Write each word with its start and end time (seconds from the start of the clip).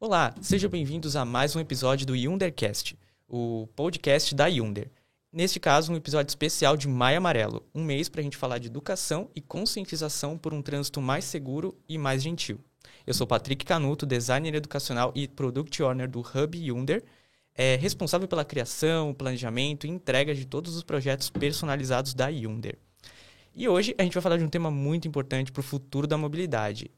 Olá, 0.00 0.32
sejam 0.40 0.70
bem-vindos 0.70 1.16
a 1.16 1.24
mais 1.24 1.56
um 1.56 1.60
episódio 1.60 2.06
do 2.06 2.14
Yundercast, 2.14 2.96
o 3.26 3.66
podcast 3.74 4.32
da 4.32 4.46
Yunder. 4.46 4.92
Neste 5.32 5.58
caso, 5.58 5.92
um 5.92 5.96
episódio 5.96 6.30
especial 6.30 6.76
de 6.76 6.86
Maio 6.86 7.18
Amarelo, 7.18 7.66
um 7.74 7.82
mês 7.82 8.08
para 8.08 8.20
a 8.20 8.22
gente 8.22 8.36
falar 8.36 8.58
de 8.58 8.68
educação 8.68 9.28
e 9.34 9.40
conscientização 9.40 10.38
por 10.38 10.54
um 10.54 10.62
trânsito 10.62 11.02
mais 11.02 11.24
seguro 11.24 11.76
e 11.88 11.98
mais 11.98 12.22
gentil. 12.22 12.60
Eu 13.04 13.12
sou 13.12 13.26
Patrick 13.26 13.64
Canuto, 13.64 14.06
designer 14.06 14.54
educacional 14.54 15.10
e 15.16 15.26
product 15.26 15.82
owner 15.82 16.08
do 16.08 16.20
Hub 16.20 16.56
Yunder, 16.56 17.02
é 17.52 17.74
responsável 17.74 18.28
pela 18.28 18.44
criação, 18.44 19.12
planejamento 19.12 19.84
e 19.84 19.90
entrega 19.90 20.32
de 20.32 20.44
todos 20.44 20.76
os 20.76 20.84
projetos 20.84 21.28
personalizados 21.28 22.14
da 22.14 22.28
Yunder. 22.28 22.78
E 23.52 23.68
hoje 23.68 23.96
a 23.98 24.04
gente 24.04 24.14
vai 24.14 24.22
falar 24.22 24.36
de 24.36 24.44
um 24.44 24.48
tema 24.48 24.70
muito 24.70 25.08
importante 25.08 25.50
para 25.50 25.58
o 25.58 25.64
futuro 25.64 26.06
da 26.06 26.16
mobilidade, 26.16 26.88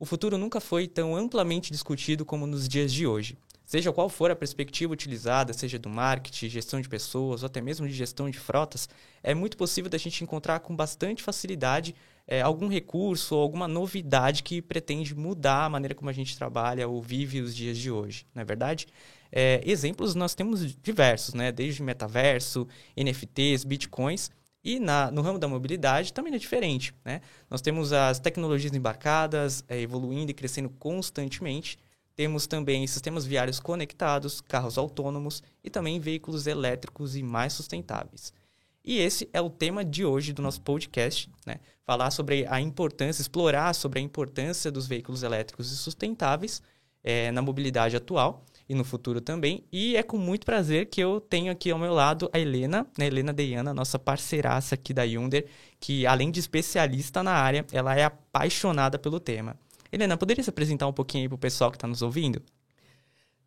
o 0.00 0.06
futuro 0.06 0.38
nunca 0.38 0.60
foi 0.60 0.88
tão 0.88 1.14
amplamente 1.14 1.70
discutido 1.70 2.24
como 2.24 2.46
nos 2.46 2.66
dias 2.66 2.90
de 2.90 3.06
hoje. 3.06 3.36
Seja 3.66 3.92
qual 3.92 4.08
for 4.08 4.30
a 4.30 4.34
perspectiva 4.34 4.94
utilizada, 4.94 5.52
seja 5.52 5.78
do 5.78 5.90
marketing, 5.90 6.48
gestão 6.48 6.80
de 6.80 6.88
pessoas 6.88 7.42
ou 7.42 7.46
até 7.46 7.60
mesmo 7.60 7.86
de 7.86 7.92
gestão 7.92 8.28
de 8.30 8.38
frotas, 8.38 8.88
é 9.22 9.34
muito 9.34 9.58
possível 9.58 9.90
da 9.90 9.98
gente 9.98 10.24
encontrar 10.24 10.60
com 10.60 10.74
bastante 10.74 11.22
facilidade 11.22 11.94
é, 12.26 12.40
algum 12.40 12.66
recurso 12.66 13.36
ou 13.36 13.42
alguma 13.42 13.68
novidade 13.68 14.42
que 14.42 14.62
pretende 14.62 15.14
mudar 15.14 15.66
a 15.66 15.68
maneira 15.68 15.94
como 15.94 16.08
a 16.08 16.14
gente 16.14 16.36
trabalha 16.36 16.88
ou 16.88 17.02
vive 17.02 17.42
os 17.42 17.54
dias 17.54 17.76
de 17.76 17.90
hoje, 17.90 18.26
não 18.34 18.40
é 18.40 18.44
verdade? 18.44 18.86
É, 19.30 19.60
exemplos 19.64 20.14
nós 20.14 20.34
temos 20.34 20.74
diversos, 20.82 21.34
né? 21.34 21.52
desde 21.52 21.82
metaverso, 21.82 22.66
NFTs, 22.96 23.64
bitcoins, 23.64 24.30
e 24.62 24.78
na, 24.78 25.10
no 25.10 25.22
ramo 25.22 25.38
da 25.38 25.48
mobilidade 25.48 26.12
também 26.12 26.34
é 26.34 26.38
diferente. 26.38 26.94
Né? 27.04 27.20
Nós 27.48 27.60
temos 27.60 27.92
as 27.92 28.18
tecnologias 28.18 28.74
embarcadas 28.74 29.64
é, 29.68 29.80
evoluindo 29.80 30.30
e 30.30 30.34
crescendo 30.34 30.68
constantemente. 30.68 31.78
Temos 32.14 32.46
também 32.46 32.86
sistemas 32.86 33.24
viários 33.24 33.58
conectados, 33.58 34.40
carros 34.40 34.76
autônomos 34.76 35.42
e 35.64 35.70
também 35.70 35.98
veículos 35.98 36.46
elétricos 36.46 37.16
e 37.16 37.22
mais 37.22 37.52
sustentáveis. 37.52 38.32
E 38.84 38.98
esse 38.98 39.28
é 39.32 39.40
o 39.40 39.50
tema 39.50 39.84
de 39.84 40.04
hoje 40.04 40.32
do 40.32 40.42
nosso 40.42 40.60
podcast, 40.62 41.30
né? 41.46 41.56
Falar 41.84 42.10
sobre 42.10 42.46
a 42.48 42.60
importância, 42.60 43.20
explorar 43.20 43.74
sobre 43.74 43.98
a 43.98 44.02
importância 44.02 44.70
dos 44.70 44.86
veículos 44.86 45.22
elétricos 45.22 45.70
e 45.70 45.76
sustentáveis 45.76 46.62
é, 47.02 47.30
na 47.30 47.42
mobilidade 47.42 47.96
atual 47.96 48.44
e 48.70 48.74
no 48.74 48.84
futuro 48.84 49.20
também. 49.20 49.64
E 49.72 49.96
é 49.96 50.02
com 50.02 50.16
muito 50.16 50.46
prazer 50.46 50.86
que 50.86 51.00
eu 51.00 51.20
tenho 51.20 51.50
aqui 51.50 51.72
ao 51.72 51.78
meu 51.78 51.92
lado 51.92 52.30
a 52.32 52.38
Helena, 52.38 52.86
né? 52.96 53.08
Helena 53.08 53.32
Deiana, 53.32 53.74
nossa 53.74 53.98
parceiraça 53.98 54.76
aqui 54.76 54.94
da 54.94 55.02
Yunder, 55.02 55.44
que 55.80 56.06
além 56.06 56.30
de 56.30 56.38
especialista 56.38 57.20
na 57.20 57.32
área, 57.32 57.66
ela 57.72 57.96
é 57.96 58.04
apaixonada 58.04 58.96
pelo 58.96 59.18
tema. 59.18 59.58
Helena, 59.90 60.16
poderia 60.16 60.44
se 60.44 60.50
apresentar 60.50 60.86
um 60.86 60.92
pouquinho 60.92 61.24
aí 61.24 61.28
para 61.28 61.34
o 61.34 61.38
pessoal 61.38 61.72
que 61.72 61.76
está 61.78 61.88
nos 61.88 62.00
ouvindo? 62.00 62.40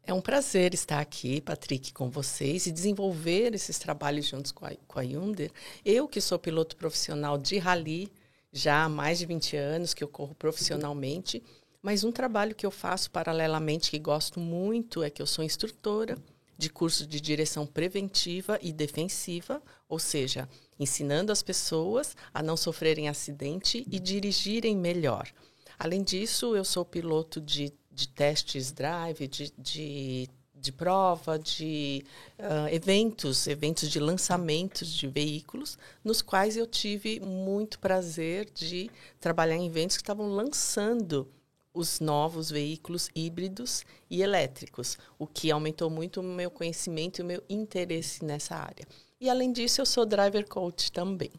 É 0.06 0.14
um 0.14 0.20
prazer 0.20 0.74
estar 0.74 1.00
aqui, 1.00 1.40
Patrick, 1.40 1.94
com 1.94 2.10
vocês 2.10 2.66
e 2.66 2.72
desenvolver 2.74 3.56
esses 3.56 3.80
trabalhos 3.80 4.28
juntos 4.28 4.52
com 4.52 4.66
a, 4.66 4.72
com 4.86 5.00
a 5.00 5.04
Yunder. 5.04 5.50
Eu, 5.86 6.06
que 6.06 6.20
sou 6.20 6.38
piloto 6.38 6.76
profissional 6.76 7.38
de 7.38 7.58
rally 7.60 8.12
já 8.52 8.84
há 8.84 8.90
mais 8.90 9.20
de 9.20 9.26
20 9.26 9.56
anos, 9.56 9.94
que 9.94 10.04
eu 10.04 10.08
corro 10.10 10.36
profissionalmente, 10.36 11.42
mas 11.84 12.06
um 12.06 12.14
trabalho 12.14 12.56
que 12.56 12.66
eu 12.66 12.72
faço 12.72 13.12
paralelamente, 13.12 13.92
que 13.92 14.00
gosto 14.00 14.40
muito, 14.40 15.04
é 15.04 15.10
que 15.10 15.22
eu 15.22 15.28
sou 15.28 15.44
instrutora 15.44 16.18
de 16.58 16.70
curso 16.70 17.06
de 17.06 17.20
direção 17.20 17.68
preventiva 17.68 18.58
e 18.62 18.72
defensiva, 18.72 19.62
ou 19.90 20.00
seja, 20.00 20.48
ensinando 20.80 21.30
as 21.30 21.44
pessoas 21.44 22.16
a 22.34 22.42
não 22.42 22.56
sofrerem 22.56 23.10
acidente 23.10 23.86
e 23.92 24.00
dirigirem 24.00 24.78
melhor. 24.78 25.30
Além 25.78 26.02
disso, 26.02 26.56
eu 26.56 26.64
sou 26.64 26.86
piloto 26.86 27.42
de, 27.42 27.74
de 27.92 28.08
testes 28.08 28.72
drive, 28.72 29.28
de, 29.28 29.54
de, 29.58 30.30
de 30.56 30.72
prova, 30.72 31.38
de 31.38 32.06
uh, 32.40 32.74
eventos, 32.74 33.46
eventos 33.46 33.90
de 33.90 34.00
lançamentos 34.00 34.94
de 34.94 35.06
veículos, 35.08 35.78
nos 36.02 36.22
quais 36.22 36.56
eu 36.56 36.66
tive 36.66 37.20
muito 37.20 37.78
prazer 37.78 38.50
de 38.54 38.90
trabalhar 39.20 39.58
em 39.58 39.66
eventos 39.66 39.98
que 39.98 40.04
estavam 40.04 40.30
lançando 40.30 41.28
os 41.74 42.00
novos 42.00 42.50
veículos 42.50 43.10
híbridos 43.16 43.84
e 44.10 44.22
elétricos, 44.22 44.98
o 45.18 45.26
que 45.26 45.52
aumentou 45.52 45.90
muito 45.90 46.22
o 46.22 46.24
meu 46.24 46.52
conhecimento 46.52 47.20
e 47.20 47.22
o 47.24 47.26
meu 47.26 47.44
interesse 47.50 48.24
nessa 48.24 48.56
área. 48.56 48.86
E 49.20 49.30
além 49.30 49.52
disso, 49.52 49.82
eu 49.82 49.86
sou 49.86 50.06
driver 50.06 50.48
coach 50.48 50.92
também. 50.92 51.32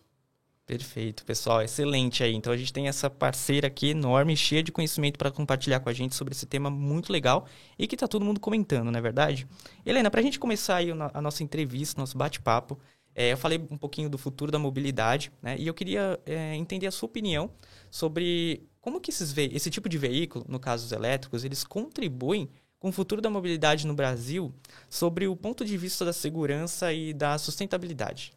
Perfeito, 0.66 1.26
pessoal, 1.26 1.60
excelente 1.60 2.24
aí. 2.24 2.34
Então 2.34 2.50
a 2.50 2.56
gente 2.56 2.72
tem 2.72 2.88
essa 2.88 3.10
parceira 3.10 3.66
aqui 3.66 3.90
enorme, 3.90 4.34
cheia 4.34 4.62
de 4.62 4.72
conhecimento 4.72 5.18
para 5.18 5.30
compartilhar 5.30 5.80
com 5.80 5.90
a 5.90 5.92
gente 5.92 6.14
sobre 6.14 6.32
esse 6.32 6.46
tema 6.46 6.70
muito 6.70 7.12
legal 7.12 7.46
e 7.78 7.86
que 7.86 7.94
está 7.94 8.08
todo 8.08 8.24
mundo 8.24 8.40
comentando, 8.40 8.90
não 8.90 8.98
é 8.98 9.02
verdade? 9.02 9.46
Helena, 9.84 10.10
para 10.10 10.20
a 10.20 10.22
gente 10.22 10.38
começar 10.38 10.76
aí 10.76 10.90
a 10.90 11.20
nossa 11.20 11.42
entrevista, 11.42 12.00
nosso 12.00 12.16
bate-papo, 12.16 12.78
é, 13.14 13.32
eu 13.32 13.36
falei 13.36 13.58
um 13.70 13.76
pouquinho 13.76 14.08
do 14.08 14.16
futuro 14.16 14.50
da 14.50 14.58
mobilidade, 14.58 15.30
né? 15.42 15.54
E 15.58 15.66
eu 15.66 15.74
queria 15.74 16.18
é, 16.24 16.56
entender 16.56 16.86
a 16.86 16.90
sua 16.90 17.06
opinião 17.06 17.50
sobre 17.90 18.66
como 18.84 19.00
que 19.00 19.10
esses 19.10 19.34
esse 19.38 19.70
tipo 19.70 19.88
de 19.88 19.96
veículo, 19.96 20.44
no 20.46 20.60
caso 20.60 20.84
os 20.84 20.92
elétricos, 20.92 21.42
eles 21.42 21.64
contribuem 21.64 22.50
com 22.78 22.90
o 22.90 22.92
futuro 22.92 23.22
da 23.22 23.30
mobilidade 23.30 23.86
no 23.86 23.94
Brasil 23.94 24.52
sobre 24.90 25.26
o 25.26 25.34
ponto 25.34 25.64
de 25.64 25.74
vista 25.78 26.04
da 26.04 26.12
segurança 26.12 26.92
e 26.92 27.14
da 27.14 27.38
sustentabilidade? 27.38 28.34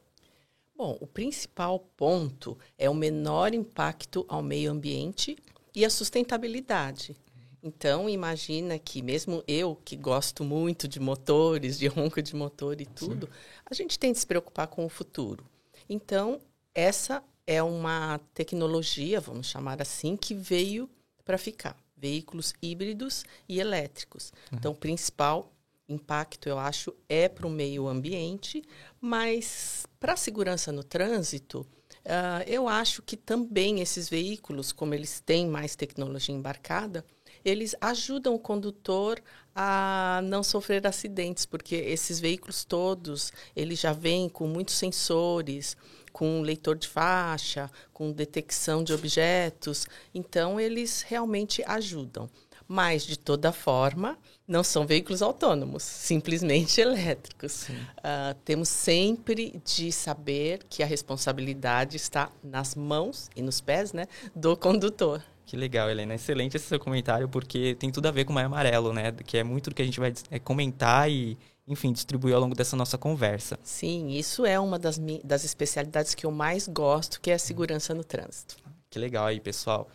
Bom, 0.73 0.97
o 1.01 1.05
principal 1.05 1.79
ponto 1.97 2.57
é 2.77 2.89
o 2.89 2.93
menor 2.93 3.53
impacto 3.53 4.25
ao 4.29 4.41
meio 4.41 4.71
ambiente 4.71 5.35
e 5.75 5.83
a 5.83 5.89
sustentabilidade. 5.89 7.13
Então, 7.61 8.07
imagina 8.07 8.79
que 8.79 9.01
mesmo 9.01 9.43
eu, 9.49 9.75
que 9.83 9.97
gosto 9.97 10.45
muito 10.45 10.87
de 10.87 11.01
motores, 11.01 11.77
de 11.77 11.87
ronco 11.87 12.21
de 12.21 12.33
motor 12.33 12.79
e 12.79 12.85
tudo, 12.85 13.25
Sim. 13.25 13.33
a 13.69 13.73
gente 13.73 13.99
tem 13.99 14.13
que 14.13 14.19
se 14.19 14.25
preocupar 14.25 14.67
com 14.67 14.85
o 14.85 14.89
futuro. 14.89 15.43
Então, 15.89 16.39
essa 16.73 17.21
é 17.47 17.63
uma 17.63 18.19
tecnologia, 18.33 19.21
vamos 19.21 19.47
chamar 19.47 19.81
assim, 19.81 20.17
que 20.17 20.35
veio 20.35 20.89
para 21.23 21.37
ficar. 21.37 21.75
Veículos 21.95 22.53
híbridos 22.61 23.25
e 23.49 23.59
elétricos. 23.59 24.31
Uhum. 24.51 24.57
Então, 24.59 24.71
o 24.73 24.75
principal 24.75 25.51
impacto, 25.89 26.49
eu 26.49 26.59
acho, 26.59 26.93
é 27.07 27.29
para 27.29 27.47
o 27.47 27.49
meio 27.49 27.87
ambiente, 27.87 28.61
mas 28.99 29.87
para 29.99 30.13
a 30.13 30.17
segurança 30.17 30.71
no 30.71 30.83
trânsito, 30.83 31.61
uh, 32.05 32.43
eu 32.45 32.67
acho 32.67 33.01
que 33.01 33.15
também 33.15 33.79
esses 33.79 34.09
veículos, 34.09 34.73
como 34.73 34.93
eles 34.93 35.21
têm 35.21 35.47
mais 35.47 35.75
tecnologia 35.75 36.35
embarcada, 36.35 37.05
eles 37.43 37.75
ajudam 37.81 38.33
o 38.35 38.39
condutor 38.39 39.21
a 39.55 40.21
não 40.23 40.43
sofrer 40.43 40.85
acidentes, 40.85 41.45
porque 41.45 41.75
esses 41.75 42.19
veículos 42.19 42.63
todos, 42.63 43.33
eles 43.55 43.79
já 43.79 43.91
vêm 43.91 44.29
com 44.29 44.47
muitos 44.47 44.75
sensores, 44.75 45.75
com 46.13 46.41
leitor 46.41 46.75
de 46.75 46.87
faixa, 46.87 47.69
com 47.93 48.11
detecção 48.11 48.83
de 48.83 48.93
objetos. 48.93 49.87
Então, 50.13 50.59
eles 50.59 51.01
realmente 51.01 51.63
ajudam. 51.65 52.29
Mas, 52.67 53.03
de 53.03 53.17
toda 53.17 53.51
forma, 53.51 54.17
não 54.47 54.63
são 54.63 54.85
veículos 54.85 55.21
autônomos, 55.21 55.83
simplesmente 55.83 56.79
elétricos. 56.81 57.69
Uh, 57.69 58.33
temos 58.43 58.67
sempre 58.67 59.61
de 59.63 59.91
saber 59.91 60.63
que 60.69 60.83
a 60.83 60.85
responsabilidade 60.85 61.97
está 61.97 62.31
nas 62.43 62.75
mãos 62.75 63.29
e 63.35 63.41
nos 63.41 63.61
pés 63.61 63.93
né, 63.93 64.05
do 64.35 64.55
condutor. 64.57 65.23
Que 65.47 65.55
legal, 65.55 65.89
Helena. 65.89 66.13
Excelente 66.13 66.57
esse 66.57 66.65
seu 66.65 66.77
comentário, 66.77 67.29
porque 67.29 67.73
tem 67.75 67.89
tudo 67.89 68.05
a 68.07 68.11
ver 68.11 68.25
com 68.25 68.33
o 68.33 68.35
Maio 68.35 68.47
Amarelo, 68.47 68.91
né? 68.91 69.13
Que 69.13 69.37
é 69.37 69.43
muito 69.45 69.69
do 69.69 69.75
que 69.75 69.81
a 69.81 69.85
gente 69.85 69.97
vai 69.97 70.13
é, 70.29 70.37
comentar 70.37 71.09
e 71.09 71.37
enfim, 71.65 71.93
distribuir 71.93 72.35
ao 72.35 72.41
longo 72.41 72.53
dessa 72.53 72.75
nossa 72.75 72.97
conversa. 72.97 73.57
Sim, 73.63 74.09
isso 74.09 74.45
é 74.45 74.59
uma 74.59 74.77
das, 74.77 74.99
das 75.23 75.45
especialidades 75.45 76.13
que 76.13 76.25
eu 76.25 76.31
mais 76.31 76.67
gosto, 76.67 77.21
que 77.21 77.31
é 77.31 77.33
a 77.33 77.39
segurança 77.39 77.93
no 77.93 78.03
trânsito. 78.03 78.57
Que 78.89 78.99
legal 78.99 79.25
aí, 79.25 79.39
pessoal. 79.39 79.87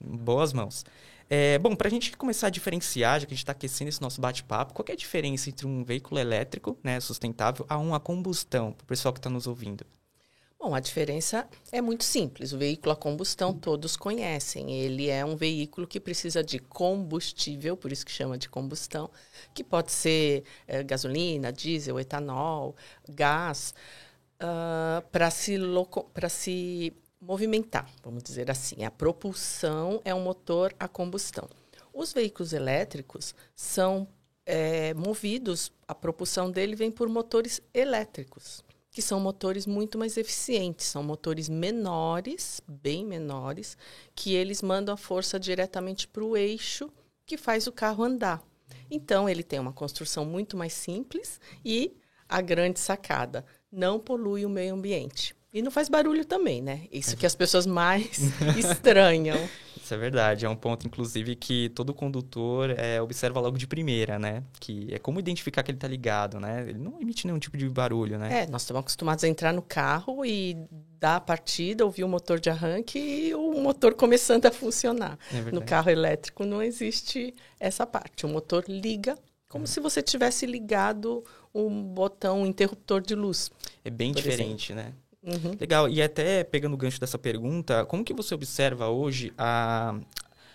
Boas 0.00 0.52
mãos. 0.52 0.84
É, 1.28 1.58
bom, 1.58 1.74
para 1.74 1.88
a 1.88 1.90
gente 1.90 2.16
começar 2.16 2.46
a 2.46 2.50
diferenciar, 2.50 3.20
já 3.20 3.26
que 3.26 3.32
a 3.32 3.34
gente 3.34 3.42
está 3.42 3.52
aquecendo 3.52 3.88
esse 3.88 4.02
nosso 4.02 4.20
bate-papo, 4.20 4.72
qual 4.72 4.86
é 4.88 4.92
a 4.92 4.96
diferença 4.96 5.48
entre 5.48 5.66
um 5.66 5.82
veículo 5.82 6.20
elétrico, 6.20 6.78
né, 6.82 7.00
sustentável, 7.00 7.66
a 7.68 7.76
uma 7.76 7.98
combustão, 7.98 8.72
para 8.72 8.84
o 8.84 8.86
pessoal 8.86 9.12
que 9.12 9.18
está 9.18 9.30
nos 9.30 9.48
ouvindo? 9.48 9.84
Bom, 10.62 10.76
a 10.76 10.78
diferença 10.78 11.48
é 11.72 11.80
muito 11.80 12.04
simples. 12.04 12.52
O 12.52 12.58
veículo 12.58 12.92
a 12.92 12.96
combustão 12.96 13.52
todos 13.52 13.96
conhecem. 13.96 14.70
Ele 14.70 15.08
é 15.08 15.24
um 15.24 15.34
veículo 15.34 15.88
que 15.88 15.98
precisa 15.98 16.40
de 16.40 16.60
combustível, 16.60 17.76
por 17.76 17.90
isso 17.90 18.06
que 18.06 18.12
chama 18.12 18.38
de 18.38 18.48
combustão, 18.48 19.10
que 19.52 19.64
pode 19.64 19.90
ser 19.90 20.44
é, 20.68 20.84
gasolina, 20.84 21.52
diesel, 21.52 21.98
etanol, 21.98 22.76
gás, 23.08 23.74
uh, 24.40 25.02
para 25.10 25.32
se, 25.32 25.58
se 26.28 26.92
movimentar, 27.20 27.90
vamos 28.04 28.22
dizer 28.22 28.48
assim. 28.48 28.84
A 28.84 28.90
propulsão 28.92 30.00
é 30.04 30.14
um 30.14 30.22
motor 30.22 30.72
a 30.78 30.86
combustão. 30.86 31.48
Os 31.92 32.12
veículos 32.12 32.52
elétricos 32.52 33.34
são 33.56 34.06
é, 34.46 34.94
movidos, 34.94 35.72
a 35.88 35.94
propulsão 35.94 36.52
dele 36.52 36.76
vem 36.76 36.92
por 36.92 37.08
motores 37.08 37.60
elétricos 37.74 38.62
que 38.92 39.00
são 39.00 39.18
motores 39.18 39.66
muito 39.66 39.98
mais 39.98 40.18
eficientes, 40.18 40.86
são 40.86 41.02
motores 41.02 41.48
menores, 41.48 42.60
bem 42.68 43.04
menores, 43.06 43.76
que 44.14 44.34
eles 44.34 44.60
mandam 44.60 44.94
a 44.94 44.98
força 44.98 45.40
diretamente 45.40 46.06
para 46.06 46.22
o 46.22 46.36
eixo 46.36 46.92
que 47.24 47.38
faz 47.38 47.66
o 47.66 47.72
carro 47.72 48.04
andar. 48.04 48.42
Então, 48.90 49.26
ele 49.26 49.42
tem 49.42 49.58
uma 49.58 49.72
construção 49.72 50.26
muito 50.26 50.58
mais 50.58 50.74
simples 50.74 51.40
e 51.64 51.96
a 52.28 52.42
grande 52.42 52.78
sacada, 52.78 53.44
não 53.70 53.98
polui 53.98 54.44
o 54.44 54.50
meio 54.50 54.74
ambiente. 54.74 55.34
E 55.52 55.60
não 55.60 55.70
faz 55.70 55.88
barulho 55.88 56.24
também, 56.24 56.62
né? 56.62 56.82
Isso 56.90 57.14
que 57.16 57.26
as 57.26 57.34
pessoas 57.34 57.66
mais 57.66 58.18
estranham. 58.56 59.36
Isso 59.76 59.92
é 59.92 59.96
verdade. 59.98 60.46
É 60.46 60.48
um 60.48 60.56
ponto, 60.56 60.86
inclusive, 60.86 61.36
que 61.36 61.68
todo 61.70 61.92
condutor 61.92 62.70
é, 62.70 63.02
observa 63.02 63.38
logo 63.38 63.58
de 63.58 63.66
primeira, 63.66 64.18
né? 64.18 64.42
Que 64.58 64.88
é 64.90 64.98
como 64.98 65.20
identificar 65.20 65.62
que 65.62 65.70
ele 65.70 65.76
está 65.76 65.88
ligado, 65.88 66.40
né? 66.40 66.64
Ele 66.68 66.78
não 66.78 66.98
emite 67.00 67.26
nenhum 67.26 67.38
tipo 67.38 67.58
de 67.58 67.68
barulho, 67.68 68.18
né? 68.18 68.44
É, 68.44 68.46
nós 68.46 68.62
estamos 68.62 68.80
acostumados 68.80 69.24
a 69.24 69.28
entrar 69.28 69.52
no 69.52 69.60
carro 69.60 70.24
e 70.24 70.56
dar 70.98 71.16
a 71.16 71.20
partida, 71.20 71.84
ouvir 71.84 72.04
o 72.04 72.08
motor 72.08 72.40
de 72.40 72.48
arranque 72.48 72.98
e 72.98 73.34
o 73.34 73.60
motor 73.60 73.92
começando 73.94 74.46
a 74.46 74.50
funcionar. 74.50 75.18
É 75.30 75.50
no 75.50 75.60
carro 75.60 75.90
elétrico 75.90 76.46
não 76.46 76.62
existe 76.62 77.34
essa 77.60 77.84
parte. 77.84 78.24
O 78.24 78.28
motor 78.28 78.64
liga 78.66 79.18
como 79.48 79.66
se 79.66 79.80
você 79.80 80.00
tivesse 80.00 80.46
ligado 80.46 81.22
um 81.54 81.82
botão 81.82 82.40
um 82.40 82.46
interruptor 82.46 83.02
de 83.02 83.14
luz. 83.14 83.50
É 83.84 83.90
bem 83.90 84.10
diferente, 84.10 84.72
exemplo. 84.72 84.90
né? 84.90 84.94
Uhum. 85.22 85.56
Legal. 85.60 85.88
E 85.88 86.02
até 86.02 86.42
pegando 86.44 86.74
o 86.74 86.76
gancho 86.76 87.00
dessa 87.00 87.18
pergunta, 87.18 87.84
como 87.86 88.04
que 88.04 88.12
você 88.12 88.34
observa 88.34 88.88
hoje 88.88 89.32
a, 89.38 89.94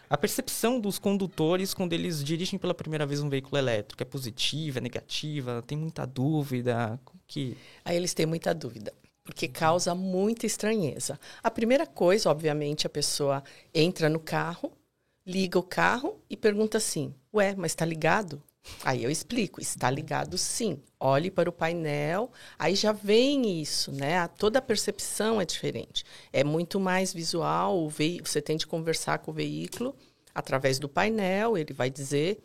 a 0.10 0.18
percepção 0.18 0.80
dos 0.80 1.00
condutores 1.00 1.74
quando 1.74 1.94
eles 1.94 2.24
dirigem 2.24 2.60
pela 2.60 2.74
primeira 2.74 3.06
vez 3.06 3.22
um 3.22 3.30
veículo 3.30 3.58
elétrico? 3.58 4.04
É 4.04 4.06
positiva, 4.06 4.80
é 4.80 4.82
negativa? 4.82 5.64
Tem 5.66 5.78
muita 5.78 6.06
dúvida? 6.06 7.00
Como 7.06 7.20
que... 7.26 7.56
Aí 7.86 7.96
eles 7.96 8.14
têm 8.14 8.26
muita 8.26 8.54
dúvida 8.54 8.94
porque 9.28 9.46
causa 9.50 9.94
muita 9.94 10.46
estranheza. 10.46 11.20
A 11.44 11.52
primeira 11.52 11.86
coisa, 11.86 12.30
obviamente, 12.30 12.88
a 12.88 12.90
pessoa 12.90 13.44
entra 13.74 14.08
no 14.08 14.22
carro, 14.22 14.72
liga 15.26 15.60
o 15.60 15.64
carro 15.64 16.18
e 16.30 16.38
pergunta 16.38 16.78
assim: 16.78 17.14
Ué, 17.34 17.54
mas 17.54 17.74
está 17.74 17.84
ligado? 17.84 18.42
Aí 18.84 19.04
eu 19.04 19.10
explico, 19.10 19.60
está 19.62 19.90
ligado 19.90 20.38
sim. 20.38 20.80
Olhe 21.00 21.30
para 21.30 21.50
o 21.50 21.54
painel, 21.54 22.32
aí 22.58 22.76
já 22.76 22.92
vem 22.92 23.62
isso, 23.62 23.92
né? 23.92 24.28
Toda 24.30 24.60
a 24.60 24.62
percepção 24.62 25.40
é 25.40 25.46
diferente. 25.46 26.04
É 26.32 26.44
muito 26.44 26.80
mais 26.80 27.14
visual, 27.14 27.90
você 28.24 28.42
tem 28.42 28.58
de 28.58 28.66
conversar 28.66 29.20
com 29.20 29.32
o 29.32 29.34
veículo 29.34 29.96
através 30.34 30.80
do 30.80 30.88
painel, 30.88 31.58
ele 31.58 31.74
vai 31.74 31.90
dizer 31.90 32.40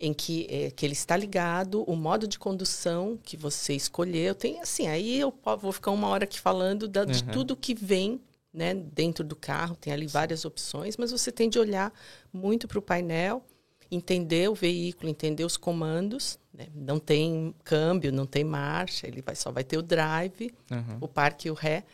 em 0.00 0.14
que, 0.14 0.46
é, 0.48 0.70
que 0.70 0.86
ele 0.86 0.94
está 0.94 1.14
ligado, 1.14 1.82
o 1.82 1.94
modo 1.94 2.26
de 2.26 2.38
condução 2.38 3.18
que 3.22 3.36
você 3.36 3.74
escolheu. 3.74 4.34
Tem 4.34 4.58
assim, 4.60 4.86
aí 4.88 5.20
eu 5.20 5.32
vou 5.60 5.72
ficar 5.72 5.90
uma 5.90 6.08
hora 6.08 6.24
aqui 6.24 6.40
falando 6.40 6.88
da, 6.88 7.04
de 7.04 7.22
uhum. 7.22 7.30
tudo 7.30 7.54
que 7.54 7.74
vem 7.74 8.18
né, 8.52 8.74
dentro 8.74 9.22
do 9.22 9.36
carro, 9.36 9.76
tem 9.76 9.92
ali 9.92 10.06
várias 10.06 10.44
opções, 10.44 10.96
mas 10.96 11.12
você 11.12 11.30
tem 11.30 11.48
de 11.48 11.58
olhar 11.58 11.92
muito 12.32 12.66
para 12.66 12.78
o 12.78 12.82
painel 12.82 13.44
entender 13.90 14.48
o 14.48 14.54
veículo, 14.54 15.08
entender 15.08 15.44
os 15.44 15.56
comandos. 15.56 16.38
Né? 16.52 16.68
Não 16.74 16.98
tem 16.98 17.54
câmbio, 17.64 18.12
não 18.12 18.26
tem 18.26 18.44
marcha, 18.44 19.06
ele 19.06 19.22
vai, 19.22 19.34
só 19.34 19.50
vai 19.50 19.64
ter 19.64 19.78
o 19.78 19.82
drive, 19.82 20.52
uhum. 20.70 20.98
o 21.00 21.08
parque 21.08 21.48
e 21.48 21.50
o 21.50 21.54
ré. 21.54 21.84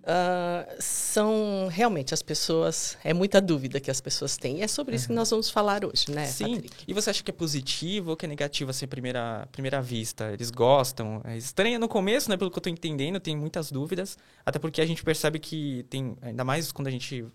Uh, 0.00 0.76
são 0.80 1.68
realmente 1.70 2.14
as 2.14 2.22
pessoas. 2.22 2.96
É 3.04 3.12
muita 3.12 3.42
dúvida 3.42 3.78
que 3.78 3.90
as 3.90 4.00
pessoas 4.00 4.38
têm. 4.38 4.58
E 4.58 4.62
é 4.62 4.68
sobre 4.68 4.92
uhum. 4.92 4.96
isso 4.96 5.06
que 5.06 5.12
uhum. 5.12 5.18
nós 5.18 5.28
vamos 5.28 5.50
falar 5.50 5.84
hoje, 5.84 6.10
né, 6.10 6.24
Sim. 6.24 6.54
Patrick? 6.54 6.84
E 6.86 6.94
você 6.94 7.10
acha 7.10 7.22
que 7.22 7.30
é 7.30 7.34
positivo 7.34 8.10
ou 8.10 8.16
que 8.16 8.24
é 8.24 8.28
negativo 8.28 8.70
assim, 8.70 8.86
à 8.86 8.88
primeira, 8.88 9.46
primeira 9.52 9.82
vista? 9.82 10.32
Eles 10.32 10.50
gostam? 10.50 11.20
É 11.24 11.36
estranho 11.36 11.78
no 11.78 11.88
começo, 11.88 12.30
né? 12.30 12.38
Pelo 12.38 12.50
que 12.50 12.56
eu 12.56 12.60
estou 12.60 12.72
entendendo, 12.72 13.20
tem 13.20 13.36
muitas 13.36 13.70
dúvidas. 13.70 14.16
Até 14.46 14.58
porque 14.58 14.80
a 14.80 14.86
gente 14.86 15.02
percebe 15.02 15.38
que 15.38 15.84
tem. 15.90 16.16
Ainda 16.22 16.44
mais 16.44 16.72
quando 16.72 16.86
a 16.86 16.92
gente 16.92 17.26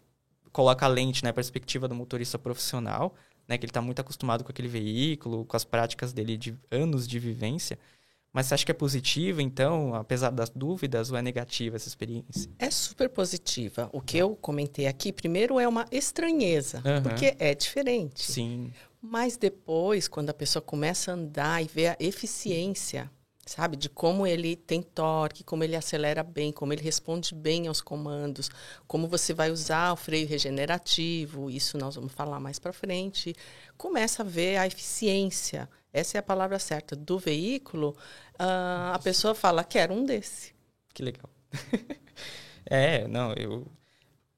coloca 0.51 0.85
a 0.85 0.89
lente, 0.89 1.23
né? 1.23 1.29
A 1.29 1.33
perspectiva 1.33 1.87
do 1.87 1.93
motorista 1.93 2.39
profissional 2.39 3.13
né? 3.47 3.57
Que 3.57 3.65
ele 3.65 3.71
está 3.71 3.81
muito 3.81 3.99
acostumado 3.99 4.43
com 4.43 4.51
aquele 4.51 4.67
veículo, 4.67 5.45
com 5.45 5.55
as 5.55 5.63
práticas 5.63 6.13
dele 6.13 6.37
de 6.37 6.55
anos 6.71 7.07
de 7.07 7.19
vivência. 7.19 7.77
Mas 8.33 8.47
você 8.47 8.55
acha 8.55 8.65
que 8.65 8.71
é 8.71 8.73
positiva, 8.73 9.43
então, 9.43 9.93
apesar 9.93 10.31
das 10.31 10.49
dúvidas, 10.49 11.11
ou 11.11 11.17
é 11.17 11.21
negativa 11.21 11.75
essa 11.75 11.87
experiência? 11.87 12.49
É 12.57 12.71
super 12.71 13.07
positiva. 13.07 13.89
O 13.93 14.01
que 14.01 14.17
eu 14.17 14.35
comentei 14.35 14.87
aqui, 14.87 15.13
primeiro, 15.13 15.59
é 15.59 15.67
uma 15.67 15.85
estranheza, 15.91 16.81
uhum. 16.83 17.03
porque 17.03 17.35
é 17.37 17.53
diferente. 17.53 18.23
Sim. 18.23 18.73
Mas 18.99 19.37
depois, 19.37 20.07
quando 20.07 20.31
a 20.31 20.33
pessoa 20.33 20.63
começa 20.63 21.11
a 21.11 21.13
andar 21.13 21.61
e 21.63 21.67
vê 21.67 21.89
a 21.89 21.97
eficiência 21.99 23.11
sabe? 23.45 23.75
De 23.75 23.89
como 23.89 24.25
ele 24.25 24.55
tem 24.55 24.81
torque, 24.81 25.43
como 25.43 25.63
ele 25.63 25.75
acelera 25.75 26.23
bem, 26.23 26.51
como 26.51 26.73
ele 26.73 26.81
responde 26.81 27.35
bem 27.35 27.67
aos 27.67 27.81
comandos, 27.81 28.49
como 28.87 29.07
você 29.07 29.33
vai 29.33 29.51
usar 29.51 29.91
o 29.91 29.95
freio 29.95 30.27
regenerativo, 30.27 31.49
isso 31.49 31.77
nós 31.77 31.95
vamos 31.95 32.13
falar 32.13 32.39
mais 32.39 32.59
para 32.59 32.73
frente. 32.73 33.35
Começa 33.77 34.23
a 34.23 34.25
ver 34.25 34.57
a 34.57 34.67
eficiência, 34.67 35.69
essa 35.91 36.17
é 36.17 36.19
a 36.19 36.23
palavra 36.23 36.57
certa, 36.59 36.95
do 36.95 37.19
veículo. 37.19 37.95
Uh, 38.35 38.93
a 38.93 38.99
pessoa 39.03 39.35
fala, 39.35 39.63
quero 39.63 39.93
um 39.93 40.05
desse. 40.05 40.53
Que 40.93 41.03
legal. 41.03 41.29
é, 42.65 43.07
não, 43.07 43.33
eu 43.33 43.67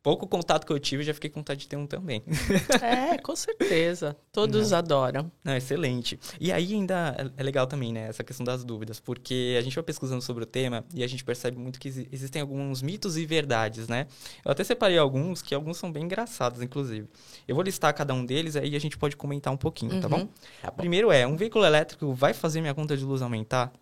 pouco 0.05 0.27
contato 0.27 0.67
que 0.67 0.71
eu 0.71 0.77
tive, 0.77 1.01
já 1.01 1.15
fiquei 1.15 1.31
com 1.31 1.39
vontade 1.39 1.61
de 1.61 1.67
ter 1.67 1.75
um 1.75 1.87
também. 1.87 2.21
É, 2.79 3.17
com 3.17 3.35
certeza. 3.35 4.15
Todos 4.31 4.69
Não. 4.69 4.77
adoram. 4.77 5.31
Não, 5.43 5.55
excelente. 5.55 6.19
E 6.39 6.51
aí 6.51 6.73
ainda 6.73 7.33
é 7.35 7.41
legal 7.41 7.65
também, 7.65 7.91
né, 7.91 8.07
essa 8.07 8.23
questão 8.23 8.45
das 8.45 8.63
dúvidas, 8.63 8.99
porque 8.99 9.55
a 9.57 9.61
gente 9.61 9.73
vai 9.73 9.83
pesquisando 9.83 10.21
sobre 10.21 10.43
o 10.43 10.45
tema 10.45 10.85
e 10.93 11.03
a 11.03 11.07
gente 11.07 11.23
percebe 11.23 11.57
muito 11.57 11.79
que 11.79 11.87
existem 12.11 12.41
alguns 12.41 12.83
mitos 12.83 13.17
e 13.17 13.25
verdades, 13.25 13.87
né? 13.87 14.05
Eu 14.43 14.51
até 14.51 14.63
separei 14.63 14.97
alguns, 14.97 15.41
que 15.41 15.55
alguns 15.55 15.77
são 15.77 15.91
bem 15.91 16.03
engraçados, 16.03 16.61
inclusive. 16.61 17.07
Eu 17.47 17.55
vou 17.55 17.63
listar 17.63 17.91
cada 17.95 18.13
um 18.13 18.23
deles, 18.23 18.55
aí 18.55 18.75
a 18.75 18.79
gente 18.79 18.97
pode 18.97 19.15
comentar 19.15 19.51
um 19.51 19.57
pouquinho, 19.57 19.89
tá 19.89 19.95
uhum. 19.95 20.01
tá, 20.01 20.09
bom? 20.09 20.27
tá 20.61 20.71
bom? 20.71 20.77
Primeiro 20.77 21.11
é, 21.11 21.25
um 21.25 21.35
veículo 21.35 21.65
elétrico 21.65 22.13
vai 22.13 22.33
fazer 22.33 22.61
minha 22.61 22.75
conta 22.75 22.95
de 22.95 23.03
luz 23.03 23.23
aumentar? 23.23 23.73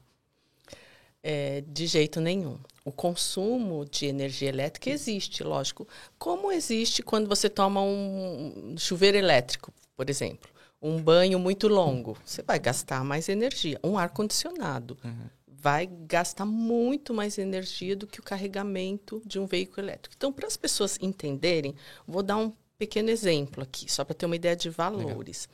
É, 1.21 1.61
de 1.67 1.85
jeito 1.85 2.21
nenhum. 2.21 2.57
O 2.85 2.91
consumo 2.91 3.85
de 3.85 4.05
energia 4.05 4.49
elétrica 4.49 4.89
existe, 4.89 5.43
lógico. 5.43 5.87
Como 6.17 6.51
existe 6.51 7.01
quando 7.01 7.27
você 7.27 7.49
toma 7.49 7.81
um 7.81 8.75
chuveiro 8.77 9.17
elétrico, 9.17 9.73
por 9.95 10.09
exemplo, 10.09 10.49
um 10.81 11.01
banho 11.01 11.39
muito 11.39 11.69
longo, 11.69 12.17
você 12.25 12.41
vai 12.41 12.59
gastar 12.59 13.05
mais 13.05 13.29
energia. 13.29 13.79
Um 13.81 13.97
ar-condicionado 13.97 14.97
uhum. 15.01 15.29
vai 15.47 15.87
gastar 15.87 16.45
muito 16.45 17.13
mais 17.13 17.37
energia 17.37 17.95
do 17.95 18.05
que 18.05 18.19
o 18.19 18.23
carregamento 18.23 19.21
de 19.25 19.39
um 19.39 19.45
veículo 19.45 19.87
elétrico. 19.87 20.13
Então, 20.17 20.33
para 20.33 20.45
as 20.45 20.57
pessoas 20.57 20.97
entenderem, 21.01 21.73
vou 22.05 22.21
dar 22.21 22.35
um 22.35 22.51
pequeno 22.77 23.09
exemplo 23.09 23.63
aqui, 23.63 23.89
só 23.89 24.03
para 24.03 24.13
ter 24.13 24.25
uma 24.25 24.35
ideia 24.35 24.57
de 24.57 24.69
valores. 24.69 25.47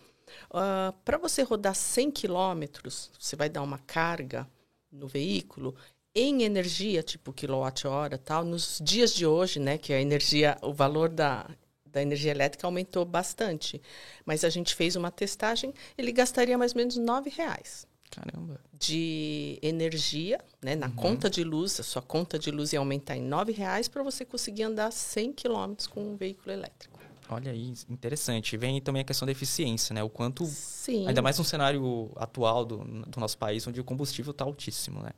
Uh, 0.50 0.91
para 1.05 1.19
você 1.19 1.43
rodar 1.43 1.75
100 1.75 2.09
quilômetros, 2.09 3.12
você 3.19 3.36
vai 3.36 3.50
dar 3.50 3.62
uma 3.62 3.77
carga 3.77 4.50
no 4.91 5.07
veículo 5.07 5.75
em 6.13 6.43
energia, 6.43 7.03
tipo 7.03 7.31
quilowatt-hora 7.31 8.17
tal, 8.17 8.43
nos 8.43 8.79
dias 8.83 9.13
de 9.13 9.25
hoje, 9.25 9.59
né, 9.59 9.77
que 9.77 9.93
a 9.93 10.01
energia, 10.01 10.57
o 10.61 10.73
valor 10.73 11.09
da, 11.09 11.49
da 11.85 12.01
energia 12.01 12.31
elétrica 12.31 12.65
aumentou 12.65 13.05
bastante. 13.05 13.81
Mas 14.25 14.43
a 14.43 14.49
gente 14.49 14.75
fez 14.75 14.95
uma 14.95 15.11
testagem, 15.11 15.73
ele 15.97 16.11
gastaria 16.11 16.57
mais 16.57 16.73
ou 16.73 16.77
menos 16.77 16.97
nove 16.97 17.29
reais. 17.29 17.87
Caramba. 18.09 18.59
De 18.73 19.59
energia, 19.61 20.39
né, 20.61 20.75
na 20.75 20.87
uhum. 20.87 20.95
conta 20.95 21.29
de 21.29 21.43
luz, 21.43 21.79
a 21.79 21.83
sua 21.83 22.01
conta 22.01 22.39
de 22.39 22.49
luz 22.49 22.73
ia 22.73 22.79
aumentar 22.79 23.15
em 23.15 23.21
nove 23.21 23.51
reais 23.51 23.87
para 23.87 24.01
você 24.01 24.25
conseguir 24.25 24.63
andar 24.63 24.91
100 24.91 25.33
quilômetros 25.33 25.87
com 25.87 26.01
um 26.01 26.15
veículo 26.15 26.51
elétrico. 26.51 26.99
Olha 27.31 27.51
aí, 27.51 27.73
interessante. 27.87 28.57
Vem 28.57 28.81
também 28.81 29.03
a 29.03 29.05
questão 29.05 29.27
da 29.27 29.31
eficiência, 29.31 29.93
né? 29.93 30.01
O 30.01 30.09
quanto, 30.09 30.45
Sim. 30.47 31.07
ainda 31.07 31.21
mais 31.21 31.37
no 31.37 31.43
cenário 31.43 32.11
atual 32.15 32.65
do, 32.65 32.77
do 32.77 33.19
nosso 33.19 33.37
país, 33.37 33.67
onde 33.67 33.79
o 33.79 33.83
combustível 33.83 34.31
está 34.31 34.43
altíssimo, 34.43 35.03
né? 35.03 35.11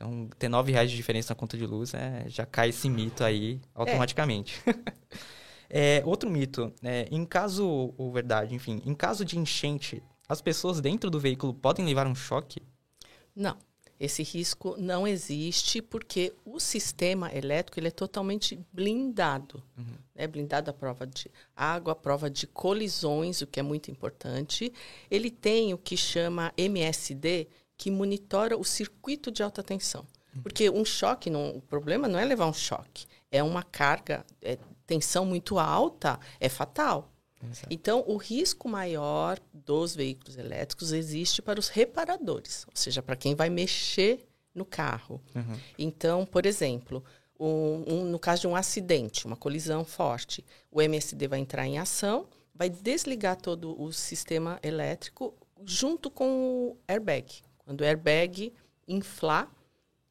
Então, 0.00 0.30
ter 0.38 0.48
nove 0.48 0.72
reais 0.72 0.90
de 0.90 0.96
diferença 0.96 1.34
na 1.34 1.38
conta 1.38 1.58
de 1.58 1.66
luz 1.66 1.92
é, 1.92 2.24
já 2.26 2.46
cai 2.46 2.70
esse 2.70 2.88
mito 2.88 3.22
aí 3.22 3.60
automaticamente. 3.74 4.60
É. 5.72 6.02
outro 6.04 6.28
mito, 6.28 6.72
é, 6.82 7.06
em 7.12 7.24
caso, 7.24 7.94
ou 7.96 8.10
verdade, 8.10 8.52
enfim, 8.56 8.82
em 8.84 8.92
caso 8.92 9.24
de 9.24 9.38
enchente, 9.38 10.02
as 10.28 10.42
pessoas 10.42 10.80
dentro 10.80 11.08
do 11.08 11.20
veículo 11.20 11.54
podem 11.54 11.86
levar 11.86 12.08
um 12.08 12.14
choque? 12.14 12.60
Não. 13.36 13.56
Esse 14.00 14.22
risco 14.22 14.74
não 14.78 15.06
existe 15.06 15.82
porque 15.82 16.32
o 16.44 16.58
sistema 16.58 17.32
elétrico 17.32 17.78
ele 17.78 17.88
é 17.88 17.92
totalmente 17.92 18.58
blindado. 18.72 19.62
Uhum. 19.76 19.94
É 20.14 20.26
blindado 20.26 20.70
à 20.70 20.74
prova 20.74 21.06
de 21.06 21.30
água, 21.54 21.92
à 21.92 21.94
prova 21.94 22.30
de 22.30 22.46
colisões, 22.46 23.42
o 23.42 23.46
que 23.46 23.60
é 23.60 23.62
muito 23.62 23.90
importante. 23.90 24.72
Ele 25.10 25.30
tem 25.30 25.74
o 25.74 25.78
que 25.78 25.98
chama 25.98 26.50
MSD, 26.56 27.46
que 27.80 27.90
monitora 27.90 28.58
o 28.58 28.62
circuito 28.62 29.30
de 29.30 29.42
alta 29.42 29.62
tensão. 29.62 30.06
Uhum. 30.36 30.42
Porque 30.42 30.68
um 30.68 30.84
choque, 30.84 31.30
não, 31.30 31.56
o 31.56 31.62
problema 31.62 32.06
não 32.06 32.18
é 32.18 32.24
levar 32.26 32.44
um 32.44 32.52
choque, 32.52 33.06
é 33.30 33.42
uma 33.42 33.62
carga, 33.62 34.22
é, 34.42 34.58
tensão 34.86 35.24
muito 35.24 35.58
alta, 35.58 36.20
é 36.38 36.50
fatal. 36.50 37.10
Exato. 37.42 37.68
Então, 37.70 38.04
o 38.06 38.18
risco 38.18 38.68
maior 38.68 39.38
dos 39.50 39.96
veículos 39.96 40.36
elétricos 40.36 40.92
existe 40.92 41.40
para 41.40 41.58
os 41.58 41.68
reparadores, 41.68 42.66
ou 42.66 42.74
seja, 42.74 43.00
para 43.00 43.16
quem 43.16 43.34
vai 43.34 43.48
mexer 43.48 44.28
no 44.54 44.66
carro. 44.66 45.18
Uhum. 45.34 45.58
Então, 45.78 46.26
por 46.26 46.44
exemplo, 46.44 47.02
um, 47.38 47.84
um, 47.86 48.04
no 48.04 48.18
caso 48.18 48.42
de 48.42 48.46
um 48.46 48.54
acidente, 48.54 49.24
uma 49.24 49.36
colisão 49.36 49.86
forte, 49.86 50.44
o 50.70 50.82
MSD 50.82 51.26
vai 51.26 51.38
entrar 51.38 51.66
em 51.66 51.78
ação, 51.78 52.28
vai 52.54 52.68
desligar 52.68 53.40
todo 53.40 53.74
o 53.82 53.90
sistema 53.90 54.60
elétrico, 54.62 55.32
junto 55.64 56.10
com 56.10 56.26
o 56.28 56.76
airbag. 56.86 57.42
Quando 57.70 57.82
o 57.82 57.84
airbag 57.84 58.52
inflar, 58.88 59.48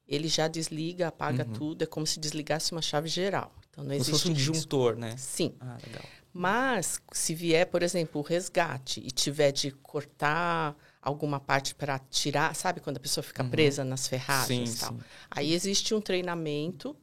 ele 0.07 0.29
já 0.29 0.47
desliga, 0.47 1.09
apaga 1.09 1.45
uhum. 1.45 1.51
tudo, 1.51 1.83
é 1.83 1.85
como 1.85 2.07
se 2.07 2.17
desligasse 2.17 2.71
uma 2.71 2.81
chave 2.81 3.09
geral. 3.09 3.53
Então 3.69 3.83
não 3.83 3.91
existe. 3.91 4.11
Como 4.11 4.17
se 4.17 4.23
fosse 4.23 4.31
um 4.31 4.33
disjuntor, 4.33 4.95
né? 4.95 5.17
Sim. 5.17 5.53
Ah, 5.59 5.77
legal. 5.85 6.01
Mas 6.31 7.01
se 7.11 7.35
vier, 7.35 7.65
por 7.65 7.83
exemplo, 7.83 8.21
o 8.21 8.23
resgate 8.23 9.01
e 9.01 9.11
tiver 9.11 9.51
de 9.51 9.71
cortar 9.71 10.73
alguma 11.01 11.37
parte 11.37 11.75
para 11.75 11.99
tirar, 11.99 12.55
sabe 12.55 12.79
quando 12.79 12.95
a 12.95 13.01
pessoa 13.01 13.21
fica 13.21 13.43
uhum. 13.43 13.49
presa 13.49 13.83
nas 13.83 14.07
ferragens 14.07 14.69
sim, 14.69 14.77
e 14.77 14.79
tal. 14.79 14.93
Sim. 14.93 14.99
Aí 15.29 15.53
existe 15.53 15.93
um 15.93 15.99
treinamento, 15.99 16.95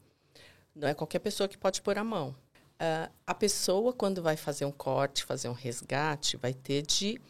não 0.74 0.88
é 0.88 0.94
qualquer 0.94 1.18
pessoa 1.18 1.46
que 1.46 1.58
pode 1.58 1.82
pôr 1.82 1.98
a 1.98 2.04
mão. 2.04 2.30
Uh, 2.80 3.12
a 3.26 3.34
pessoa, 3.34 3.92
quando 3.92 4.22
vai 4.22 4.38
fazer 4.38 4.64
um 4.64 4.72
corte, 4.72 5.22
fazer 5.22 5.50
um 5.50 5.52
resgate, 5.52 6.38
vai 6.38 6.54
ter 6.54 6.80
de 6.80 7.20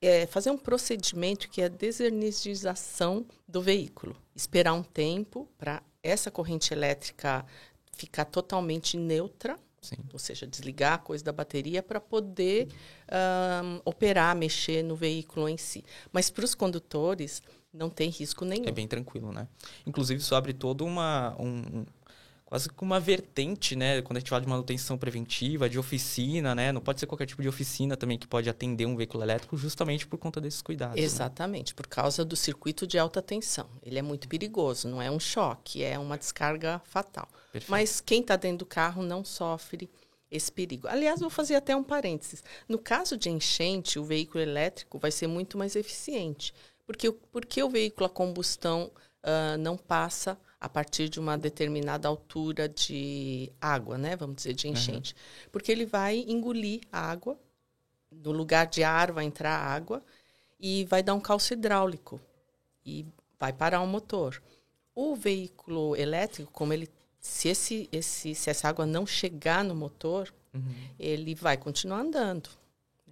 é, 0.00 0.26
fazer 0.26 0.50
um 0.50 0.58
procedimento 0.58 1.48
que 1.48 1.60
é 1.60 1.64
a 1.64 1.68
desenergização 1.68 3.26
do 3.46 3.60
veículo. 3.60 4.16
Esperar 4.34 4.72
um 4.72 4.82
tempo 4.82 5.48
para 5.58 5.82
essa 6.02 6.30
corrente 6.30 6.72
elétrica 6.72 7.44
ficar 7.92 8.24
totalmente 8.24 8.96
neutra 8.96 9.58
Sim. 9.80 9.96
Ou 10.12 10.18
seja, 10.18 10.46
desligar 10.46 10.94
a 10.94 10.98
coisa 10.98 11.24
da 11.24 11.32
bateria 11.32 11.82
para 11.82 12.00
poder 12.00 12.68
um, 13.64 13.80
operar, 13.84 14.34
mexer 14.36 14.82
no 14.82 14.96
veículo 14.96 15.48
em 15.48 15.56
si. 15.56 15.84
Mas 16.12 16.30
para 16.30 16.44
os 16.44 16.54
condutores, 16.54 17.42
não 17.72 17.88
tem 17.88 18.10
risco 18.10 18.44
nenhum. 18.44 18.68
É 18.68 18.72
bem 18.72 18.88
tranquilo, 18.88 19.32
né? 19.32 19.46
Inclusive, 19.86 20.20
isso 20.20 20.34
abre 20.34 20.52
toda 20.52 20.84
uma. 20.84 21.36
Um, 21.38 21.86
quase 22.48 22.70
que 22.70 22.82
uma 22.82 22.98
vertente, 22.98 23.76
né? 23.76 24.00
Quando 24.00 24.16
a 24.16 24.20
gente 24.20 24.30
fala 24.30 24.40
de 24.40 24.48
manutenção 24.48 24.96
preventiva, 24.96 25.68
de 25.68 25.78
oficina, 25.78 26.54
né? 26.54 26.72
Não 26.72 26.80
pode 26.80 26.98
ser 26.98 27.06
qualquer 27.06 27.26
tipo 27.26 27.42
de 27.42 27.48
oficina 27.48 27.94
também 27.94 28.16
que 28.16 28.26
pode 28.26 28.48
atender 28.48 28.86
um 28.86 28.96
veículo 28.96 29.22
elétrico 29.22 29.54
justamente 29.54 30.06
por 30.06 30.16
conta 30.16 30.40
desses 30.40 30.62
cuidados. 30.62 30.96
Né? 30.96 31.02
Exatamente, 31.02 31.72
né? 31.72 31.76
por 31.76 31.86
causa 31.86 32.24
do 32.24 32.34
circuito 32.34 32.86
de 32.86 32.98
alta 32.98 33.20
tensão. 33.20 33.68
Ele 33.82 33.98
é 33.98 34.02
muito 34.02 34.26
perigoso, 34.28 34.88
não 34.88 35.02
é 35.02 35.10
um 35.10 35.20
choque, 35.20 35.84
é 35.84 35.98
uma 35.98 36.16
descarga 36.16 36.80
fatal. 36.86 37.28
Perfeito. 37.52 37.70
Mas 37.70 38.00
quem 38.00 38.22
está 38.22 38.34
dentro 38.34 38.60
do 38.60 38.66
carro 38.66 39.02
não 39.02 39.22
sofre 39.22 39.90
esse 40.30 40.50
perigo. 40.50 40.88
Aliás, 40.88 41.20
vou 41.20 41.28
fazer 41.28 41.54
até 41.54 41.76
um 41.76 41.84
parênteses. 41.84 42.42
No 42.66 42.78
caso 42.78 43.18
de 43.18 43.28
enchente, 43.28 43.98
o 43.98 44.04
veículo 44.04 44.40
elétrico 44.42 44.98
vai 44.98 45.10
ser 45.10 45.26
muito 45.26 45.58
mais 45.58 45.76
eficiente. 45.76 46.54
Porque, 46.86 47.12
porque 47.12 47.62
o 47.62 47.68
veículo 47.68 48.06
a 48.06 48.08
combustão 48.08 48.90
uh, 49.22 49.58
não 49.58 49.76
passa 49.76 50.38
a 50.60 50.68
partir 50.68 51.08
de 51.08 51.20
uma 51.20 51.38
determinada 51.38 52.08
altura 52.08 52.68
de 52.68 53.52
água, 53.60 53.96
né? 53.96 54.16
Vamos 54.16 54.36
dizer, 54.36 54.54
de 54.54 54.68
enchente. 54.68 55.12
Uhum. 55.14 55.50
Porque 55.52 55.70
ele 55.70 55.86
vai 55.86 56.24
engolir 56.26 56.80
a 56.90 57.00
água, 57.00 57.38
no 58.10 58.32
lugar 58.32 58.66
de 58.66 58.82
ar 58.82 59.12
vai 59.12 59.24
entrar 59.24 59.56
água 59.56 60.02
e 60.58 60.84
vai 60.86 61.02
dar 61.02 61.14
um 61.14 61.20
calço 61.20 61.52
hidráulico 61.52 62.20
e 62.84 63.06
vai 63.38 63.52
parar 63.52 63.80
o 63.80 63.86
motor. 63.86 64.42
O 64.94 65.14
veículo 65.14 65.94
elétrico, 65.94 66.50
como 66.50 66.72
ele 66.72 66.88
se, 67.20 67.48
esse, 67.48 67.88
esse, 67.92 68.34
se 68.34 68.50
essa 68.50 68.68
água 68.68 68.84
não 68.84 69.06
chegar 69.06 69.62
no 69.62 69.74
motor, 69.74 70.32
uhum. 70.52 70.74
ele 70.98 71.34
vai 71.34 71.56
continuar 71.56 72.00
andando. 72.00 72.48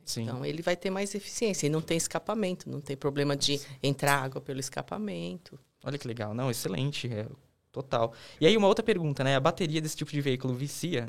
Sim. 0.04 0.22
Então, 0.22 0.44
ele 0.44 0.62
vai 0.62 0.76
ter 0.76 0.90
mais 0.90 1.14
eficiência. 1.14 1.66
E 1.66 1.70
não 1.70 1.82
tem 1.82 1.96
escapamento, 1.96 2.70
não 2.70 2.80
tem 2.80 2.96
problema 2.96 3.36
de 3.36 3.60
entrar 3.82 4.22
água 4.22 4.40
pelo 4.40 4.60
escapamento. 4.60 5.58
Olha 5.86 5.96
que 5.96 6.08
legal. 6.08 6.34
Não, 6.34 6.50
excelente. 6.50 7.08
É, 7.12 7.26
total. 7.70 8.12
E 8.40 8.46
aí, 8.46 8.56
uma 8.56 8.66
outra 8.66 8.84
pergunta, 8.84 9.22
né? 9.22 9.36
A 9.36 9.40
bateria 9.40 9.80
desse 9.80 9.96
tipo 9.96 10.10
de 10.10 10.20
veículo 10.20 10.52
vicia? 10.52 11.08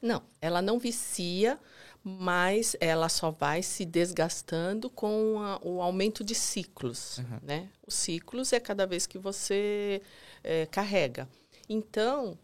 Não, 0.00 0.22
ela 0.40 0.62
não 0.62 0.78
vicia, 0.78 1.58
mas 2.02 2.74
ela 2.80 3.10
só 3.10 3.30
vai 3.30 3.62
se 3.62 3.84
desgastando 3.84 4.88
com 4.88 5.40
a, 5.40 5.60
o 5.62 5.82
aumento 5.82 6.24
de 6.24 6.34
ciclos, 6.34 7.18
uhum. 7.18 7.38
né? 7.42 7.68
Os 7.86 7.94
ciclos 7.94 8.52
é 8.52 8.60
cada 8.60 8.86
vez 8.86 9.06
que 9.06 9.18
você 9.18 10.00
é, 10.42 10.64
carrega. 10.66 11.28
Então, 11.68 12.38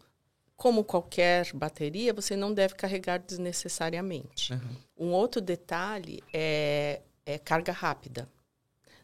como 0.55 0.83
qualquer 0.83 1.51
bateria, 1.53 2.13
você 2.13 2.35
não 2.35 2.53
deve 2.53 2.75
carregar 2.75 3.17
desnecessariamente. 3.17 4.53
Uhum. 4.53 5.07
Um 5.07 5.11
outro 5.11 5.41
detalhe 5.41 6.21
é, 6.31 7.01
é 7.25 7.39
carga 7.39 7.71
rápida. 7.71 8.29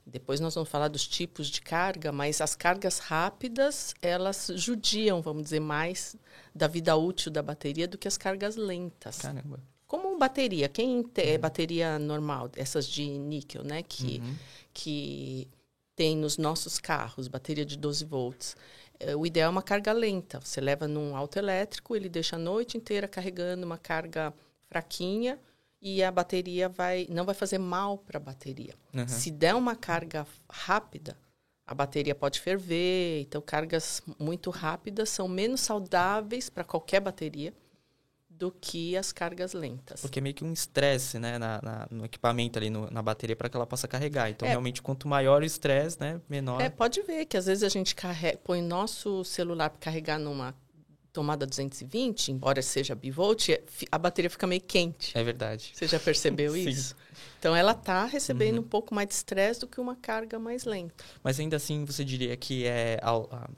Depois 0.10 0.40
nós 0.40 0.56
vamos 0.56 0.70
falar 0.70 0.88
dos 0.88 1.08
tipos 1.08 1.48
de 1.48 1.62
carga, 1.62 2.12
mas 2.12 2.42
as 2.42 2.56
cargas 2.56 3.00
rápidas, 3.00 3.94
elas 4.02 4.52
judiam, 4.56 5.22
vamos 5.22 5.44
dizer, 5.44 5.60
mais 5.60 6.16
da 6.54 6.68
vida 6.68 6.96
útil 6.96 7.32
da 7.32 7.42
bateria 7.42 7.88
do 7.88 7.98
que 7.98 8.08
as 8.08 8.18
cargas 8.18 8.56
lentas. 8.56 9.20
Caramba. 9.20 9.60
Como 9.88 10.18
bateria, 10.20 10.70
quem 10.70 11.02
tem 11.04 11.34
uhum. 11.34 11.40
bateria 11.40 11.98
normal, 11.98 12.52
essas 12.56 12.88
de 12.88 13.08
níquel, 13.08 13.64
né, 13.64 13.82
que, 13.82 14.20
uhum. 14.20 14.36
que 14.74 15.48
tem 15.96 16.16
nos 16.16 16.38
nossos 16.38 16.78
carros, 16.80 17.28
bateria 17.28 17.66
de 17.66 17.76
12 17.78 18.06
volts, 18.06 18.56
é, 19.00 19.16
o 19.16 19.26
ideal 19.26 19.48
é 19.48 19.50
uma 19.50 19.64
carga 19.64 19.92
lenta. 19.92 20.40
Você 20.40 20.60
leva 20.60 20.88
num 20.88 21.16
auto 21.16 21.40
elétrico, 21.40 21.96
ele 21.96 22.10
deixa 22.10 22.36
a 22.36 22.40
noite 22.40 22.78
inteira 22.78 23.08
carregando 23.08 23.66
uma 23.66 23.78
carga 23.78 24.34
fraquinha, 24.68 25.40
e 25.82 26.04
a 26.04 26.12
bateria 26.12 26.68
vai 26.68 27.08
não 27.10 27.26
vai 27.26 27.36
fazer 27.36 27.58
mal 27.58 27.98
para 27.98 28.18
a 28.18 28.22
bateria. 28.22 28.74
Uhum. 28.94 29.08
Se 29.08 29.32
der 29.32 29.56
uma 29.56 29.76
carga 29.76 30.26
rápida, 30.50 31.18
a 31.66 31.74
bateria 31.76 32.16
pode 32.16 32.40
ferver. 32.40 33.22
Então, 33.22 33.42
cargas 33.42 34.02
muito 34.18 34.50
rápidas 34.50 35.10
são 35.10 35.28
menos 35.28 35.62
saudáveis 35.62 36.50
para 36.50 36.64
qualquer 36.64 37.00
bateria 37.00 37.54
do 38.28 38.52
que 38.52 38.98
as 38.98 39.12
cargas 39.12 39.54
lentas. 39.54 40.02
Porque 40.02 40.18
é 40.18 40.22
meio 40.22 40.34
que 40.34 40.44
um 40.46 40.52
estresse, 40.52 41.20
né, 41.20 41.38
na, 41.38 41.62
na, 41.62 41.88
no 41.92 42.06
equipamento 42.06 42.58
ali, 42.58 42.70
no, 42.70 42.90
na 42.90 43.02
bateria, 43.02 43.36
para 43.36 43.50
que 43.50 43.56
ela 43.56 43.68
possa 43.68 43.88
carregar. 43.88 44.30
Então, 44.30 44.48
é, 44.48 44.52
realmente, 44.52 44.82
quanto 44.82 45.08
maior 45.08 45.42
o 45.42 45.46
estresse, 45.46 46.00
né, 46.00 46.22
menor... 46.28 46.62
É, 46.62 46.70
pode 46.70 47.02
ver 47.04 47.26
que 47.26 47.36
às 47.36 47.46
vezes 47.46 47.64
a 47.64 47.70
gente 47.70 47.94
carrega, 47.94 48.40
põe 48.44 48.62
nosso 48.62 49.24
celular 49.26 49.70
para 49.70 49.80
carregar 49.80 50.18
numa 50.18 50.56
tomada 51.12 51.46
220, 51.46 52.32
embora 52.32 52.62
seja 52.62 52.96
bivolt, 52.96 53.50
é, 53.50 53.62
a 53.92 53.98
bateria 53.98 54.30
fica 54.30 54.46
meio 54.46 54.62
quente. 54.62 55.18
É 55.18 55.24
verdade. 55.24 55.72
Você 55.74 55.88
já 55.88 56.00
percebeu 56.00 56.56
isso? 56.58 56.96
Então 57.40 57.56
ela 57.56 57.72
está 57.72 58.06
recebendo 58.06 58.60
uhum. 58.60 58.64
um 58.64 58.68
pouco 58.68 58.94
mais 58.94 59.08
de 59.08 59.16
estresse 59.16 59.60
do 59.62 59.68
que 59.68 59.80
uma 59.80 59.96
carga 59.96 60.38
mais 60.38 60.66
lenta. 60.66 61.04
Mas 61.24 61.40
ainda 61.40 61.58
assim 61.58 61.86
você 61.86 62.04
diria 62.04 62.36
que 62.38 62.66
é 62.66 63.00
a, 63.02 63.12
a, 63.12 63.50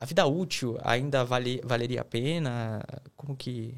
a 0.00 0.06
vida 0.06 0.26
útil 0.26 0.78
ainda 0.82 1.24
vale, 1.24 1.60
valeria 1.64 2.02
a 2.02 2.04
pena? 2.04 2.82
Como 3.16 3.36
que 3.36 3.74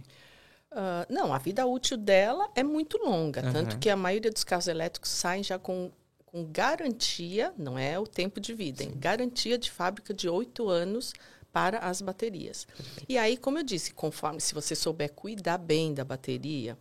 Uh, 0.72 1.04
não, 1.12 1.34
a 1.34 1.38
vida 1.38 1.66
útil 1.66 1.98
dela 1.98 2.48
é 2.54 2.62
muito 2.62 2.96
longa, 2.96 3.44
uhum. 3.44 3.52
tanto 3.52 3.78
que 3.78 3.90
a 3.90 3.96
maioria 3.96 4.30
dos 4.30 4.42
carros 4.42 4.66
elétricos 4.66 5.10
saem 5.10 5.44
já 5.44 5.58
com, 5.58 5.92
com 6.24 6.46
garantia, 6.46 7.52
não 7.58 7.78
é 7.78 7.98
o 7.98 8.06
tempo 8.06 8.40
de 8.40 8.54
vida, 8.54 8.82
hein? 8.82 8.94
garantia 8.96 9.58
de 9.58 9.70
fábrica 9.70 10.14
de 10.14 10.30
oito 10.30 10.70
anos 10.70 11.12
para 11.52 11.78
as 11.78 12.00
baterias. 12.00 12.66
E 13.08 13.18
aí, 13.18 13.36
como 13.36 13.58
eu 13.58 13.62
disse, 13.62 13.92
conforme 13.92 14.40
se 14.40 14.54
você 14.54 14.74
souber 14.74 15.12
cuidar 15.12 15.58
bem 15.58 15.92
da 15.92 16.04
bateria, 16.04 16.76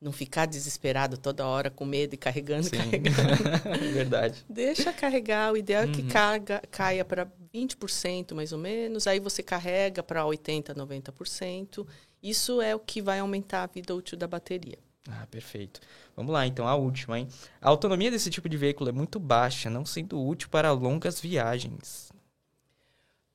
não 0.00 0.10
ficar 0.10 0.46
desesperado 0.46 1.16
toda 1.16 1.46
hora 1.46 1.70
com 1.70 1.84
medo 1.84 2.14
e 2.14 2.16
carregando, 2.16 2.64
Sim. 2.64 2.76
carregando. 2.76 3.92
Verdade. 3.94 4.44
Deixa 4.48 4.92
carregar. 4.92 5.52
O 5.52 5.56
ideal 5.56 5.84
uhum. 5.84 5.90
é 5.90 5.94
que 5.94 6.02
uhum. 6.02 6.08
carga, 6.08 6.62
caia 6.70 7.04
para 7.04 7.30
20% 7.54 8.34
mais 8.34 8.52
ou 8.52 8.58
menos. 8.58 9.06
Aí 9.06 9.20
você 9.20 9.42
carrega 9.42 10.02
para 10.02 10.22
80%, 10.22 10.74
90%. 10.74 11.86
Isso 12.22 12.60
é 12.60 12.74
o 12.74 12.80
que 12.80 13.00
vai 13.00 13.20
aumentar 13.20 13.62
a 13.62 13.66
vida 13.66 13.94
útil 13.94 14.18
da 14.18 14.26
bateria. 14.26 14.78
Ah, 15.08 15.26
perfeito. 15.30 15.80
Vamos 16.14 16.32
lá, 16.32 16.46
então, 16.46 16.68
a 16.68 16.76
última, 16.76 17.18
hein? 17.18 17.26
A 17.60 17.68
autonomia 17.68 18.10
desse 18.10 18.30
tipo 18.30 18.48
de 18.48 18.56
veículo 18.56 18.88
é 18.88 18.92
muito 18.92 19.18
baixa, 19.18 19.68
não 19.68 19.84
sendo 19.84 20.24
útil 20.24 20.48
para 20.48 20.70
longas 20.70 21.20
viagens. 21.20 22.11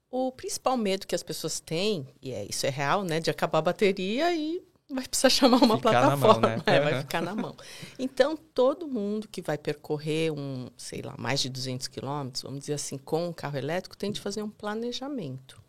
O 0.09 0.31
principal 0.31 0.77
medo 0.77 1.05
que 1.05 1.15
as 1.15 1.23
pessoas 1.23 1.59
têm, 1.59 2.07
e 2.21 2.31
é, 2.31 2.45
isso 2.49 2.65
é 2.65 2.69
real, 2.69 3.03
né, 3.03 3.19
de 3.19 3.29
acabar 3.29 3.59
a 3.59 3.63
bateria 3.63 4.33
e 4.33 4.61
vai 4.89 5.05
precisar 5.07 5.29
chamar 5.29 5.57
uma 5.57 5.77
ficar 5.77 5.91
plataforma, 5.91 6.47
mão, 6.47 6.57
né? 6.57 6.63
é, 6.65 6.79
vai 6.79 6.99
ficar 7.01 7.21
na 7.21 7.35
mão. 7.35 7.55
Então, 7.99 8.37
todo 8.37 8.87
mundo 8.87 9.27
que 9.27 9.41
vai 9.41 9.57
percorrer 9.57 10.31
um, 10.31 10.69
sei 10.77 11.01
lá, 11.01 11.15
mais 11.17 11.39
de 11.39 11.49
200 11.49 11.87
quilômetros, 11.87 12.43
vamos 12.43 12.61
dizer 12.61 12.73
assim, 12.73 12.97
com 12.97 13.27
um 13.27 13.33
carro 13.33 13.57
elétrico, 13.57 13.97
tem 13.97 14.11
de 14.11 14.21
fazer 14.21 14.41
um 14.41 14.49
planejamento. 14.49 15.61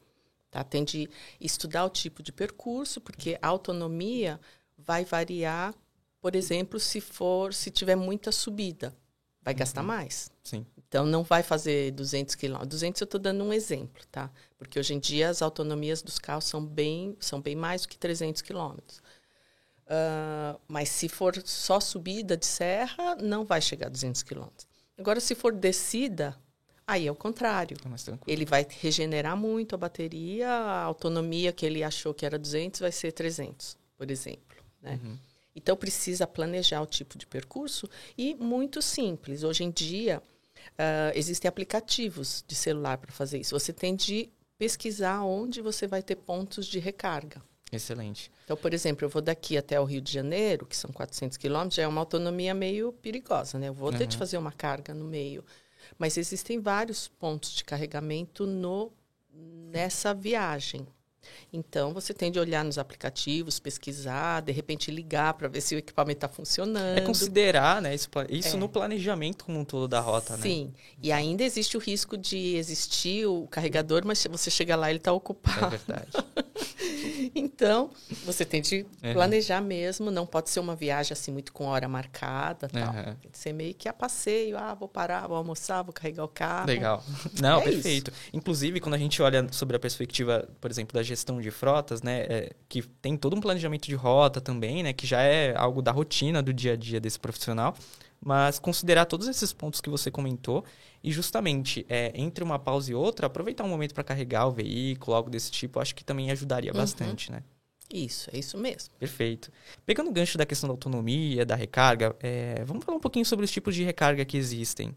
Tá? 0.50 0.64
Tem 0.64 0.84
de 0.84 1.10
estudar 1.40 1.84
o 1.84 1.90
tipo 1.90 2.22
de 2.22 2.32
percurso, 2.32 3.00
porque 3.00 3.38
a 3.42 3.48
autonomia 3.48 4.40
vai 4.76 5.04
variar, 5.04 5.74
por 6.20 6.34
exemplo, 6.34 6.78
se 6.78 7.00
for, 7.00 7.52
se 7.52 7.70
tiver 7.70 7.96
muita 7.96 8.32
subida, 8.32 8.96
vai 9.42 9.52
uhum. 9.52 9.58
gastar 9.58 9.82
mais. 9.82 10.30
Sim. 10.42 10.64
Então, 10.88 11.04
não 11.04 11.22
vai 11.22 11.42
fazer 11.42 11.90
200 11.92 12.34
quilômetros. 12.34 12.70
200 12.70 13.00
eu 13.02 13.04
estou 13.04 13.20
dando 13.20 13.44
um 13.44 13.52
exemplo, 13.52 14.02
tá? 14.10 14.30
Porque 14.56 14.78
hoje 14.78 14.94
em 14.94 14.98
dia 14.98 15.28
as 15.28 15.42
autonomias 15.42 16.00
dos 16.00 16.18
carros 16.18 16.44
são 16.44 16.64
bem, 16.64 17.14
são 17.20 17.40
bem 17.40 17.54
mais 17.54 17.82
do 17.82 17.88
que 17.88 17.98
300 17.98 18.40
quilômetros. 18.40 19.02
Uh, 19.84 20.58
mas 20.66 20.88
se 20.88 21.08
for 21.08 21.34
só 21.44 21.78
subida 21.78 22.36
de 22.36 22.46
serra, 22.46 23.16
não 23.16 23.44
vai 23.44 23.60
chegar 23.60 23.86
a 23.86 23.90
200 23.90 24.22
quilômetros. 24.22 24.66
Agora, 24.96 25.20
se 25.20 25.34
for 25.34 25.52
descida, 25.52 26.36
aí 26.86 27.06
é 27.06 27.12
o 27.12 27.14
contrário. 27.14 27.76
É 27.84 28.18
ele 28.26 28.46
vai 28.46 28.66
regenerar 28.68 29.36
muito 29.36 29.74
a 29.74 29.78
bateria, 29.78 30.48
a 30.48 30.82
autonomia 30.82 31.52
que 31.52 31.66
ele 31.66 31.82
achou 31.84 32.14
que 32.14 32.24
era 32.24 32.38
200 32.38 32.80
vai 32.80 32.92
ser 32.92 33.12
300, 33.12 33.76
por 33.96 34.10
exemplo. 34.10 34.56
Né? 34.82 34.98
Uhum. 35.02 35.18
Então 35.54 35.76
precisa 35.76 36.26
planejar 36.26 36.80
o 36.80 36.86
tipo 36.86 37.18
de 37.18 37.26
percurso 37.26 37.88
e 38.16 38.34
muito 38.34 38.80
simples. 38.80 39.42
Hoje 39.42 39.64
em 39.64 39.70
dia 39.70 40.22
uh, 40.72 41.12
existem 41.14 41.48
aplicativos 41.48 42.44
de 42.46 42.54
celular 42.54 42.98
para 42.98 43.12
fazer 43.12 43.38
isso. 43.38 43.58
Você 43.58 43.72
tem 43.72 43.94
de 43.94 44.30
pesquisar 44.58 45.22
onde 45.22 45.60
você 45.60 45.86
vai 45.86 46.02
ter 46.02 46.16
pontos 46.16 46.66
de 46.66 46.78
recarga. 46.78 47.42
Excelente. 47.70 48.30
Então, 48.44 48.56
por 48.56 48.72
exemplo, 48.72 49.04
eu 49.04 49.08
vou 49.08 49.20
daqui 49.20 49.56
até 49.56 49.78
o 49.78 49.84
Rio 49.84 50.00
de 50.00 50.12
Janeiro, 50.12 50.66
que 50.66 50.76
são 50.76 50.90
400 50.90 51.36
quilômetros, 51.36 51.76
já 51.76 51.82
é 51.82 51.88
uma 51.88 52.00
autonomia 52.00 52.54
meio 52.54 52.92
perigosa, 52.92 53.58
né? 53.58 53.68
Eu 53.68 53.74
vou 53.74 53.92
uhum. 53.92 53.98
ter 53.98 54.06
de 54.06 54.16
fazer 54.16 54.38
uma 54.38 54.52
carga 54.52 54.94
no 54.94 55.04
meio. 55.04 55.44
Mas 55.98 56.16
existem 56.16 56.58
vários 56.60 57.08
pontos 57.08 57.50
de 57.52 57.64
carregamento 57.64 58.46
no, 58.46 58.90
nessa 59.30 60.14
viagem. 60.14 60.86
Então, 61.52 61.92
você 61.92 62.12
tem 62.12 62.30
de 62.30 62.38
olhar 62.38 62.64
nos 62.64 62.78
aplicativos, 62.78 63.58
pesquisar, 63.58 64.40
de 64.40 64.52
repente 64.52 64.90
ligar 64.90 65.34
para 65.34 65.48
ver 65.48 65.60
se 65.60 65.74
o 65.74 65.78
equipamento 65.78 66.18
está 66.18 66.28
funcionando. 66.28 66.98
É 66.98 67.00
considerar 67.00 67.80
né, 67.80 67.94
isso, 67.94 68.08
isso 68.28 68.56
é. 68.56 68.58
no 68.58 68.68
planejamento 68.68 69.44
como 69.44 69.58
um 69.58 69.64
todo 69.64 69.88
da 69.88 70.00
rota, 70.00 70.36
Sim. 70.36 70.38
né? 70.38 70.42
Sim. 70.42 70.74
E 71.02 71.12
ainda 71.12 71.42
existe 71.42 71.76
o 71.76 71.80
risco 71.80 72.16
de 72.16 72.56
existir 72.56 73.26
o 73.26 73.46
carregador, 73.48 74.02
mas 74.04 74.26
você 74.30 74.50
chega 74.50 74.76
lá 74.76 74.90
ele 74.90 74.98
está 74.98 75.12
ocupado. 75.12 75.66
É 75.66 75.78
verdade. 75.78 76.10
então, 77.34 77.90
você 78.24 78.44
tem 78.44 78.60
de 78.60 78.86
uhum. 79.02 79.12
planejar 79.12 79.60
mesmo, 79.60 80.10
não 80.10 80.26
pode 80.26 80.50
ser 80.50 80.60
uma 80.60 80.74
viagem 80.74 81.12
assim 81.12 81.32
muito 81.32 81.52
com 81.52 81.66
hora 81.66 81.88
marcada, 81.88 82.68
tal. 82.68 82.94
Uhum. 82.94 83.14
Tem 83.14 83.30
que 83.30 83.38
ser 83.38 83.52
meio 83.52 83.74
que 83.74 83.88
a 83.88 83.92
passeio, 83.92 84.56
ah, 84.58 84.74
vou 84.74 84.88
parar, 84.88 85.26
vou 85.26 85.36
almoçar, 85.36 85.82
vou 85.82 85.92
carregar 85.92 86.24
o 86.24 86.28
carro. 86.28 86.66
Legal. 86.66 87.04
Não, 87.40 87.60
é 87.60 87.64
perfeito. 87.64 88.10
Isso. 88.10 88.30
Inclusive, 88.32 88.80
quando 88.80 88.94
a 88.94 88.98
gente 88.98 89.20
olha 89.22 89.46
sobre 89.52 89.76
a 89.76 89.78
perspectiva, 89.78 90.48
por 90.60 90.70
exemplo, 90.70 90.94
da 90.94 91.02
gestão 91.02 91.40
de 91.40 91.50
frotas, 91.50 92.02
né, 92.02 92.20
é, 92.28 92.52
que 92.68 92.82
tem 92.82 93.16
todo 93.16 93.36
um 93.36 93.40
planejamento 93.40 93.86
de 93.86 93.94
rota 93.94 94.40
também, 94.40 94.82
né, 94.82 94.92
que 94.92 95.06
já 95.06 95.22
é 95.22 95.56
algo 95.56 95.82
da 95.82 95.92
rotina 95.92 96.42
do 96.42 96.52
dia 96.52 96.72
a 96.72 96.76
dia 96.76 97.00
desse 97.00 97.18
profissional, 97.18 97.74
mas 98.20 98.58
considerar 98.58 99.04
todos 99.04 99.28
esses 99.28 99.52
pontos 99.52 99.80
que 99.80 99.88
você 99.88 100.10
comentou 100.10 100.64
e 101.02 101.10
justamente 101.10 101.86
é, 101.88 102.12
entre 102.14 102.42
uma 102.42 102.58
pausa 102.58 102.90
e 102.90 102.94
outra, 102.94 103.26
aproveitar 103.26 103.64
um 103.64 103.68
momento 103.68 103.94
para 103.94 104.04
carregar 104.04 104.46
o 104.46 104.52
veículo, 104.52 105.16
algo 105.16 105.30
desse 105.30 105.50
tipo, 105.50 105.80
acho 105.80 105.94
que 105.94 106.04
também 106.04 106.30
ajudaria 106.30 106.72
uhum. 106.72 106.78
bastante, 106.78 107.30
né? 107.30 107.42
Isso, 107.92 108.28
é 108.32 108.38
isso 108.38 108.58
mesmo. 108.58 108.90
Perfeito. 108.98 109.50
Pegando 109.86 110.10
o 110.10 110.12
gancho 110.12 110.36
da 110.36 110.44
questão 110.44 110.68
da 110.68 110.74
autonomia, 110.74 111.46
da 111.46 111.54
recarga, 111.54 112.14
é, 112.20 112.62
vamos 112.64 112.84
falar 112.84 112.98
um 112.98 113.00
pouquinho 113.00 113.24
sobre 113.24 113.44
os 113.44 113.50
tipos 113.50 113.74
de 113.74 113.82
recarga 113.82 114.24
que 114.24 114.36
existem. 114.36 114.94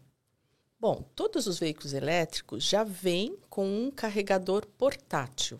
Bom, 0.78 1.02
todos 1.14 1.46
os 1.46 1.58
veículos 1.58 1.94
elétricos 1.94 2.64
já 2.64 2.84
vêm 2.84 3.36
com 3.48 3.64
um 3.64 3.90
carregador 3.90 4.66
portátil. 4.66 5.58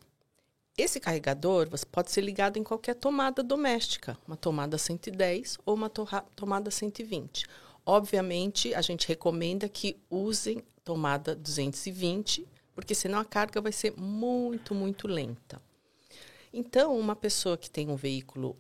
Esse 0.76 0.98
carregador 0.98 1.68
pode 1.90 2.10
ser 2.10 2.22
ligado 2.22 2.58
em 2.58 2.64
qualquer 2.64 2.94
tomada 2.94 3.42
doméstica, 3.42 4.16
uma 4.26 4.36
tomada 4.36 4.76
110 4.76 5.58
ou 5.64 5.74
uma 5.74 5.88
to 5.88 6.06
tomada 6.34 6.70
120. 6.70 7.46
Obviamente, 7.84 8.74
a 8.74 8.80
gente 8.80 9.08
recomenda 9.08 9.68
que 9.68 9.96
usem 10.08 10.62
tomada 10.84 11.34
220, 11.34 12.46
porque 12.74 12.94
senão 12.94 13.18
a 13.18 13.24
carga 13.24 13.60
vai 13.60 13.72
ser 13.72 13.92
muito, 13.96 14.74
muito 14.74 15.08
lenta. 15.08 15.60
Então, 16.52 16.98
uma 16.98 17.16
pessoa 17.16 17.56
que 17.56 17.70
tem 17.70 17.88
um 17.88 17.96
veículo 17.96 18.56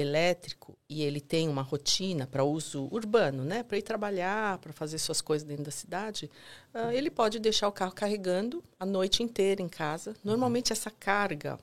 elétrico 0.00 0.76
e 0.88 1.02
ele 1.02 1.20
tem 1.20 1.48
uma 1.48 1.62
rotina 1.62 2.26
para 2.26 2.44
uso 2.44 2.88
urbano, 2.90 3.44
né, 3.44 3.62
para 3.62 3.78
ir 3.78 3.82
trabalhar, 3.82 4.58
para 4.58 4.72
fazer 4.72 4.98
suas 4.98 5.20
coisas 5.20 5.46
dentro 5.46 5.64
da 5.64 5.70
cidade, 5.70 6.30
uh, 6.74 6.90
ele 6.92 7.10
pode 7.10 7.38
deixar 7.38 7.68
o 7.68 7.72
carro 7.72 7.92
carregando 7.92 8.62
a 8.78 8.86
noite 8.86 9.22
inteira 9.22 9.60
em 9.60 9.68
casa. 9.68 10.14
Normalmente 10.22 10.72
essa 10.72 10.90
carga 10.90 11.58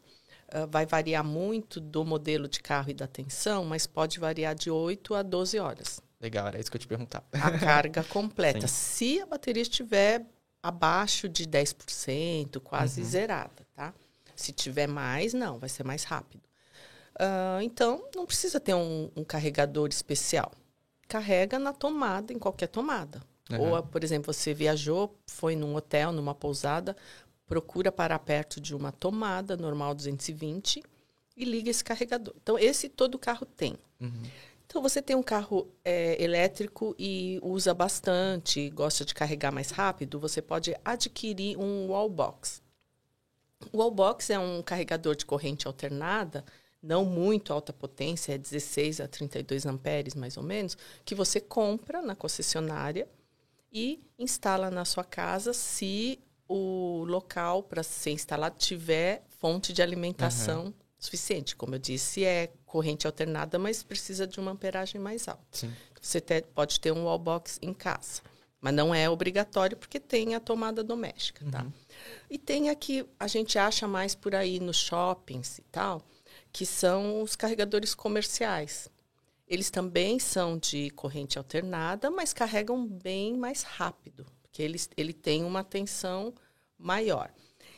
uh, 0.54 0.68
vai 0.70 0.86
variar 0.86 1.24
muito 1.24 1.80
do 1.80 2.04
modelo 2.04 2.48
de 2.48 2.62
carro 2.62 2.90
e 2.90 2.94
da 2.94 3.08
tensão, 3.08 3.64
mas 3.66 3.88
pode 3.88 4.20
variar 4.20 4.54
de 4.54 4.70
8 4.70 5.16
a 5.16 5.24
12 5.24 5.60
horas. 5.60 6.02
Legal, 6.20 6.48
era 6.48 6.60
isso 6.60 6.72
que 6.72 6.78
eu 6.78 6.82
te 6.82 6.88
perguntar. 6.88 7.24
A 7.34 7.58
carga 7.58 8.04
completa. 8.10 8.68
Se 8.68 9.22
a 9.22 9.26
bateria 9.26 9.62
estiver 9.62 10.26
abaixo 10.62 11.30
de 11.30 11.46
10%, 11.46 12.60
quase 12.62 13.02
uhum. 13.02 13.08
zerada, 13.08 13.68
tá? 13.76 13.94
Se 14.36 14.52
tiver 14.52 14.88
mais, 14.88 15.34
não, 15.34 15.60
vai 15.60 15.70
ser 15.70 15.84
mais 15.84 16.04
rápido. 16.04 16.42
Uh, 17.16 17.62
então, 17.62 18.04
não 18.16 18.26
precisa 18.26 18.60
ter 18.60 18.74
um, 18.74 19.10
um, 19.16 19.24
carregador 19.24 19.88
especial. 19.90 20.52
Carrega 21.08 21.58
na 21.60 21.72
tomada, 21.72 22.34
em 22.34 22.40
qualquer 22.40 22.68
tomada. 22.68 23.22
Uhum. 23.50 23.74
Ou, 23.74 23.84
por 23.84 24.04
exemplo, 24.04 24.34
você 24.34 24.54
viajou, 24.54 25.16
foi 25.28 25.56
num 25.56 25.76
hotel, 25.76 26.12
numa 26.12 26.34
pousada, 26.34 26.96
procura 27.46 27.92
parar 27.92 28.20
perto 28.20 28.60
de 28.60 28.76
uma 28.76 28.92
tomada 28.92 29.56
normal 29.56 29.94
220 29.94 30.84
e 31.38 31.46
liga 31.46 31.70
esse 31.70 31.84
carregador. 31.84 32.34
Então, 32.42 32.58
esse 32.58 32.90
todo 32.90 33.20
carro 33.20 33.46
tem. 33.46 33.78
Uhum. 34.02 34.24
Então, 34.76 34.84
você 34.84 35.02
tem 35.02 35.16
um 35.16 35.24
carro 35.24 35.74
é, 35.86 36.22
elétrico 36.22 36.94
e 37.00 37.40
usa 37.42 37.74
bastante, 37.74 38.70
gosta 38.72 39.06
de 39.06 39.14
carregar 39.14 39.50
mais 39.50 39.72
rápido, 39.72 40.20
você 40.20 40.42
pode 40.42 40.76
adquirir 40.84 41.58
um 41.58 41.88
wallbox. 41.88 42.62
O 43.72 43.78
wallbox 43.78 44.32
é 44.32 44.38
um 44.38 44.62
carregador 44.62 45.16
de 45.16 45.26
corrente 45.26 45.66
alternada, 45.66 46.44
não 46.84 47.06
muito 47.06 47.54
alta 47.54 47.72
potência, 47.72 48.34
é 48.34 48.38
16 48.38 49.00
a 49.00 49.08
32 49.08 49.66
amperes 49.66 50.14
mais 50.14 50.36
ou 50.36 50.44
menos, 50.44 50.78
que 51.06 51.16
você 51.16 51.40
compra 51.40 52.02
na 52.02 52.14
concessionária 52.14 53.08
e 53.72 54.04
instala 54.20 54.70
na 54.70 54.84
sua 54.84 55.06
casa 55.06 55.54
se 55.54 56.20
o 56.50 57.06
local 57.06 57.64
para 57.64 57.82
ser 57.82 58.12
instalado 58.12 58.58
tiver 58.58 59.24
fonte 59.40 59.72
de 59.72 59.82
alimentação 59.82 60.66
uhum. 60.66 60.74
Suficiente. 61.06 61.56
Como 61.56 61.76
eu 61.76 61.80
disse, 61.80 62.24
é 62.24 62.52
corrente 62.66 63.08
alternada, 63.08 63.58
mas 63.58 63.84
precisa 63.84 64.28
de 64.28 64.40
uma 64.40 64.52
amperagem 64.52 65.00
mais 65.00 65.28
alta. 65.28 65.44
Sim. 65.52 65.74
Você 66.02 66.20
te, 66.20 66.42
pode 66.54 66.80
ter 66.80 66.92
um 66.92 67.06
wallbox 67.06 67.58
em 67.62 67.74
casa, 67.74 68.22
mas 68.60 68.74
não 68.74 68.94
é 68.94 69.10
obrigatório 69.10 69.78
porque 69.78 70.00
tem 70.00 70.36
a 70.36 70.40
tomada 70.40 70.84
doméstica, 70.84 71.46
tá? 71.50 71.64
Uhum. 71.64 71.72
E 72.30 72.38
tem 72.38 72.70
aqui, 72.70 73.06
a 73.20 73.28
gente 73.28 73.58
acha 73.58 73.88
mais 73.88 74.14
por 74.14 74.36
aí 74.36 74.60
nos 74.60 74.78
shoppings 74.78 75.60
e 75.60 75.64
tal, 75.64 76.02
que 76.52 76.66
são 76.66 77.22
os 77.22 77.36
carregadores 77.36 77.96
comerciais. 77.96 78.90
Eles 79.48 79.70
também 79.70 80.20
são 80.20 80.58
de 80.58 80.90
corrente 80.92 81.38
alternada, 81.38 82.10
mas 82.10 82.34
carregam 82.34 82.86
bem 82.86 83.38
mais 83.38 83.64
rápido, 83.64 84.26
porque 84.42 84.62
eles, 84.62 84.90
ele 84.98 85.14
tem 85.14 85.44
uma 85.44 85.64
tensão 85.64 86.34
maior. 86.78 87.32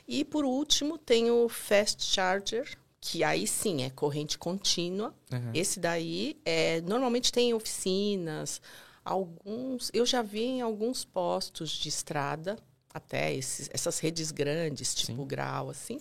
E 0.08 0.24
por 0.24 0.46
último, 0.46 0.98
tem 0.98 1.30
o 1.30 1.50
Fast 1.50 2.04
Charger, 2.04 2.78
que 3.10 3.24
aí 3.24 3.48
sim 3.48 3.84
é 3.84 3.90
corrente 3.90 4.38
contínua. 4.38 5.14
Uhum. 5.32 5.52
Esse 5.54 5.80
daí 5.80 6.38
é 6.44 6.82
normalmente 6.82 7.32
tem 7.32 7.54
oficinas, 7.54 8.62
alguns, 9.04 9.90
eu 9.94 10.06
já 10.06 10.22
vi 10.22 10.44
em 10.44 10.62
alguns 10.62 11.06
postos 11.06 11.72
de 11.72 11.88
estrada, 11.88 12.58
até 12.94 13.34
esses, 13.34 13.70
essas 13.74 14.00
redes 14.00 14.30
grandes, 14.30 14.94
tipo 14.94 15.22
sim. 15.22 15.26
grau 15.26 15.70
assim. 15.70 16.00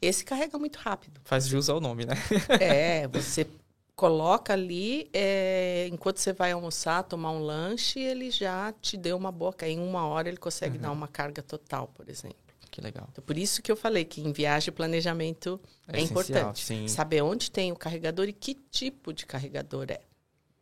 Esse 0.00 0.24
carrega 0.24 0.58
muito 0.58 0.76
rápido. 0.76 1.20
Faz 1.24 1.46
jus 1.46 1.68
ao 1.68 1.80
nome, 1.80 2.06
né? 2.06 2.14
é, 2.60 3.06
você 3.08 3.46
coloca 3.94 4.54
ali, 4.54 5.10
é, 5.12 5.86
enquanto 5.92 6.18
você 6.18 6.32
vai 6.32 6.52
almoçar, 6.52 7.02
tomar 7.02 7.32
um 7.32 7.40
lanche, 7.40 8.00
ele 8.00 8.30
já 8.30 8.72
te 8.80 8.96
deu 8.96 9.18
uma 9.18 9.32
boca. 9.32 9.68
Em 9.68 9.78
uma 9.78 10.06
hora 10.06 10.28
ele 10.28 10.38
consegue 10.38 10.76
uhum. 10.76 10.82
dar 10.82 10.92
uma 10.92 11.08
carga 11.08 11.42
total, 11.42 11.88
por 11.88 12.08
exemplo. 12.08 12.47
Que 12.78 12.84
legal. 12.84 13.08
Então, 13.10 13.24
por 13.24 13.36
isso 13.36 13.60
que 13.60 13.72
eu 13.72 13.76
falei 13.76 14.04
que 14.04 14.20
em 14.20 14.30
viagem 14.30 14.72
planejamento 14.72 15.60
é, 15.88 15.98
é 15.98 16.00
importante. 16.00 16.64
Sim. 16.64 16.86
Saber 16.86 17.22
onde 17.22 17.50
tem 17.50 17.72
o 17.72 17.76
carregador 17.76 18.28
e 18.28 18.32
que 18.32 18.54
tipo 18.54 19.12
de 19.12 19.26
carregador 19.26 19.86
é. 19.90 20.00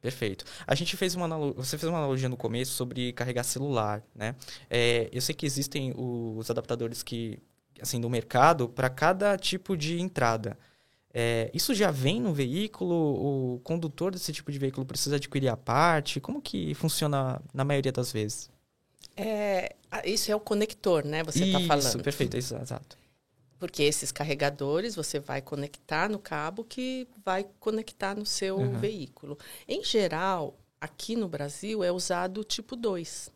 Perfeito. 0.00 0.46
A 0.66 0.74
gente 0.74 0.96
fez 0.96 1.14
uma 1.14 1.28
você 1.52 1.76
fez 1.76 1.90
uma 1.90 1.98
analogia 1.98 2.26
no 2.26 2.36
começo 2.36 2.72
sobre 2.72 3.12
carregar 3.12 3.42
celular, 3.42 4.02
né? 4.14 4.34
É, 4.70 5.10
eu 5.12 5.20
sei 5.20 5.34
que 5.34 5.44
existem 5.44 5.92
os 5.94 6.50
adaptadores 6.50 7.02
que 7.02 7.38
assim 7.82 8.00
do 8.00 8.08
mercado 8.08 8.66
para 8.66 8.88
cada 8.88 9.36
tipo 9.36 9.76
de 9.76 10.00
entrada. 10.00 10.56
É, 11.12 11.50
isso 11.52 11.74
já 11.74 11.90
vem 11.90 12.18
no 12.18 12.32
veículo? 12.32 12.94
O 12.94 13.60
condutor 13.60 14.12
desse 14.12 14.32
tipo 14.32 14.50
de 14.50 14.58
veículo 14.58 14.86
precisa 14.86 15.16
adquirir 15.16 15.48
a 15.48 15.56
parte? 15.56 16.18
Como 16.18 16.40
que 16.40 16.72
funciona 16.74 17.42
na 17.52 17.64
maioria 17.64 17.92
das 17.92 18.10
vezes? 18.10 18.48
É, 19.16 19.74
isso 20.04 20.30
é 20.30 20.36
o 20.36 20.40
conector, 20.40 21.04
né? 21.04 21.22
Você 21.24 21.44
está 21.44 21.60
falando. 21.60 21.86
Isso, 21.86 21.98
perfeito, 22.00 22.36
isso, 22.36 22.54
exato. 22.56 22.98
Porque 23.58 23.82
esses 23.82 24.12
carregadores 24.12 24.94
você 24.94 25.18
vai 25.18 25.40
conectar 25.40 26.10
no 26.10 26.18
cabo 26.18 26.62
que 26.62 27.08
vai 27.24 27.46
conectar 27.58 28.14
no 28.14 28.26
seu 28.26 28.58
uhum. 28.58 28.78
veículo. 28.78 29.38
Em 29.66 29.82
geral, 29.82 30.54
aqui 30.78 31.16
no 31.16 31.28
Brasil 31.28 31.82
é 31.82 31.90
usado 31.90 32.42
o 32.42 32.44
tipo 32.44 32.76
2. 32.76 33.30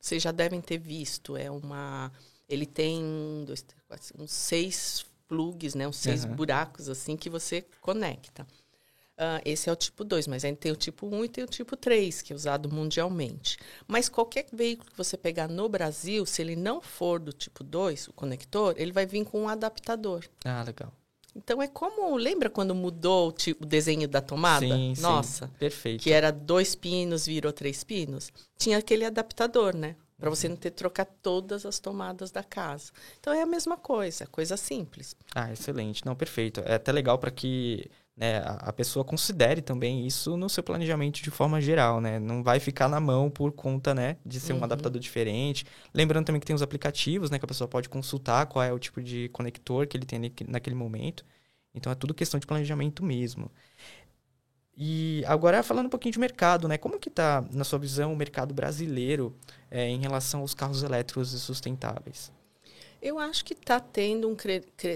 Vocês 0.00 0.22
já 0.22 0.32
devem 0.32 0.60
ter 0.60 0.78
visto. 0.78 1.36
É 1.36 1.50
uma. 1.50 2.10
Ele 2.48 2.66
tem 2.66 3.44
dois, 3.46 3.64
quatro, 3.86 4.20
uns 4.20 4.32
seis 4.32 5.06
plugs, 5.28 5.74
né? 5.76 5.86
Uns 5.86 5.98
seis 5.98 6.24
uhum. 6.24 6.34
buracos 6.34 6.88
assim 6.88 7.16
que 7.16 7.30
você 7.30 7.64
conecta. 7.80 8.44
Uh, 9.20 9.36
esse 9.44 9.68
é 9.68 9.72
o 9.72 9.76
tipo 9.76 10.02
2, 10.02 10.26
mas 10.26 10.46
ainda 10.46 10.56
tem 10.56 10.72
o 10.72 10.76
tipo 10.76 11.06
1 11.06 11.24
e 11.26 11.28
tem 11.28 11.44
o 11.44 11.46
tipo 11.46 11.76
3, 11.76 12.22
que 12.22 12.32
é 12.32 12.36
usado 12.36 12.72
mundialmente. 12.72 13.58
Mas 13.86 14.08
qualquer 14.08 14.46
veículo 14.50 14.90
que 14.90 14.96
você 14.96 15.14
pegar 15.14 15.46
no 15.46 15.68
Brasil, 15.68 16.24
se 16.24 16.40
ele 16.40 16.56
não 16.56 16.80
for 16.80 17.20
do 17.20 17.30
tipo 17.30 17.62
2, 17.62 18.08
o 18.08 18.14
conector, 18.14 18.74
ele 18.78 18.92
vai 18.92 19.04
vir 19.04 19.26
com 19.26 19.42
um 19.42 19.48
adaptador. 19.48 20.24
Ah, 20.42 20.62
legal. 20.62 20.90
Então 21.36 21.60
é 21.60 21.68
como. 21.68 22.16
Lembra 22.16 22.48
quando 22.48 22.74
mudou 22.74 23.28
o, 23.28 23.32
tipo, 23.32 23.64
o 23.64 23.66
desenho 23.66 24.08
da 24.08 24.22
tomada? 24.22 24.66
Sim, 24.66 24.94
Nossa. 24.98 25.46
Sim, 25.46 25.52
perfeito. 25.58 26.02
Que 26.02 26.12
era 26.12 26.30
dois 26.30 26.74
pinos, 26.74 27.26
virou 27.26 27.52
três 27.52 27.84
pinos. 27.84 28.32
Tinha 28.56 28.78
aquele 28.78 29.04
adaptador, 29.04 29.76
né? 29.76 29.96
Para 30.18 30.30
você 30.30 30.48
não 30.48 30.56
ter 30.56 30.70
que 30.70 30.76
trocar 30.76 31.06
todas 31.06 31.64
as 31.64 31.78
tomadas 31.78 32.30
da 32.30 32.42
casa. 32.42 32.90
Então 33.18 33.32
é 33.32 33.40
a 33.42 33.46
mesma 33.46 33.76
coisa, 33.76 34.26
coisa 34.26 34.56
simples. 34.56 35.16
Ah, 35.34 35.50
excelente. 35.52 36.04
Não, 36.04 36.14
perfeito. 36.14 36.60
É 36.66 36.74
até 36.74 36.92
legal 36.92 37.18
para 37.18 37.30
que 37.30 37.90
né, 38.20 38.42
a, 38.44 38.70
pessoa 38.70 39.02
considere 39.02 39.62
também 39.62 40.06
isso 40.06 40.36
no 40.36 40.46
seu 40.50 40.62
planejamento 40.62 41.22
de 41.22 41.30
forma 41.30 41.58
geral, 41.58 42.02
né? 42.02 42.18
Não 42.18 42.42
vai 42.42 42.60
ficar 42.60 42.86
na 42.86 43.00
mão 43.00 43.30
por 43.30 43.50
conta, 43.50 43.94
né, 43.94 44.18
de 44.26 44.38
ser 44.38 44.52
uhum. 44.52 44.60
um 44.60 44.64
adaptador 44.64 45.00
diferente. 45.00 45.64
Lembrando 45.94 46.26
também 46.26 46.38
que 46.38 46.46
tem 46.46 46.54
os 46.54 46.60
aplicativos, 46.60 47.30
né, 47.30 47.38
que 47.38 47.46
a 47.46 47.48
pessoa 47.48 47.66
pode 47.66 47.88
consultar 47.88 48.44
qual 48.44 48.62
é 48.62 48.70
o 48.70 48.78
tipo 48.78 49.02
de 49.02 49.30
conector 49.30 49.86
que 49.86 49.96
ele 49.96 50.04
tem 50.04 50.20
naquele 50.46 50.76
momento. 50.76 51.24
Então 51.74 51.90
é 51.90 51.94
tudo 51.94 52.12
questão 52.12 52.38
de 52.38 52.46
planejamento 52.46 53.02
mesmo. 53.02 53.50
E 54.76 55.24
agora 55.26 55.62
falando 55.62 55.86
um 55.86 55.90
pouquinho 55.90 56.12
de 56.12 56.18
mercado, 56.18 56.68
né? 56.68 56.76
Como 56.76 56.98
que 56.98 57.08
está, 57.08 57.42
na 57.50 57.64
sua 57.64 57.78
visão, 57.78 58.12
o 58.12 58.16
mercado 58.16 58.52
brasileiro 58.52 59.34
é, 59.70 59.88
em 59.88 59.98
relação 59.98 60.40
aos 60.40 60.52
carros 60.52 60.82
elétricos 60.82 61.32
e 61.32 61.40
sustentáveis? 61.40 62.30
Eu 63.02 63.18
acho 63.18 63.44
que 63.44 63.54
está 63.54 63.80
tendo 63.80 64.28
um 64.28 64.36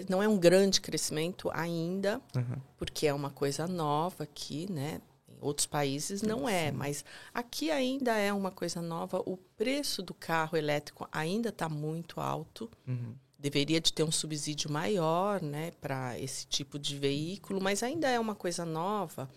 não 0.09 0.23
é 0.23 0.29
um 0.29 0.39
grande 0.39 0.81
crescimento 0.81 1.51
ainda, 1.53 2.21
uhum. 2.37 2.61
porque 2.77 3.07
é 3.07 3.15
uma 3.15 3.31
coisa 3.31 3.67
nova 3.67 4.25
aqui, 4.25 4.71
né? 4.71 5.01
Em 5.29 5.39
outros 5.41 5.67
países 5.67 6.21
não 6.21 6.49
é, 6.49 6.71
mas 6.71 7.05
aqui 7.33 7.71
ainda 7.71 8.17
é 8.17 8.33
uma 8.33 8.51
coisa 8.51 8.83
nova. 8.83 9.23
O 9.25 9.37
preço 9.57 10.03
do 10.03 10.13
carro 10.13 10.57
elétrico 10.57 11.09
ainda 11.11 11.49
está 11.49 11.69
muito 11.69 12.21
alto. 12.21 12.71
Uhum. 12.87 13.15
Deveria 13.39 13.81
de 13.81 13.93
ter 13.93 14.03
um 14.03 14.13
subsídio 14.13 14.71
maior, 14.71 15.43
né, 15.43 15.71
para 15.79 16.19
esse 16.19 16.47
tipo 16.47 16.79
de 16.79 16.99
veículo, 16.99 17.61
mas 17.61 17.83
ainda 17.83 18.09
é 18.09 18.19
uma 18.19 18.35
coisa 18.35 18.65
nova. 18.65 19.29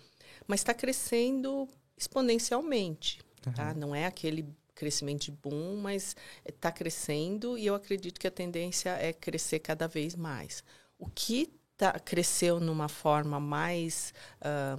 Mas 0.45 0.61
está 0.61 0.73
crescendo 0.73 1.67
exponencialmente, 1.97 3.19
uhum. 3.45 3.53
tá? 3.53 3.73
Não 3.73 3.93
é 3.93 4.05
aquele 4.05 4.45
crescimento 4.77 5.23
de 5.23 5.31
boom, 5.31 5.77
mas 5.77 6.15
está 6.45 6.71
crescendo 6.71 7.57
e 7.57 7.65
eu 7.65 7.75
acredito 7.75 8.19
que 8.19 8.27
a 8.27 8.31
tendência 8.31 8.91
é 8.91 9.11
crescer 9.11 9.59
cada 9.59 9.87
vez 9.87 10.15
mais. 10.15 10.63
O 10.97 11.07
que 11.07 11.51
tá, 11.75 11.99
cresceu 11.99 12.59
numa 12.59 12.87
forma 12.87 13.39
mais 13.39 14.13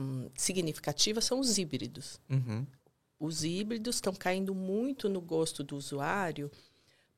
um, 0.01 0.31
significativa 0.37 1.21
são 1.21 1.41
os 1.41 1.59
híbridos. 1.59 2.21
Uhum. 2.31 2.67
Os 3.19 3.43
híbridos 3.43 3.97
estão 3.97 4.15
caindo 4.15 4.55
muito 4.55 5.09
no 5.09 5.21
gosto 5.21 5.65
do 5.65 5.77
usuário 5.77 6.51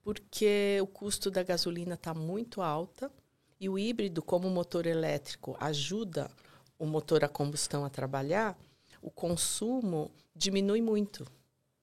porque 0.02 0.78
o 0.82 0.86
custo 0.86 1.30
da 1.30 1.42
gasolina 1.42 1.94
está 1.94 2.14
muito 2.14 2.62
alta 2.62 3.10
e 3.60 3.68
o 3.68 3.78
híbrido, 3.78 4.22
como 4.22 4.48
motor 4.48 4.86
elétrico, 4.86 5.54
ajuda 5.60 6.30
o 6.78 6.86
motor 6.86 7.22
a 7.22 7.28
combustão 7.28 7.84
a 7.84 7.90
trabalhar, 7.90 8.58
o 9.02 9.10
consumo 9.10 10.10
diminui 10.34 10.80
muito 10.80 11.26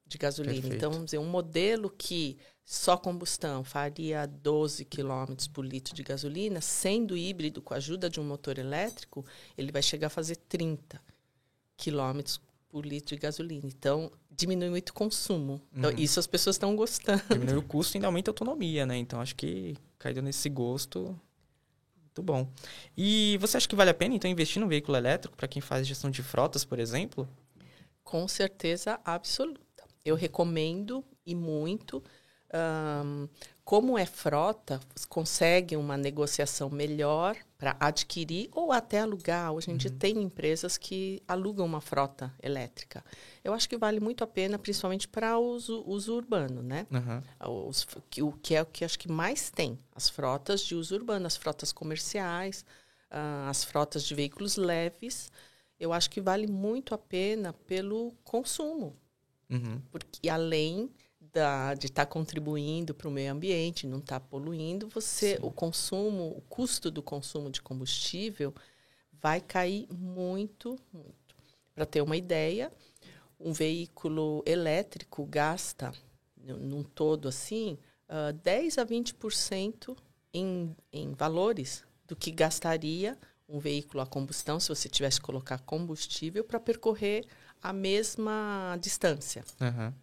de 0.07 0.17
gasolina. 0.17 0.53
Perfeito. 0.55 0.75
Então, 0.75 0.91
vamos 0.91 1.05
dizer, 1.05 1.17
um 1.17 1.29
modelo 1.29 1.89
que 1.89 2.37
só 2.63 2.97
combustão 2.97 3.63
faria 3.63 4.25
12 4.25 4.83
km 4.85 5.33
por 5.53 5.65
litro 5.65 5.95
de 5.95 6.03
gasolina, 6.03 6.59
sendo 6.59 7.15
híbrido 7.15 7.61
com 7.61 7.73
a 7.73 7.77
ajuda 7.77 8.09
de 8.09 8.19
um 8.19 8.23
motor 8.25 8.57
elétrico, 8.57 9.25
ele 9.57 9.71
vai 9.71 9.81
chegar 9.81 10.07
a 10.07 10.09
fazer 10.09 10.35
30 10.35 11.01
km 11.77 12.39
por 12.67 12.85
litro 12.85 13.15
de 13.15 13.21
gasolina. 13.21 13.65
Então, 13.65 14.11
diminui 14.29 14.69
muito 14.69 14.89
o 14.89 14.93
consumo. 14.93 15.61
Então, 15.73 15.91
uhum. 15.91 15.97
isso 15.97 16.19
as 16.19 16.27
pessoas 16.27 16.55
estão 16.57 16.75
gostando. 16.75 17.23
Diminui 17.31 17.55
o 17.55 17.63
custo 17.63 17.95
e 17.95 17.97
ainda 17.97 18.07
aumenta 18.07 18.29
a 18.29 18.33
autonomia, 18.33 18.85
né? 18.85 18.97
Então, 18.97 19.21
acho 19.21 19.35
que 19.35 19.77
caiu 19.97 20.21
nesse 20.21 20.49
gosto. 20.49 21.17
Muito 22.01 22.21
bom. 22.21 22.49
E 22.97 23.37
você 23.39 23.57
acha 23.57 23.67
que 23.67 23.75
vale 23.75 23.91
a 23.91 23.93
pena, 23.93 24.13
então, 24.13 24.29
investir 24.29 24.59
no 24.59 24.67
veículo 24.67 24.97
elétrico 24.97 25.37
para 25.37 25.47
quem 25.47 25.61
faz 25.61 25.87
gestão 25.87 26.11
de 26.11 26.21
frotas, 26.21 26.65
por 26.65 26.79
exemplo? 26.79 27.29
Com 28.03 28.27
certeza 28.27 28.99
absoluta. 29.05 29.66
Eu 30.07 30.15
recomendo 30.15 31.03
e 31.25 31.35
muito. 31.35 32.01
Um, 32.53 33.27
como 33.65 33.97
é 33.97 34.05
frota, 34.05 34.79
consegue 35.09 35.75
uma 35.75 35.97
negociação 35.97 36.69
melhor 36.69 37.35
para 37.57 37.75
adquirir 37.77 38.47
ou 38.53 38.71
até 38.71 39.01
alugar. 39.01 39.51
Hoje 39.51 39.69
em 39.69 39.73
uhum. 39.73 39.77
dia 39.77 39.91
tem 39.91 40.21
empresas 40.23 40.77
que 40.77 41.21
alugam 41.27 41.65
uma 41.65 41.81
frota 41.81 42.33
elétrica. 42.41 43.03
Eu 43.43 43.53
acho 43.53 43.67
que 43.67 43.77
vale 43.77 43.99
muito 43.99 44.23
a 44.23 44.27
pena, 44.27 44.57
principalmente 44.57 45.09
para 45.09 45.37
o 45.37 45.45
uso, 45.45 45.83
uso, 45.85 46.15
urbano, 46.15 46.63
né? 46.63 46.87
Uhum. 46.89 47.67
Os, 47.67 47.85
que, 48.09 48.23
o 48.23 48.31
que 48.31 48.55
é 48.55 48.61
o 48.61 48.65
que 48.65 48.85
acho 48.85 48.97
que 48.97 49.11
mais 49.11 49.49
tem, 49.49 49.77
as 49.93 50.07
frotas 50.07 50.61
de 50.61 50.73
uso 50.73 50.95
urbano, 50.95 51.27
as 51.27 51.35
frotas 51.35 51.73
comerciais, 51.73 52.63
uh, 53.11 53.49
as 53.49 53.65
frotas 53.65 54.05
de 54.05 54.15
veículos 54.15 54.55
leves. 54.55 55.29
Eu 55.77 55.91
acho 55.91 56.09
que 56.09 56.21
vale 56.21 56.47
muito 56.47 56.95
a 56.95 56.97
pena 56.97 57.51
pelo 57.51 58.13
consumo. 58.23 58.95
Uhum. 59.49 59.81
Porque 59.91 60.29
além 60.29 60.89
da, 61.33 61.73
de 61.73 61.87
estar 61.87 62.05
tá 62.05 62.11
contribuindo 62.11 62.93
para 62.93 63.07
o 63.07 63.11
meio 63.11 63.31
ambiente, 63.31 63.87
não 63.87 63.99
estar 63.99 64.19
tá 64.19 64.25
poluindo, 64.25 64.87
você 64.87 65.35
Sim. 65.35 65.41
o 65.41 65.51
consumo, 65.51 66.33
o 66.35 66.41
custo 66.41 66.89
do 66.89 67.01
consumo 67.01 67.49
de 67.49 67.61
combustível 67.61 68.53
vai 69.13 69.41
cair 69.41 69.87
muito, 69.91 70.77
muito. 70.91 71.35
Para 71.73 71.85
ter 71.85 72.01
uma 72.01 72.17
ideia, 72.17 72.71
um 73.39 73.53
veículo 73.53 74.43
elétrico 74.45 75.25
gasta, 75.25 75.91
num 76.37 76.83
todo 76.83 77.27
assim, 77.27 77.77
uh, 78.09 78.33
10 78.33 78.77
a 78.77 78.85
20% 78.85 79.95
em, 80.33 80.75
em 80.91 81.13
valores 81.13 81.83
do 82.07 82.15
que 82.15 82.31
gastaria 82.31 83.17
um 83.49 83.59
veículo 83.59 84.01
a 84.01 84.05
combustão, 84.05 84.59
se 84.59 84.69
você 84.69 84.89
tivesse 84.89 85.19
que 85.19 85.25
colocar 85.25 85.59
combustível, 85.59 86.43
para 86.43 86.59
percorrer 86.59 87.25
a 87.69 87.73
mesma 87.73 88.77
distância. 88.81 89.43
Uhum. 89.59 89.93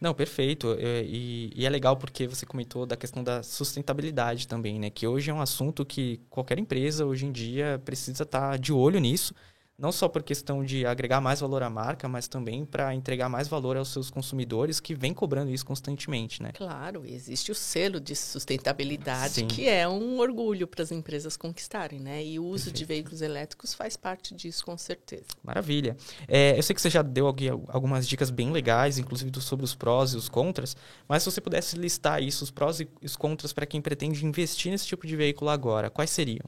Não, 0.00 0.12
perfeito. 0.12 0.76
É, 0.78 1.02
e, 1.04 1.52
e, 1.54 1.64
é 1.64 1.70
legal 1.70 1.96
porque 1.96 2.26
você 2.26 2.44
comentou 2.44 2.84
da 2.84 2.96
questão 2.96 3.22
da 3.22 3.42
sustentabilidade 3.42 4.46
também, 4.46 4.78
né? 4.78 4.90
Que 4.90 5.06
hoje 5.06 5.30
é 5.30 5.34
um 5.34 5.40
assunto 5.40 5.86
que 5.86 6.20
qualquer 6.28 6.58
empresa 6.58 7.06
hoje 7.06 7.26
em 7.26 7.32
dia 7.32 7.80
precisa 7.84 8.24
estar 8.24 8.50
tá 8.50 8.56
de 8.56 8.72
olho 8.72 8.98
nisso 8.98 9.34
não 9.78 9.92
só 9.92 10.08
por 10.08 10.24
questão 10.24 10.64
de 10.64 10.84
agregar 10.84 11.20
mais 11.20 11.38
valor 11.38 11.62
à 11.62 11.70
marca, 11.70 12.08
mas 12.08 12.26
também 12.26 12.64
para 12.64 12.92
entregar 12.92 13.28
mais 13.28 13.46
valor 13.46 13.76
aos 13.76 13.92
seus 13.92 14.10
consumidores 14.10 14.80
que 14.80 14.92
vem 14.92 15.14
cobrando 15.14 15.52
isso 15.52 15.64
constantemente, 15.64 16.42
né? 16.42 16.50
Claro, 16.52 17.04
existe 17.06 17.52
o 17.52 17.54
selo 17.54 18.00
de 18.00 18.16
sustentabilidade 18.16 19.34
Sim. 19.34 19.46
que 19.46 19.68
é 19.68 19.88
um 19.88 20.18
orgulho 20.18 20.66
para 20.66 20.82
as 20.82 20.90
empresas 20.90 21.36
conquistarem, 21.36 22.00
né? 22.00 22.24
E 22.24 22.40
o 22.40 22.44
uso 22.44 22.64
Perfeito. 22.64 22.76
de 22.76 22.84
veículos 22.84 23.22
elétricos 23.22 23.72
faz 23.72 23.96
parte 23.96 24.34
disso, 24.34 24.64
com 24.64 24.76
certeza. 24.76 25.26
Maravilha. 25.44 25.96
É, 26.26 26.58
eu 26.58 26.62
sei 26.62 26.74
que 26.74 26.82
você 26.82 26.90
já 26.90 27.02
deu 27.02 27.28
algumas 27.68 28.08
dicas 28.08 28.30
bem 28.30 28.50
legais, 28.50 28.98
inclusive 28.98 29.30
sobre 29.40 29.64
os 29.64 29.76
prós 29.76 30.12
e 30.12 30.16
os 30.16 30.28
contras, 30.28 30.76
mas 31.06 31.22
se 31.22 31.30
você 31.30 31.40
pudesse 31.40 31.76
listar 31.76 32.20
isso, 32.20 32.42
os 32.42 32.50
prós 32.50 32.80
e 32.80 32.88
os 33.00 33.14
contras 33.14 33.52
para 33.52 33.64
quem 33.64 33.80
pretende 33.80 34.26
investir 34.26 34.72
nesse 34.72 34.86
tipo 34.86 35.06
de 35.06 35.14
veículo 35.14 35.50
agora, 35.50 35.88
quais 35.88 36.10
seriam? 36.10 36.46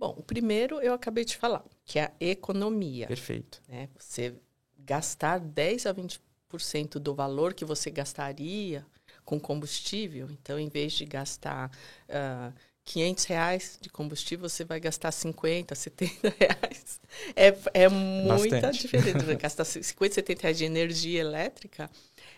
Bom, 0.00 0.14
o 0.16 0.22
primeiro 0.22 0.80
eu 0.80 0.94
acabei 0.94 1.26
de 1.26 1.36
falar, 1.36 1.62
que 1.90 1.98
é 1.98 2.04
a 2.04 2.12
economia. 2.20 3.08
Perfeito. 3.08 3.60
Né? 3.68 3.88
Você 3.98 4.32
gastar 4.78 5.40
10 5.40 5.86
a 5.86 5.92
20% 5.92 7.00
do 7.00 7.16
valor 7.16 7.52
que 7.52 7.64
você 7.64 7.90
gastaria 7.90 8.86
com 9.24 9.40
combustível. 9.40 10.28
Então, 10.30 10.56
em 10.56 10.68
vez 10.68 10.92
de 10.92 11.04
gastar 11.04 11.68
uh, 11.68 11.72
ah, 12.10 12.52
500 12.84 13.24
reais 13.24 13.78
de 13.80 13.90
combustível, 13.90 14.48
você 14.48 14.64
vai 14.64 14.78
gastar 14.78 15.10
50, 15.10 15.74
70 15.74 16.28
reais. 16.38 17.00
É, 17.34 17.48
é 17.74 17.88
muita 17.88 18.60
bastante. 18.60 18.82
diferença. 18.82 19.34
gastar 19.34 19.64
50, 19.64 20.14
70 20.14 20.42
reais 20.42 20.58
de 20.58 20.64
energia 20.66 21.20
elétrica 21.20 21.90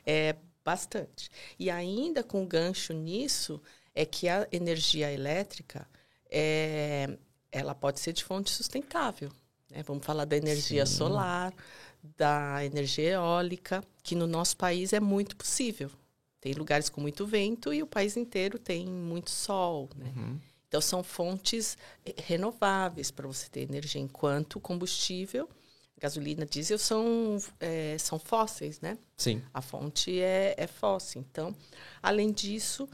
é 0.07 0.35
bastante. 0.65 1.29
E 1.59 1.69
ainda 1.69 2.25
com 2.25 2.47
gancho 2.47 2.95
nisso, 2.95 3.61
é 3.95 4.07
que 4.07 4.31
a 4.31 4.49
energia 4.51 5.13
elétrica 5.13 5.87
é, 6.31 7.19
ela 7.53 7.75
pode 7.75 8.01
ser 8.01 8.15
de 8.15 8.25
fonte 8.25 8.51
sustentável. 8.51 9.31
Né? 9.73 9.83
Vamos 9.83 10.05
falar 10.05 10.25
da 10.25 10.37
energia 10.37 10.87
Sim. 10.87 10.97
solar, 10.97 11.53
da 12.17 12.65
energia 12.65 13.13
eólica, 13.13 13.83
que 14.03 14.15
no 14.15 14.27
nosso 14.27 14.57
país 14.57 14.93
é 14.93 15.01
muito 15.01 15.37
possível. 15.37 15.91
Tem 16.41 16.53
lugares 16.53 16.89
com 16.89 17.01
muito 17.01 17.27
vento 17.27 17.73
e 17.73 17.83
o 17.83 17.87
país 17.87 18.17
inteiro 18.17 18.59
tem 18.59 18.87
muito 18.87 19.31
sol. 19.31 19.89
Né? 19.97 20.13
Uhum. 20.15 20.41
Então, 20.69 20.81
são 20.81 21.03
fontes 21.03 21.77
eh, 22.05 22.15
renováveis 22.17 23.11
para 23.11 23.27
você 23.27 23.49
ter 23.49 23.61
energia, 23.61 24.01
enquanto 24.01 24.59
combustível, 24.59 25.49
gasolina, 26.01 26.45
diesel 26.45 26.79
são, 26.79 27.39
é, 27.61 27.97
são 27.99 28.19
fósseis, 28.19 28.81
né? 28.81 28.99
Sim. 29.17 29.43
A 29.55 29.61
fonte 29.61 30.19
é, 30.21 30.55
é 30.57 30.67
fóssil. 30.67 31.25
Então, 31.31 31.55
além 32.03 32.33
disso, 32.33 32.89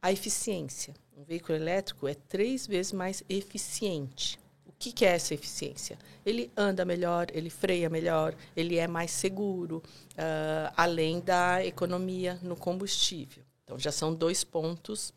a 0.00 0.12
eficiência. 0.12 0.94
Um 1.16 1.24
veículo 1.24 1.56
elétrico 1.56 2.06
é 2.06 2.14
três 2.14 2.66
vezes 2.66 2.92
mais 2.92 3.24
eficiente. 3.28 4.38
O 4.82 4.84
que, 4.84 4.90
que 4.90 5.04
é 5.04 5.10
essa 5.10 5.32
eficiência? 5.32 5.96
Ele 6.26 6.50
anda 6.56 6.84
melhor, 6.84 7.28
ele 7.32 7.48
freia 7.48 7.88
melhor, 7.88 8.34
ele 8.56 8.78
é 8.78 8.88
mais 8.88 9.12
seguro, 9.12 9.76
uh, 9.76 10.74
além 10.76 11.20
da 11.20 11.64
economia 11.64 12.36
no 12.42 12.56
combustível. 12.56 13.44
Então, 13.62 13.78
já 13.78 13.92
são 13.92 14.12
dois 14.12 14.42
pontos 14.42 15.14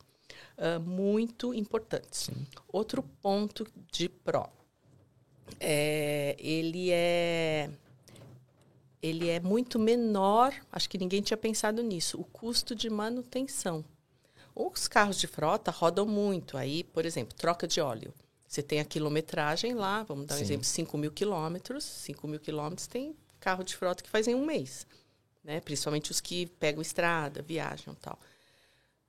uh, 0.60 0.80
muito 0.80 1.52
importantes. 1.52 2.26
Sim. 2.26 2.46
Outro 2.72 3.02
ponto 3.24 3.66
de 3.92 4.08
pró. 4.08 4.48
É, 5.60 6.36
ele 6.38 6.92
é 6.92 7.68
ele 9.02 9.30
é 9.30 9.40
muito 9.40 9.80
menor, 9.80 10.54
acho 10.72 10.88
que 10.88 11.00
ninguém 11.00 11.24
tinha 11.24 11.38
pensado 11.38 11.82
nisso, 11.82 12.22
o 12.22 12.24
custo 12.24 12.76
de 12.76 12.88
manutenção. 12.88 13.84
Os 14.56 14.88
carros 14.88 15.18
de 15.18 15.26
frota 15.26 15.72
rodam 15.72 16.06
muito, 16.06 16.56
aí, 16.56 16.84
por 16.84 17.04
exemplo, 17.04 17.36
troca 17.36 17.68
de 17.68 17.82
óleo. 17.82 18.14
Você 18.48 18.62
tem 18.62 18.80
a 18.80 18.86
quilometragem 18.86 19.74
lá, 19.74 20.04
vamos 20.04 20.28
dar 20.28 20.36
um 20.36 20.38
Sim. 20.38 20.44
exemplo, 20.44 20.66
5 20.66 20.98
mil 20.98 21.12
quilômetros. 21.12 21.84
5 21.84 22.28
mil 22.28 22.40
quilômetros 22.40 22.88
tem 22.88 23.16
carro 23.40 23.64
de 23.64 23.76
frota 23.76 24.04
que 24.04 24.10
faz 24.10 24.28
em 24.28 24.36
um 24.36 24.46
mês, 24.46 24.88
né? 25.44 25.60
principalmente 25.60 26.12
os 26.12 26.20
que 26.20 26.46
pegam 26.46 26.82
estrada, 26.82 27.42
viajam 27.42 27.94
e 27.94 27.98
tal. 27.98 28.20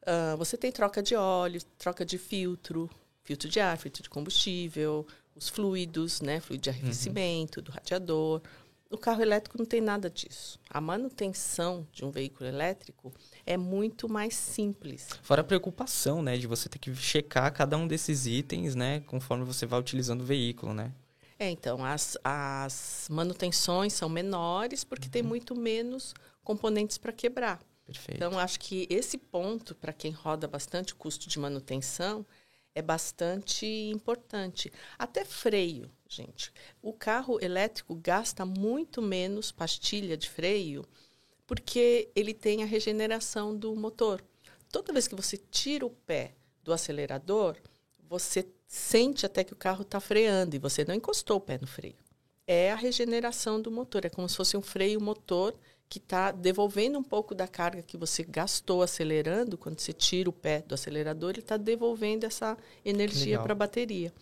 Uh, 0.03 0.37
você 0.37 0.57
tem 0.57 0.71
troca 0.71 1.03
de 1.03 1.15
óleo, 1.15 1.61
troca 1.79 2.05
de 2.05 2.19
filtro, 2.19 2.89
filtro 3.25 3.49
de 3.49 3.59
ar, 3.61 3.77
filtro 3.77 4.03
de 4.03 4.11
combustível, 4.11 5.07
os 5.35 5.49
fluidos, 5.49 6.21
né? 6.21 6.41
fluido 6.41 6.63
de 6.63 6.71
arrefecimento, 6.71 7.61
uhum. 7.61 7.65
do 7.65 7.73
radiador. 7.73 8.43
O 8.91 8.97
carro 8.97 9.21
elétrico 9.21 9.59
não 9.59 9.67
tem 9.67 9.81
nada 9.81 10.09
disso. 10.09 10.61
A 10.71 10.81
manutenção 10.81 11.87
de 11.93 12.05
um 12.05 12.11
veículo 12.11 12.49
elétrico 12.49 13.13
é 13.45 13.57
muito 13.57 14.09
mais 14.09 14.35
simples. 14.35 15.09
Fora 15.23 15.41
a 15.41 15.45
preocupação, 15.45 16.23
né, 16.23 16.37
de 16.37 16.47
você 16.47 16.69
ter 16.69 16.79
que 16.79 16.95
checar 16.95 17.53
cada 17.53 17.77
um 17.77 17.87
desses 17.87 18.27
itens, 18.27 18.75
né, 18.75 19.01
conforme 19.01 19.45
você 19.45 19.67
vai 19.67 19.81
utilizando 19.81 20.21
o 20.21 20.25
veículo, 20.25 20.73
né? 20.73 20.93
É, 21.39 21.51
então, 21.51 21.85
as, 21.85 22.17
as 22.25 23.09
manutenções 23.11 23.93
são 23.93 24.09
menores 24.09 24.85
porque 24.85 25.07
uhum. 25.07 25.13
tem 25.13 25.23
muito 25.23 25.55
menos 25.55 26.15
componentes 26.43 26.97
para 26.97 27.13
quebrar. 27.13 27.61
Perfeito. 27.85 28.17
Então, 28.17 28.39
acho 28.39 28.59
que 28.59 28.87
esse 28.89 29.19
ponto, 29.19 29.75
para 29.75 29.93
quem 29.93 30.13
roda 30.13 30.49
bastante 30.49 30.93
o 30.93 30.97
custo 30.97 31.29
de 31.29 31.39
manutenção, 31.39 32.25
é 32.75 32.83
bastante 32.83 33.67
importante. 33.67 34.73
Até 34.99 35.25
freio, 35.25 35.91
gente. 36.09 36.53
O 36.83 36.93
carro 36.93 37.39
elétrico 37.43 37.95
gasta 37.95 38.45
muito 38.45 39.03
menos 39.03 39.51
pastilha 39.51 40.17
de 40.17 40.29
freio 40.29 40.85
porque 41.47 42.11
ele 42.15 42.35
tem 42.35 42.63
a 42.63 42.67
regeneração 42.67 43.57
do 43.57 43.75
motor. 43.77 44.23
Toda 44.71 44.93
vez 44.93 45.07
que 45.07 45.15
você 45.15 45.37
tira 45.37 45.87
o 45.87 45.91
pé 45.91 46.35
do 46.63 46.73
acelerador, 46.73 47.57
você 48.09 48.47
sente 48.67 49.25
até 49.25 49.45
que 49.45 49.53
o 49.53 49.57
carro 49.57 49.83
está 49.83 50.01
freando 50.01 50.57
e 50.57 50.59
você 50.59 50.85
não 50.85 50.95
encostou 50.95 51.37
o 51.37 51.41
pé 51.41 51.59
no 51.61 51.67
freio. 51.67 51.97
É 52.47 52.73
a 52.73 52.77
regeneração 52.77 53.61
do 53.61 53.71
motor, 53.71 54.05
é 54.05 54.09
como 54.09 54.29
se 54.29 54.37
fosse 54.37 54.57
um 54.57 54.63
freio 54.63 55.01
motor 55.01 55.57
que 55.89 55.99
está 55.99 56.33
devolvendo 56.33 56.99
um 56.99 57.03
pouco 57.03 57.35
da 57.35 57.47
carga 57.47 57.83
que 57.83 57.97
você 57.97 58.25
gastou 58.25 58.83
acelerando. 58.83 59.57
Quando 59.57 59.79
você 59.79 59.93
tira 59.93 60.29
o 60.29 60.33
pé 60.33 60.63
do 60.63 60.75
acelerador, 60.75 61.31
ele 61.31 61.41
está 61.41 61.57
devolvendo 61.57 62.25
essa 62.25 62.59
energia 62.85 63.41
para 63.41 63.53
a 63.53 63.57
bateria. 63.57 64.13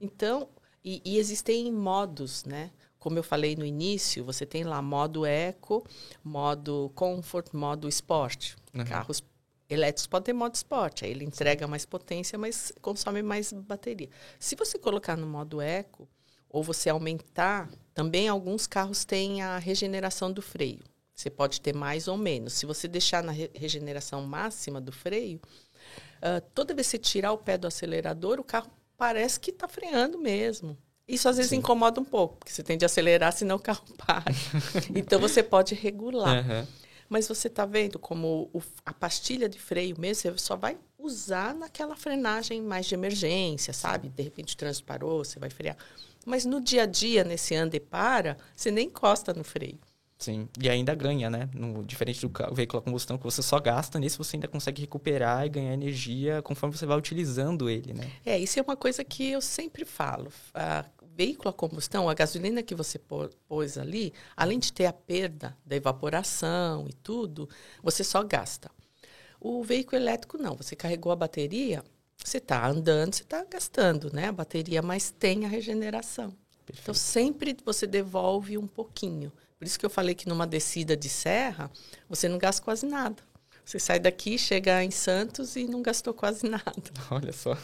Então, 0.00 0.48
e, 0.84 1.02
e, 1.04 1.18
existem 1.18 1.70
modos, 1.72 2.44
né? 2.44 2.70
Como 2.98 3.18
eu 3.18 3.22
falei 3.22 3.56
no 3.56 3.64
início, 3.64 4.24
você 4.24 4.44
tem 4.44 4.64
lá 4.64 4.80
modo 4.82 5.24
eco, 5.24 5.86
modo 6.22 6.90
comfort, 6.94 7.52
modo 7.52 7.88
esporte. 7.88 8.56
Uhum. 8.74 8.84
Carros 8.84 9.22
elétricos 9.68 10.06
podem 10.06 10.26
ter 10.26 10.32
modo 10.32 10.54
esporte, 10.54 11.04
aí 11.04 11.10
ele 11.10 11.24
entrega 11.24 11.66
mais 11.66 11.86
potência, 11.86 12.38
mas 12.38 12.72
consome 12.82 13.22
mais 13.22 13.52
bateria. 13.52 14.08
Se 14.38 14.56
você 14.56 14.78
colocar 14.78 15.16
no 15.16 15.26
modo 15.26 15.60
eco, 15.60 16.08
ou 16.50 16.64
você 16.64 16.90
aumentar, 16.90 17.70
também 17.94 18.28
alguns 18.28 18.66
carros 18.66 19.04
têm 19.04 19.40
a 19.40 19.58
regeneração 19.58 20.32
do 20.32 20.42
freio. 20.42 20.82
Você 21.14 21.30
pode 21.30 21.60
ter 21.60 21.74
mais 21.74 22.08
ou 22.08 22.16
menos. 22.16 22.54
Se 22.54 22.66
você 22.66 22.88
deixar 22.88 23.22
na 23.22 23.30
re 23.30 23.50
regeneração 23.54 24.22
máxima 24.26 24.80
do 24.80 24.90
freio, 24.90 25.40
uh, 26.16 26.40
toda 26.54 26.74
vez 26.74 26.88
que 26.88 26.92
você 26.92 26.98
tirar 26.98 27.32
o 27.32 27.38
pé 27.38 27.56
do 27.56 27.68
acelerador, 27.68 28.40
o 28.40 28.44
carro 28.44 28.70
parece 29.00 29.40
que 29.40 29.50
está 29.50 29.66
freando 29.66 30.18
mesmo. 30.18 30.76
Isso 31.08 31.26
às 31.26 31.38
vezes 31.38 31.48
Sim. 31.48 31.56
incomoda 31.56 31.98
um 31.98 32.04
pouco, 32.04 32.36
porque 32.36 32.52
você 32.52 32.62
tem 32.62 32.76
de 32.76 32.84
acelerar, 32.84 33.32
senão 33.32 33.56
o 33.56 33.58
carro 33.58 33.82
para. 33.96 34.30
então 34.94 35.18
você 35.18 35.42
pode 35.42 35.74
regular. 35.74 36.44
Uhum. 36.44 36.66
Mas 37.08 37.26
você 37.26 37.48
está 37.48 37.64
vendo 37.64 37.98
como 37.98 38.50
o, 38.52 38.62
a 38.84 38.92
pastilha 38.92 39.48
de 39.48 39.58
freio 39.58 39.98
mesmo, 39.98 40.30
você 40.30 40.38
só 40.38 40.54
vai 40.54 40.76
usar 40.98 41.54
naquela 41.54 41.96
frenagem 41.96 42.60
mais 42.60 42.84
de 42.84 42.94
emergência, 42.94 43.72
sabe? 43.72 44.10
De 44.10 44.22
repente 44.22 44.54
o 44.54 44.56
trânsito 44.56 44.86
parou, 44.86 45.24
você 45.24 45.38
vai 45.38 45.48
frear. 45.48 45.78
Mas 46.26 46.44
no 46.44 46.60
dia 46.60 46.82
a 46.82 46.86
dia, 46.86 47.24
nesse 47.24 47.54
anda 47.54 47.74
e 47.76 47.80
para, 47.80 48.36
você 48.54 48.70
nem 48.70 48.86
encosta 48.86 49.32
no 49.32 49.42
freio. 49.42 49.78
Sim, 50.20 50.46
e 50.60 50.68
ainda 50.68 50.94
ganha, 50.94 51.30
né? 51.30 51.48
No, 51.54 51.82
diferente 51.82 52.20
do 52.20 52.30
veículo 52.54 52.78
a 52.78 52.82
combustão, 52.82 53.16
que 53.16 53.24
você 53.24 53.40
só 53.42 53.58
gasta, 53.58 53.98
nisso 53.98 54.22
você 54.22 54.36
ainda 54.36 54.46
consegue 54.46 54.82
recuperar 54.82 55.46
e 55.46 55.48
ganhar 55.48 55.72
energia 55.72 56.42
conforme 56.42 56.76
você 56.76 56.84
vai 56.84 56.98
utilizando 56.98 57.70
ele, 57.70 57.94
né? 57.94 58.10
É, 58.24 58.38
isso 58.38 58.58
é 58.58 58.62
uma 58.62 58.76
coisa 58.76 59.02
que 59.02 59.30
eu 59.30 59.40
sempre 59.40 59.86
falo. 59.86 60.30
A 60.52 60.84
veículo 61.16 61.48
a 61.48 61.52
combustão, 61.52 62.08
a 62.08 62.14
gasolina 62.14 62.62
que 62.62 62.74
você 62.74 62.98
pôs 62.98 63.78
ali, 63.78 64.12
além 64.36 64.58
de 64.58 64.72
ter 64.72 64.86
a 64.86 64.92
perda 64.92 65.56
da 65.64 65.76
evaporação 65.76 66.86
e 66.86 66.92
tudo, 66.92 67.48
você 67.82 68.04
só 68.04 68.22
gasta. 68.22 68.70
O 69.40 69.64
veículo 69.64 69.96
elétrico 69.96 70.36
não, 70.36 70.54
você 70.54 70.76
carregou 70.76 71.12
a 71.12 71.16
bateria, 71.16 71.82
você 72.22 72.36
está 72.36 72.66
andando, 72.66 73.14
você 73.14 73.22
está 73.22 73.42
gastando 73.44 74.12
né, 74.12 74.28
a 74.28 74.32
bateria, 74.32 74.82
mas 74.82 75.10
tem 75.10 75.46
a 75.46 75.48
regeneração. 75.48 76.36
Perfeito. 76.66 76.82
Então 76.82 76.94
sempre 76.94 77.56
você 77.64 77.86
devolve 77.86 78.58
um 78.58 78.66
pouquinho. 78.66 79.32
Por 79.60 79.66
isso 79.66 79.78
que 79.78 79.84
eu 79.84 79.90
falei 79.90 80.14
que 80.14 80.26
numa 80.26 80.46
descida 80.46 80.96
de 80.96 81.10
serra, 81.10 81.70
você 82.08 82.30
não 82.30 82.38
gasta 82.38 82.62
quase 82.62 82.86
nada. 82.86 83.22
Você 83.62 83.78
sai 83.78 84.00
daqui, 84.00 84.38
chega 84.38 84.82
em 84.82 84.90
Santos 84.90 85.54
e 85.54 85.66
não 85.66 85.82
gastou 85.82 86.14
quase 86.14 86.48
nada. 86.48 86.72
Olha 87.10 87.30
só. 87.30 87.54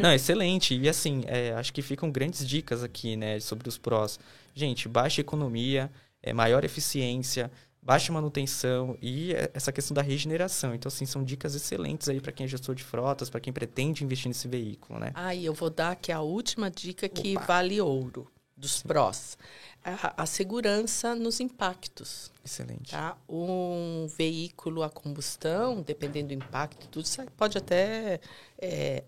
não, 0.00 0.10
excelente. 0.14 0.74
E 0.74 0.88
assim, 0.88 1.22
é, 1.26 1.52
acho 1.52 1.70
que 1.70 1.82
ficam 1.82 2.10
grandes 2.10 2.48
dicas 2.48 2.82
aqui, 2.82 3.14
né, 3.14 3.38
sobre 3.40 3.68
os 3.68 3.76
prós. 3.76 4.18
Gente, 4.54 4.88
baixa 4.88 5.20
economia, 5.20 5.92
é, 6.22 6.32
maior 6.32 6.64
eficiência, 6.64 7.52
baixa 7.82 8.10
manutenção 8.10 8.96
e 9.02 9.34
é, 9.34 9.50
essa 9.52 9.70
questão 9.70 9.94
da 9.94 10.00
regeneração. 10.00 10.74
Então, 10.74 10.88
assim, 10.88 11.04
são 11.04 11.22
dicas 11.22 11.54
excelentes 11.54 12.08
aí 12.08 12.22
para 12.22 12.32
quem 12.32 12.44
é 12.44 12.48
gestor 12.48 12.74
de 12.74 12.82
frotas, 12.82 13.28
para 13.28 13.38
quem 13.38 13.52
pretende 13.52 14.02
investir 14.02 14.28
nesse 14.28 14.48
veículo, 14.48 14.98
né? 14.98 15.12
Ah, 15.14 15.34
e 15.34 15.44
eu 15.44 15.52
vou 15.52 15.68
dar 15.68 15.90
aqui 15.90 16.10
a 16.10 16.22
última 16.22 16.70
dica 16.70 17.06
que 17.06 17.36
Opa. 17.36 17.44
vale 17.44 17.78
ouro 17.82 18.32
dos 18.62 18.78
Sim. 18.78 18.88
prós 18.88 19.36
a, 19.84 20.22
a, 20.22 20.26
segurança 20.26 21.14
nos 21.14 21.40
impactos. 21.40 22.30
Excelente. 22.44 22.92
Tá? 22.92 23.16
Um 23.28 24.06
veículo 24.16 24.82
a 24.82 24.88
combustão, 24.88 25.82
dependendo 25.82 26.28
do 26.28 26.34
impacto, 26.34 26.88
tudo 26.88 27.08
pode 27.36 27.58
até 27.58 28.20
é, 28.58 29.02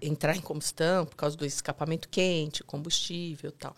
entrar 0.00 0.34
em 0.34 0.40
combustão 0.40 1.04
por 1.04 1.16
causa 1.16 1.36
do 1.36 1.44
escapamento 1.44 2.08
quente, 2.08 2.64
combustível 2.64 3.52
tal. 3.52 3.76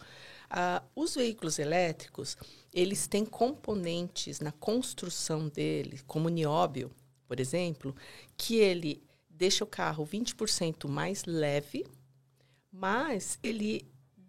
Ah, 0.48 0.82
os 0.94 1.16
veículos 1.16 1.58
elétricos, 1.58 2.36
eles 2.72 3.06
têm 3.06 3.24
componentes 3.24 4.40
na 4.40 4.52
construção 4.52 5.48
dele, 5.48 6.00
como 6.06 6.28
o 6.28 6.30
nióbio, 6.30 6.90
por 7.26 7.38
exemplo, 7.38 7.94
que 8.36 8.56
ele 8.56 9.02
deixa 9.28 9.62
o 9.64 9.66
carro 9.66 10.06
20% 10.06 10.88
mais 10.88 11.24
leve, 11.24 11.84
mas 12.72 13.38
ele 13.42 13.86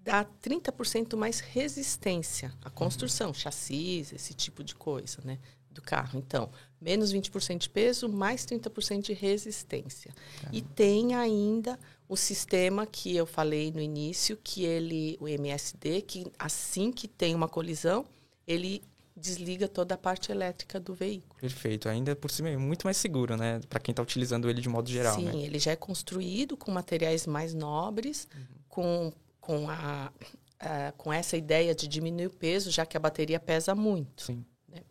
dá 0.10 0.26
30% 0.26 1.16
mais 1.16 1.40
resistência 1.40 2.52
à 2.64 2.70
construção, 2.70 3.32
chassis, 3.32 4.12
esse 4.12 4.34
tipo 4.34 4.64
de 4.64 4.74
coisa, 4.74 5.20
né? 5.24 5.38
Do 5.70 5.84
carro. 5.84 6.18
Então, 6.18 6.50
menos 6.82 7.14
20% 7.14 7.60
de 7.60 7.70
peso, 7.70 8.10
mais 8.10 8.44
30% 8.44 9.04
de 9.04 9.14
resistência. 9.14 10.12
Tá. 10.42 10.50
E 10.52 10.64
tem 10.64 11.14
ainda 11.14 11.78
o 12.08 12.18
sistema 12.18 12.88
que 12.88 13.16
eu 13.16 13.28
falei 13.28 13.72
no 13.72 13.80
início, 13.80 14.36
que 14.44 14.64
ele, 14.64 15.16
o 15.22 15.28
MSD, 15.28 16.02
que 16.02 16.26
assim 16.40 16.92
que 16.92 17.08
tem 17.08 17.36
uma 17.36 17.48
colisão, 17.48 18.04
ele 18.48 18.82
desliga 19.16 19.68
toda 19.68 19.94
a 19.94 19.98
parte 19.98 20.32
elétrica 20.32 20.80
do 20.80 20.96
veículo. 20.96 21.40
Perfeito. 21.40 21.88
Ainda 21.88 22.16
por 22.16 22.32
cima 22.32 22.50
é 22.50 22.58
muito 22.58 22.88
mais 22.88 22.98
seguro, 22.98 23.38
né? 23.38 23.60
Para 23.70 23.80
quem 23.80 23.92
está 23.92 24.02
utilizando 24.02 24.50
ele 24.50 24.60
de 24.60 24.70
modo 24.70 24.90
geral. 24.90 25.16
Sim, 25.16 25.26
né? 25.26 25.38
ele 25.44 25.60
já 25.60 25.72
é 25.72 25.76
construído 25.76 26.58
com 26.58 26.72
materiais 26.72 27.28
mais 27.28 27.54
nobres, 27.54 28.28
uhum. 28.34 28.46
com 28.68 29.14
com, 29.50 29.68
a, 29.68 30.14
a, 30.60 30.92
com 30.92 31.12
essa 31.12 31.36
ideia 31.36 31.74
de 31.74 31.88
diminuir 31.88 32.28
o 32.28 32.30
peso, 32.30 32.70
já 32.70 32.86
que 32.86 32.96
a 32.96 33.00
bateria 33.00 33.40
pesa 33.40 33.74
muito. 33.74 34.26
Sim. 34.26 34.46
Né? 34.68 34.84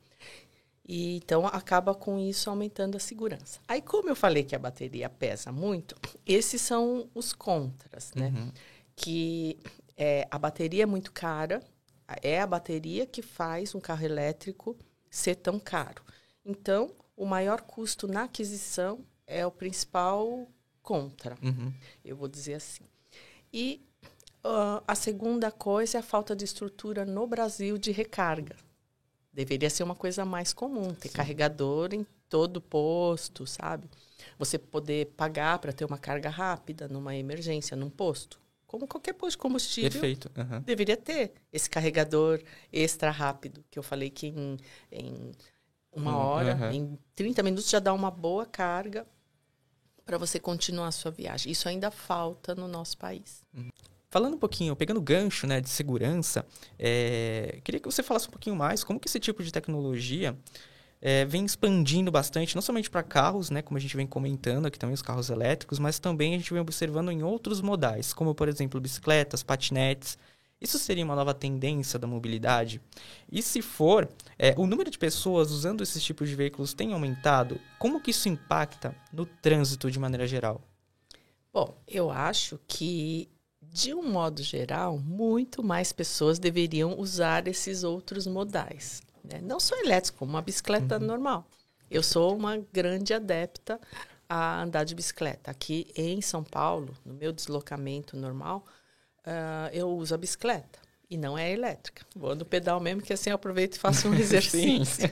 E, 0.85 1.19
então, 1.19 1.47
acaba 1.47 1.95
com 1.95 2.19
isso 2.19 2.51
aumentando 2.51 2.97
a 2.97 2.99
segurança. 2.99 3.61
Aí, 3.69 3.81
como 3.81 4.09
eu 4.09 4.17
falei 4.17 4.43
que 4.43 4.57
a 4.57 4.59
bateria 4.59 5.09
pesa 5.09 5.53
muito, 5.53 5.95
esses 6.27 6.61
são 6.61 7.09
os 7.15 7.33
contras, 7.33 8.13
né? 8.17 8.33
Uhum. 8.35 8.53
Que 8.97 9.61
é, 9.97 10.27
a 10.29 10.37
bateria 10.41 10.83
é 10.83 10.87
muito 10.87 11.13
cara, 11.13 11.63
é 12.21 12.41
a 12.41 12.47
bateria 12.47 13.07
que 13.07 13.23
faz 13.23 13.77
um 13.77 13.81
carro 13.81 14.05
elétrico 14.05 14.77
ser 15.09 15.37
tão 15.37 15.61
caro. 15.61 16.03
Então, 16.45 16.91
o 17.17 17.25
maior 17.25 17.61
custo 17.61 18.09
na 18.09 18.25
aquisição 18.25 19.05
é 19.25 19.47
o 19.47 19.53
principal 19.53 20.49
contra, 20.83 21.39
uhum. 21.45 21.73
eu 22.05 22.17
vou 22.17 22.27
dizer 22.27 22.55
assim. 22.55 22.83
E 23.53 23.88
Uh, 24.49 24.83
a 24.89 24.95
segunda 24.95 25.51
coisa 25.51 25.99
é 25.99 26.01
a 26.01 26.03
falta 26.03 26.35
de 26.35 26.45
estrutura 26.45 27.05
no 27.05 27.27
Brasil 27.27 27.77
de 27.77 27.91
recarga 27.91 28.57
Deveria 29.39 29.71
ser 29.71 29.85
uma 29.85 29.95
coisa 29.95 30.25
mais 30.25 30.53
comum, 30.53 30.93
ter 30.95 31.09
Sim. 31.09 31.15
carregador 31.15 31.95
em 31.95 32.05
todo 32.29 32.61
posto, 32.61 33.47
sabe? 33.47 33.89
Você 34.37 34.59
poder 34.59 35.13
pagar 35.17 35.61
para 35.61 35.73
ter 35.73 35.85
uma 35.85 35.97
carga 35.97 36.29
rápida 36.29 36.89
numa 36.89 37.15
emergência, 37.15 37.77
num 37.77 37.89
posto. 37.89 38.41
Como 38.67 38.89
qualquer 38.89 39.13
posto 39.13 39.37
de 39.37 39.39
combustível. 39.39 39.93
Perfeito. 39.93 40.29
Uhum. 40.37 40.61
Deveria 40.63 40.97
ter 40.97 41.35
esse 41.53 41.71
carregador 41.71 42.43
extra 42.73 43.13
rápido, 43.13 43.65
que 43.71 43.79
eu 43.79 43.83
falei 43.83 44.11
que 44.11 44.27
em, 44.27 44.57
em 44.91 45.31
uma 45.93 46.17
hora, 46.17 46.57
uhum. 46.57 46.73
em 46.73 46.99
30 47.15 47.43
minutos 47.45 47.71
já 47.71 47.79
dá 47.79 47.93
uma 47.93 48.11
boa 48.11 48.45
carga 48.45 49.07
para 50.05 50.19
você 50.19 50.41
continuar 50.41 50.89
a 50.89 50.93
sua 50.93 51.13
viagem. 51.13 51.53
Isso 51.53 51.69
ainda 51.69 51.93
falta 51.93 52.57
no 52.57 52.67
nosso 52.67 52.99
país. 52.99 53.45
Uhum. 53.55 53.71
Falando 54.11 54.35
um 54.35 54.39
pouquinho, 54.39 54.75
pegando 54.75 55.03
gancho 55.03 55.47
né, 55.47 55.61
de 55.61 55.69
segurança, 55.69 56.47
é, 56.79 57.61
queria 57.63 57.79
que 57.79 57.87
você 57.87 58.03
falasse 58.03 58.27
um 58.27 58.31
pouquinho 58.31 58.57
mais 58.57 58.83
como 58.83 58.99
que 58.99 59.07
esse 59.07 59.21
tipo 59.21 59.43
de 59.43 59.53
tecnologia 59.53 60.35
é, 61.01 61.27
vem 61.27 61.45
expandindo 61.45 62.11
bastante, 62.11 62.55
não 62.55 62.63
somente 62.63 62.89
para 62.89 63.03
carros, 63.03 63.51
né, 63.51 63.61
como 63.61 63.77
a 63.77 63.81
gente 63.81 63.95
vem 63.95 64.07
comentando 64.07 64.65
aqui 64.65 64.79
também, 64.79 64.95
os 64.95 65.03
carros 65.03 65.29
elétricos, 65.29 65.79
mas 65.79 65.99
também 65.99 66.35
a 66.35 66.39
gente 66.39 66.51
vem 66.51 66.61
observando 66.61 67.11
em 67.11 67.23
outros 67.23 67.61
modais, 67.61 68.15
como, 68.15 68.35
por 68.35 68.49
exemplo, 68.49 68.81
bicicletas, 68.81 69.43
patinetes. 69.43 70.17
Isso 70.59 70.79
seria 70.79 71.05
uma 71.05 71.15
nova 71.15 71.35
tendência 71.35 71.99
da 71.99 72.07
mobilidade? 72.07 72.81
E 73.31 73.43
se 73.43 73.61
for, 73.61 74.09
é, 74.39 74.55
o 74.57 74.67
número 74.67 74.91
de 74.91 74.99
pessoas 74.99 75.53
usando 75.53 75.83
esses 75.83 76.03
tipos 76.03 76.29
de 76.29 76.35
veículos 76.35 76.75
tem 76.75 76.95
aumentado? 76.95 77.61
Como 77.79 78.01
que 78.01 78.11
isso 78.11 78.29
impacta 78.29 78.97
no 79.13 79.25
trânsito 79.25 79.89
de 79.91 79.99
maneira 80.01 80.27
geral? 80.27 80.61
Bom, 81.53 81.77
eu 81.87 82.11
acho 82.11 82.59
que 82.67 83.29
de 83.79 83.95
um 83.95 84.03
modo 84.03 84.43
geral, 84.43 84.99
muito 84.99 85.63
mais 85.63 85.93
pessoas 85.93 86.41
deveriam 86.41 86.99
usar 86.99 87.47
esses 87.47 87.85
outros 87.85 88.27
modais. 88.27 89.01
Né? 89.23 89.41
Não 89.41 89.61
só 89.61 89.79
elétricos, 89.79 90.19
como 90.19 90.33
uma 90.33 90.43
bicicleta 90.43 90.99
uhum. 90.99 91.07
normal. 91.07 91.47
Eu 91.89 92.03
sou 92.03 92.37
uma 92.37 92.57
grande 92.73 93.15
adepta 93.15 93.81
a 94.29 94.63
andar 94.63 94.83
de 94.83 94.97
bicicleta. 94.97 95.53
Aqui 95.53 95.87
em 95.95 96.21
São 96.21 96.43
Paulo, 96.43 96.93
no 97.05 97.15
meu 97.15 97.33
deslocamento 97.33 98.17
normal, 98.17 98.65
uh, 99.25 99.73
eu 99.73 99.89
uso 99.91 100.13
a 100.13 100.19
bicicleta. 100.19 100.81
E 101.09 101.17
não 101.17 101.39
é 101.39 101.53
elétrica. 101.53 102.05
Vou 102.17 102.35
no 102.35 102.45
pedal 102.45 102.81
mesmo, 102.81 103.01
que 103.01 103.13
assim 103.13 103.31
eu 103.31 103.37
aproveito 103.37 103.77
e 103.77 103.79
faço 103.79 104.09
um 104.09 104.15
exercício. 104.19 105.09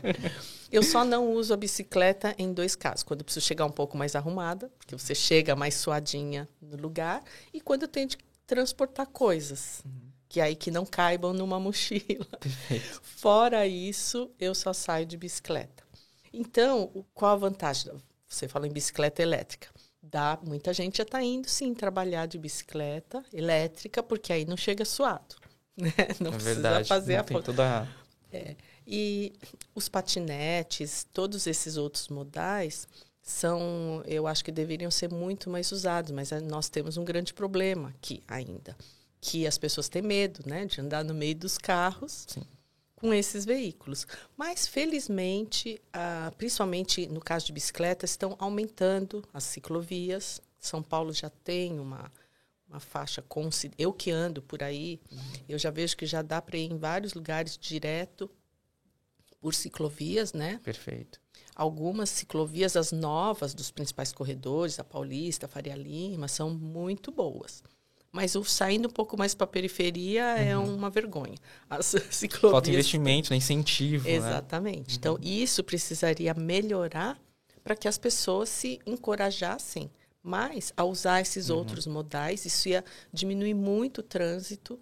eu 0.73 0.83
só 0.83 1.05
não 1.05 1.33
uso 1.33 1.55
a 1.55 1.57
bicicleta 1.57 2.35
em 2.37 2.53
dois 2.53 2.75
casos. 2.75 3.05
Quando 3.05 3.21
eu 3.21 3.25
preciso 3.25 3.47
chegar 3.47 3.65
um 3.65 3.71
pouco 3.71 3.97
mais 3.97 4.17
arrumada, 4.17 4.71
que 4.89 4.99
você 4.99 5.15
chega 5.15 5.55
mais 5.55 5.77
suadinha 5.77 6.49
no 6.61 6.77
lugar, 6.77 7.23
e 7.55 7.61
quando 7.61 7.83
eu 7.83 7.89
tenho 7.89 8.09
de 8.09 8.26
transportar 8.47 9.07
coisas. 9.07 9.83
Uhum. 9.85 10.07
Que 10.29 10.41
aí 10.41 10.55
que 10.57 10.71
não 10.71 10.85
caibam 10.85 11.33
numa 11.33 11.59
mochila. 11.61 12.27
Perfeito. 12.41 13.01
Fora 13.03 13.67
isso, 13.67 14.31
eu 14.39 14.55
só 14.55 14.73
saio 14.73 15.07
de 15.07 15.17
bicicleta. 15.17 15.85
Então, 16.33 17.05
qual 17.15 17.33
a 17.33 17.37
vantagem? 17.37 17.93
Você 18.29 18.49
fala 18.49 18.67
em 18.67 18.73
bicicleta 18.73 19.23
elétrica. 19.23 19.69
Dá, 20.03 20.39
muita 20.43 20.73
gente 20.73 20.99
já 20.99 21.03
está 21.03 21.23
indo 21.23 21.49
sim 21.49 21.75
trabalhar 21.75 22.27
de 22.27 22.39
bicicleta 22.39 23.25
elétrica, 23.33 24.03
porque 24.03 24.33
aí 24.33 24.45
não 24.45 24.57
chega 24.57 24.85
suado. 24.85 25.37
Né? 25.79 25.93
Não 26.19 26.31
é 26.31 26.35
precisa 26.35 26.55
verdade, 26.55 26.89
fazer 26.89 27.17
a 27.17 27.23
tem 27.23 27.43
toda 27.43 27.87
é. 28.33 28.57
E 28.87 29.33
os 29.75 29.89
patinetes, 29.89 31.07
todos 31.13 31.47
esses 31.47 31.77
outros 31.77 32.09
modais, 32.09 32.87
são, 33.27 34.05
eu 34.07 34.29
acho 34.29 34.45
que 34.45 34.53
deveriam 34.53 34.89
ser 34.89 35.11
muito 35.11 35.51
mais 35.51 35.73
usados, 35.73 36.13
mas 36.13 36.31
eh, 36.31 36.41
nós 36.41 36.69
temos 36.69 36.97
um 36.97 37.05
grande 37.05 37.35
problema 37.35 37.89
aqui 37.89 38.23
ainda, 38.29 38.77
que 39.21 39.49
as 39.49 39.59
pessoas 39.59 39.89
têm 39.89 40.01
medo, 40.01 40.45
né, 40.47 40.65
de 40.65 40.81
andar 40.81 41.05
no 41.05 41.13
meio 41.13 41.35
dos 41.35 41.59
carros 41.59 42.25
Sim. 42.29 42.45
com 42.95 43.13
esses 43.13 43.45
veículos. 43.45 44.07
Mas 44.37 44.69
felizmente, 44.69 45.83
ah, 45.93 46.33
principalmente 46.39 47.09
no 47.09 47.21
caso 47.21 47.47
de 47.47 47.53
bicicletas, 47.53 48.11
estão 48.11 48.37
aumentando 48.39 49.25
as 49.35 49.43
ciclovias. 49.43 50.41
São 50.61 50.81
Paulo 50.81 51.13
já 51.13 51.29
tem 51.29 51.81
uma 51.81 52.13
uma 52.69 52.81
faixa 52.81 53.25
eu 53.79 53.93
que 53.93 54.11
ando 54.11 54.43
por 54.43 54.61
aí, 54.61 55.01
uhum. 55.11 55.19
eu 55.49 55.57
já 55.57 55.71
vejo 55.71 55.97
que 55.97 56.05
já 56.05 56.21
dá 56.21 56.43
para 56.43 56.59
ir 56.59 56.71
em 56.73 56.77
vários 56.77 57.15
lugares 57.15 57.57
direto 57.57 58.29
por 59.41 59.55
ciclovias, 59.55 60.33
né? 60.33 60.61
Perfeito. 60.65 61.21
Algumas 61.57 62.11
ciclovias, 62.11 62.77
as 62.77 62.93
novas 62.93 63.55
dos 63.55 63.71
principais 63.71 64.13
corredores, 64.13 64.79
a 64.79 64.85
Paulista, 64.85 65.47
a 65.47 65.49
Faria 65.49 65.75
Lima, 65.75 66.29
são 66.29 66.51
muito 66.51 67.11
boas. 67.11 67.65
Mas 68.13 68.35
o 68.35 68.45
saindo 68.45 68.89
um 68.89 68.93
pouco 68.93 69.17
mais 69.17 69.35
para 69.35 69.45
a 69.45 69.49
periferia 69.49 70.23
é 70.37 70.55
uhum. 70.55 70.65
é 70.65 70.69
uma 70.69 70.91
vergonha. 70.91 71.37
As 71.69 71.87
ciclovias. 72.11 72.53
Falta 72.53 72.71
investimento, 72.71 73.31
né? 73.31 73.39
incentivo. 73.39 74.05
Né? 74.05 74.15
Exatamente. 74.15 74.91
Né? 74.91 74.97
Então, 74.99 75.19
isso 75.23 75.65
precisaria 75.65 76.35
melhorar 76.35 77.19
para 77.65 77.75
que 77.75 77.89
as 77.89 77.97
pessoas 77.97 78.51
se 78.51 78.79
encorajassem 78.87 79.91
mais 80.23 80.75
a 80.77 80.85
usar 80.85 81.23
esses 81.23 81.49
uhum. 81.49 81.57
outros 81.57 81.87
modais. 81.87 82.45
Isso 82.45 82.69
ia 82.69 82.85
diminuir 83.11 83.55
muito 83.55 83.99
o 83.99 84.03
trânsito 84.03 84.79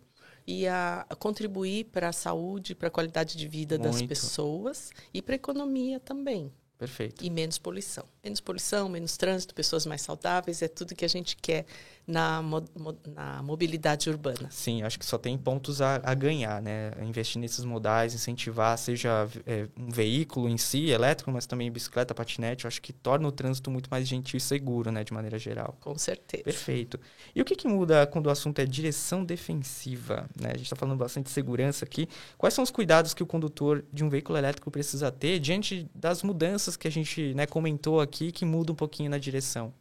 ia 0.46 1.06
contribuir 1.18 1.84
para 1.84 2.10
a 2.10 2.12
saúde, 2.12 2.74
para 2.74 2.88
a 2.88 2.90
qualidade 2.90 3.36
de 3.36 3.48
vida 3.48 3.78
Muito. 3.78 3.92
das 3.92 4.02
pessoas 4.02 4.90
e 5.12 5.22
para 5.22 5.34
a 5.34 5.36
economia 5.36 5.98
também. 5.98 6.52
Perfeito. 6.78 7.24
E 7.24 7.30
menos 7.30 7.58
poluição. 7.58 8.06
Menos 8.24 8.40
poluição, 8.40 8.88
menos 8.88 9.16
trânsito, 9.18 9.54
pessoas 9.54 9.84
mais 9.84 10.00
saudáveis, 10.00 10.62
é 10.62 10.68
tudo 10.68 10.94
que 10.94 11.04
a 11.04 11.08
gente 11.08 11.36
quer 11.36 11.66
na, 12.06 12.42
mo, 12.42 12.62
na 13.06 13.42
mobilidade 13.42 14.10
urbana. 14.10 14.48
Sim, 14.50 14.82
acho 14.82 14.98
que 14.98 15.06
só 15.06 15.16
tem 15.16 15.36
pontos 15.38 15.80
a, 15.80 16.00
a 16.02 16.14
ganhar, 16.14 16.60
né? 16.60 16.92
Investir 17.02 17.40
nesses 17.40 17.64
modais, 17.64 18.14
incentivar, 18.14 18.76
seja 18.78 19.28
é, 19.46 19.66
um 19.76 19.90
veículo 19.90 20.48
em 20.48 20.58
si, 20.58 20.90
elétrico, 20.90 21.30
mas 21.30 21.46
também 21.46 21.70
bicicleta, 21.70 22.14
patinete, 22.14 22.66
acho 22.66 22.80
que 22.80 22.92
torna 22.92 23.26
o 23.26 23.32
trânsito 23.32 23.70
muito 23.70 23.88
mais 23.90 24.06
gentil 24.06 24.36
e 24.36 24.40
seguro, 24.40 24.90
né? 24.90 25.02
De 25.02 25.12
maneira 25.12 25.38
geral. 25.38 25.76
Com 25.80 25.96
certeza. 25.96 26.44
Perfeito. 26.44 27.00
E 27.34 27.40
o 27.40 27.44
que, 27.44 27.56
que 27.56 27.66
muda 27.66 28.06
quando 28.06 28.26
o 28.26 28.30
assunto 28.30 28.58
é 28.58 28.66
direção 28.66 29.24
defensiva? 29.24 30.28
Né? 30.38 30.50
A 30.50 30.56
gente 30.56 30.64
está 30.64 30.76
falando 30.76 30.98
bastante 30.98 31.26
de 31.26 31.32
segurança 31.32 31.84
aqui. 31.84 32.08
Quais 32.36 32.52
são 32.52 32.62
os 32.62 32.70
cuidados 32.70 33.14
que 33.14 33.22
o 33.22 33.26
condutor 33.26 33.84
de 33.92 34.04
um 34.04 34.08
veículo 34.08 34.36
elétrico 34.36 34.70
precisa 34.70 35.10
ter 35.10 35.38
diante 35.38 35.88
das 35.94 36.22
mudanças 36.22 36.76
que 36.76 36.86
a 36.86 36.90
gente 36.90 37.34
né, 37.34 37.46
comentou 37.46 38.00
aqui, 38.00 38.13
que 38.32 38.44
muda 38.44 38.72
um 38.72 38.74
pouquinho 38.74 39.10
na 39.10 39.18
direção? 39.18 39.72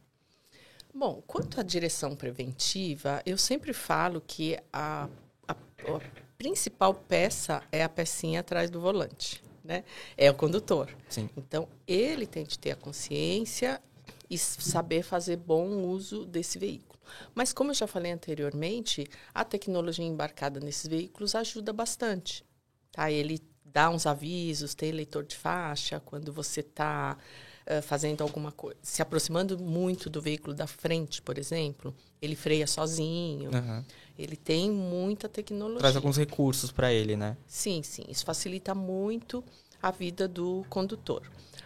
Bom, 0.92 1.22
quanto 1.26 1.58
à 1.58 1.62
direção 1.62 2.14
preventiva, 2.14 3.20
eu 3.26 3.36
sempre 3.36 3.72
falo 3.72 4.22
que 4.24 4.56
a, 4.72 5.08
a, 5.48 5.52
a 5.52 6.00
principal 6.38 6.94
peça 6.94 7.62
é 7.72 7.82
a 7.82 7.88
pecinha 7.88 8.40
atrás 8.40 8.70
do 8.70 8.80
volante, 8.80 9.42
né? 9.62 9.82
É 10.16 10.30
o 10.30 10.34
condutor. 10.34 10.88
Sim. 11.08 11.28
Então, 11.36 11.68
ele 11.86 12.26
tem 12.26 12.44
de 12.44 12.58
ter 12.58 12.70
a 12.70 12.76
consciência 12.76 13.82
e 14.30 14.38
saber 14.38 15.02
fazer 15.02 15.36
bom 15.36 15.66
uso 15.82 16.24
desse 16.24 16.58
veículo. 16.58 17.00
Mas, 17.34 17.52
como 17.52 17.70
eu 17.70 17.74
já 17.74 17.86
falei 17.86 18.12
anteriormente, 18.12 19.06
a 19.34 19.44
tecnologia 19.44 20.04
embarcada 20.04 20.60
nesses 20.60 20.86
veículos 20.86 21.34
ajuda 21.34 21.72
bastante. 21.72 22.44
Tá? 22.92 23.10
Ele 23.10 23.40
dá 23.64 23.90
uns 23.90 24.06
avisos, 24.06 24.74
tem 24.74 24.92
leitor 24.92 25.24
de 25.24 25.36
faixa, 25.36 25.98
quando 25.98 26.32
você 26.32 26.60
está 26.60 27.18
uh, 27.66 27.82
fazendo 27.82 28.22
alguma 28.22 28.52
coisa, 28.52 28.78
se 28.82 29.02
aproximando 29.02 29.58
muito 29.58 30.08
do 30.08 30.20
veículo 30.20 30.54
da 30.54 30.66
frente, 30.66 31.20
por 31.22 31.38
exemplo, 31.38 31.94
ele 32.20 32.36
freia 32.36 32.66
sozinho. 32.66 33.50
Uhum. 33.52 33.84
Ele 34.18 34.36
tem 34.36 34.70
muita 34.70 35.28
tecnologia. 35.28 35.80
Traz 35.80 35.96
alguns 35.96 36.16
recursos 36.16 36.70
para 36.70 36.92
ele, 36.92 37.16
né? 37.16 37.36
Sim, 37.46 37.82
sim. 37.82 38.04
Isso 38.08 38.24
facilita 38.24 38.74
muito 38.74 39.44
a 39.82 39.90
vida 39.90 40.28
do 40.28 40.64
condutor. 40.68 41.22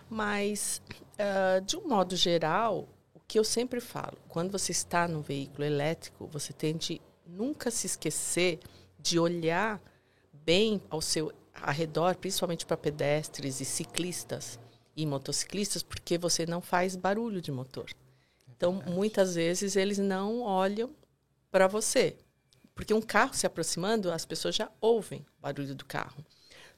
Mas, 0.08 0.80
uh, 1.14 1.60
de 1.64 1.76
um 1.76 1.86
modo 1.86 2.16
geral, 2.16 2.88
o 3.14 3.20
que 3.20 3.38
eu 3.38 3.44
sempre 3.44 3.80
falo, 3.80 4.16
quando 4.28 4.50
você 4.50 4.72
está 4.72 5.06
no 5.06 5.20
veículo 5.20 5.64
elétrico, 5.64 6.26
você 6.26 6.52
tem 6.52 6.76
de 6.76 7.00
nunca 7.26 7.70
se 7.70 7.86
esquecer 7.86 8.58
de 8.98 9.18
olhar 9.18 9.80
bem 10.32 10.80
ao 10.88 11.02
seu 11.02 11.30
arredor, 11.52 12.16
principalmente 12.16 12.64
para 12.64 12.76
pedestres 12.76 13.60
e 13.60 13.64
ciclistas, 13.64 14.58
e 14.98 15.06
motociclistas 15.06 15.80
porque 15.80 16.18
você 16.18 16.44
não 16.44 16.60
faz 16.60 16.96
barulho 16.96 17.40
de 17.40 17.52
motor. 17.52 17.88
Então, 18.48 18.82
muitas 18.84 19.36
vezes 19.36 19.76
eles 19.76 19.96
não 19.96 20.40
olham 20.40 20.90
para 21.52 21.68
você. 21.68 22.16
Porque 22.74 22.92
um 22.92 23.00
carro 23.00 23.32
se 23.32 23.46
aproximando, 23.46 24.10
as 24.10 24.24
pessoas 24.24 24.56
já 24.56 24.68
ouvem 24.80 25.20
o 25.20 25.42
barulho 25.42 25.72
do 25.72 25.84
carro. 25.84 26.24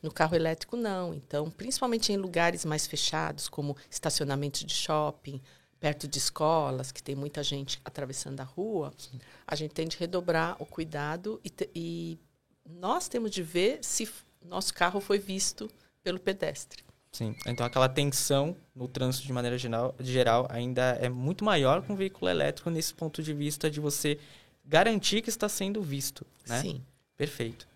No 0.03 0.13
carro 0.13 0.37
elétrico, 0.37 0.77
não. 0.77 1.15
Então, 1.15 1.51
principalmente 1.51 2.13
em 2.13 2.19
lugares 2.19 2.63
mais 2.67 2.87
fechados, 2.87 3.49
como 3.49 3.75
estacionamentos 3.91 4.65
de 4.65 4.75
shopping, 4.75 5.41
perto 5.79 6.07
de 6.07 6.19
escolas, 6.19 6.93
que 6.93 7.03
tem 7.03 7.15
muita 7.15 7.43
gente 7.43 7.81
atravessando 7.83 8.41
a 8.41 8.45
rua, 8.45 8.93
Sim. 8.99 9.19
a 9.47 9.55
gente 9.55 9.73
tem 9.73 9.89
de 9.89 9.97
redobrar 9.97 10.57
o 10.61 10.67
cuidado 10.67 11.41
e, 11.43 11.51
e 11.75 12.19
nós 12.67 13.09
temos 13.09 13.31
de 13.31 13.43
ver 13.43 13.79
se 13.83 14.07
nosso 14.45 14.75
carro 14.75 15.01
foi 15.01 15.19
visto 15.19 15.71
pelo 16.03 16.21
pedestre. 16.21 16.90
Sim, 17.13 17.35
então 17.45 17.67
aquela 17.67 17.89
tensão 17.89 18.57
no 18.75 18.87
trânsito 18.87 19.27
de 19.27 19.33
maneira 19.33 19.59
geral, 19.59 19.95
geral 19.99 20.47
ainda 20.49 20.93
é 21.01 21.09
muito 21.09 21.45
maior 21.45 21.83
com 21.83 21.95
o 21.95 21.97
veículo 21.97 22.31
elétrico 22.31 22.71
nesse 22.71 22.95
ponto 22.95 23.23
de 23.23 23.35
vista 23.35 23.69
de 23.69 23.81
você 23.81 24.19
garantir 24.65 25.21
que 25.21 25.29
está 25.29 25.49
sendo 25.49 25.83
visto, 25.83 26.25
né? 26.47 26.61
Sim. 26.61 26.83
Perfeito. 27.17 27.69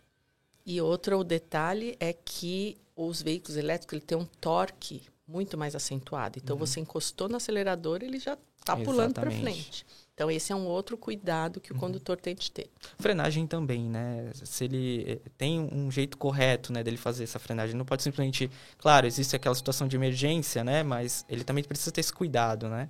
E 0.65 0.81
outro 0.81 1.23
detalhe 1.23 1.97
é 2.01 2.13
que 2.13 2.79
os 2.97 3.21
veículos 3.21 3.57
elétricos 3.57 3.95
ele 3.95 4.05
têm 4.05 4.17
um 4.17 4.25
torque 4.25 5.03
muito 5.27 5.59
mais 5.59 5.75
acentuado. 5.75 6.39
Então, 6.39 6.55
uhum. 6.57 6.61
você 6.61 6.81
encostou 6.81 7.29
no 7.29 7.37
acelerador, 7.37 7.99
ele 8.03 8.19
já 8.19 8.39
está 8.59 8.77
pulando 8.77 9.15
para 9.15 9.31
frente. 9.31 9.85
Então, 10.15 10.31
esse 10.31 10.53
é 10.53 10.57
um 10.57 10.67
outro 10.67 10.97
cuidado 10.97 11.61
que 11.61 11.73
o 11.73 11.75
uhum. 11.75 11.81
condutor 11.81 12.17
tem 12.17 12.37
de 12.37 12.49
ter. 12.49 12.71
Frenagem 13.01 13.49
também, 13.49 13.91
né? 13.91 14.31
Se 14.45 14.65
ele 14.65 15.05
eh, 15.09 15.31
tem 15.37 15.59
um 15.61 15.91
jeito 15.91 16.17
correto, 16.17 16.73
né, 16.73 16.85
dele 16.85 16.97
fazer 16.97 17.25
essa 17.25 17.41
frenagem, 17.41 17.75
não 17.75 17.85
pode 17.85 18.05
simplesmente... 18.05 18.49
Claro, 18.79 19.09
existe 19.09 19.35
aquela 19.35 19.57
situação 19.57 19.89
de 19.89 19.97
emergência, 19.97 20.63
né? 20.63 20.85
Mas 20.85 21.27
ele 21.29 21.43
também 21.43 21.65
precisa 21.65 21.91
ter 21.91 22.01
esse 22.01 22.13
cuidado, 22.13 22.69
né? 22.69 22.89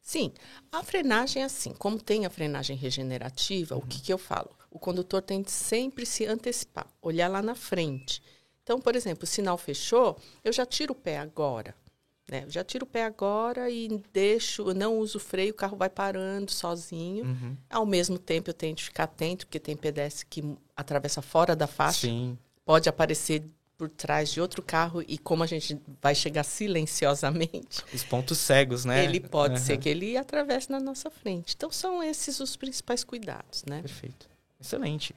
Sim. 0.00 0.32
A 0.70 0.84
frenagem 0.84 1.42
é 1.42 1.46
assim. 1.46 1.74
Como 1.74 2.00
tem 2.00 2.24
a 2.24 2.30
frenagem 2.30 2.76
regenerativa, 2.76 3.74
uhum. 3.74 3.80
o 3.80 3.86
que, 3.86 4.00
que 4.00 4.12
eu 4.12 4.18
falo? 4.18 4.50
O 4.70 4.78
condutor 4.78 5.22
tem 5.22 5.42
de 5.42 5.50
sempre 5.50 6.06
se 6.06 6.26
antecipar, 6.26 6.86
olhar 7.02 7.26
lá 7.26 7.42
na 7.42 7.56
frente. 7.56 8.22
Então, 8.62 8.80
por 8.80 8.94
exemplo, 8.94 9.24
o 9.24 9.26
sinal 9.26 9.58
fechou, 9.58 10.16
eu 10.44 10.52
já 10.52 10.64
tiro 10.64 10.92
o 10.92 10.96
pé 10.96 11.18
agora. 11.18 11.74
Né? 12.30 12.44
Já 12.48 12.64
tiro 12.64 12.84
o 12.84 12.88
pé 12.88 13.04
agora 13.04 13.70
e 13.70 14.02
deixo, 14.12 14.74
não 14.74 14.98
uso 14.98 15.20
freio, 15.20 15.52
o 15.52 15.56
carro 15.56 15.76
vai 15.76 15.88
parando 15.88 16.50
sozinho. 16.50 17.24
Uhum. 17.24 17.56
Ao 17.70 17.86
mesmo 17.86 18.18
tempo, 18.18 18.50
eu 18.50 18.54
tenho 18.54 18.74
de 18.74 18.82
ficar 18.82 19.04
atento, 19.04 19.46
porque 19.46 19.60
tem 19.60 19.76
pedestre 19.76 20.26
que 20.28 20.56
atravessa 20.76 21.22
fora 21.22 21.54
da 21.54 21.68
faixa. 21.68 22.08
Sim. 22.08 22.36
Pode 22.64 22.88
aparecer 22.88 23.44
por 23.78 23.88
trás 23.90 24.30
de 24.30 24.40
outro 24.40 24.62
carro 24.62 25.04
e 25.06 25.18
como 25.18 25.42
a 25.42 25.46
gente 25.46 25.78
vai 26.00 26.14
chegar 26.14 26.42
silenciosamente. 26.42 27.84
Os 27.92 28.02
pontos 28.02 28.38
cegos, 28.38 28.84
né? 28.84 29.04
Ele 29.04 29.20
pode 29.20 29.54
uhum. 29.54 29.60
ser 29.60 29.78
que 29.78 29.88
ele 29.88 30.16
atravesse 30.16 30.70
na 30.70 30.80
nossa 30.80 31.10
frente. 31.10 31.54
Então 31.56 31.70
são 31.70 32.02
esses 32.02 32.40
os 32.40 32.56
principais 32.56 33.04
cuidados, 33.04 33.64
né? 33.64 33.82
Perfeito. 33.82 34.28
Excelente. 34.60 35.14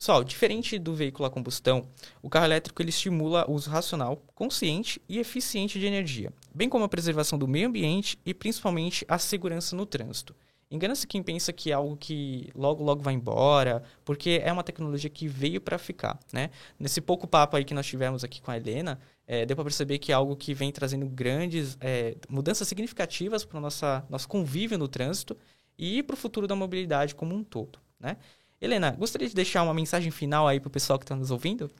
Pessoal, 0.00 0.24
diferente 0.24 0.78
do 0.78 0.94
veículo 0.94 1.26
a 1.26 1.30
combustão, 1.30 1.86
o 2.22 2.30
carro 2.30 2.46
elétrico 2.46 2.80
ele 2.80 2.88
estimula 2.88 3.44
o 3.46 3.52
uso 3.52 3.68
racional, 3.68 4.16
consciente 4.34 4.98
e 5.06 5.18
eficiente 5.18 5.78
de 5.78 5.84
energia, 5.84 6.32
bem 6.54 6.70
como 6.70 6.84
a 6.84 6.88
preservação 6.88 7.38
do 7.38 7.46
meio 7.46 7.68
ambiente 7.68 8.18
e 8.24 8.32
principalmente 8.32 9.04
a 9.06 9.18
segurança 9.18 9.76
no 9.76 9.84
trânsito. 9.84 10.34
Engana-se 10.70 11.06
quem 11.06 11.22
pensa 11.22 11.52
que 11.52 11.70
é 11.70 11.74
algo 11.74 11.98
que 11.98 12.48
logo 12.54 12.82
logo 12.82 13.02
vai 13.02 13.12
embora, 13.12 13.82
porque 14.02 14.40
é 14.42 14.50
uma 14.50 14.64
tecnologia 14.64 15.10
que 15.10 15.28
veio 15.28 15.60
para 15.60 15.76
ficar, 15.76 16.18
né? 16.32 16.48
Nesse 16.78 17.02
pouco 17.02 17.26
papo 17.26 17.58
aí 17.58 17.64
que 17.64 17.74
nós 17.74 17.86
tivemos 17.86 18.24
aqui 18.24 18.40
com 18.40 18.50
a 18.50 18.56
Helena, 18.56 18.98
é, 19.26 19.44
deu 19.44 19.54
para 19.54 19.64
perceber 19.64 19.98
que 19.98 20.12
é 20.12 20.14
algo 20.14 20.34
que 20.34 20.54
vem 20.54 20.72
trazendo 20.72 21.04
grandes 21.04 21.76
é, 21.78 22.16
mudanças 22.26 22.66
significativas 22.66 23.44
para 23.44 23.58
o 23.58 23.60
nosso 23.60 24.28
convívio 24.28 24.78
no 24.78 24.88
trânsito 24.88 25.36
e 25.76 26.02
para 26.02 26.14
o 26.14 26.16
futuro 26.16 26.46
da 26.46 26.56
mobilidade 26.56 27.14
como 27.14 27.34
um 27.34 27.44
todo, 27.44 27.78
né? 27.98 28.16
Helena, 28.60 28.90
gostaria 28.90 29.28
de 29.28 29.34
deixar 29.34 29.62
uma 29.62 29.72
mensagem 29.72 30.10
final 30.10 30.46
aí 30.46 30.60
para 30.60 30.68
o 30.68 30.70
pessoal 30.70 30.98
que 30.98 31.04
está 31.04 31.16
nos 31.16 31.30
ouvindo? 31.30 31.70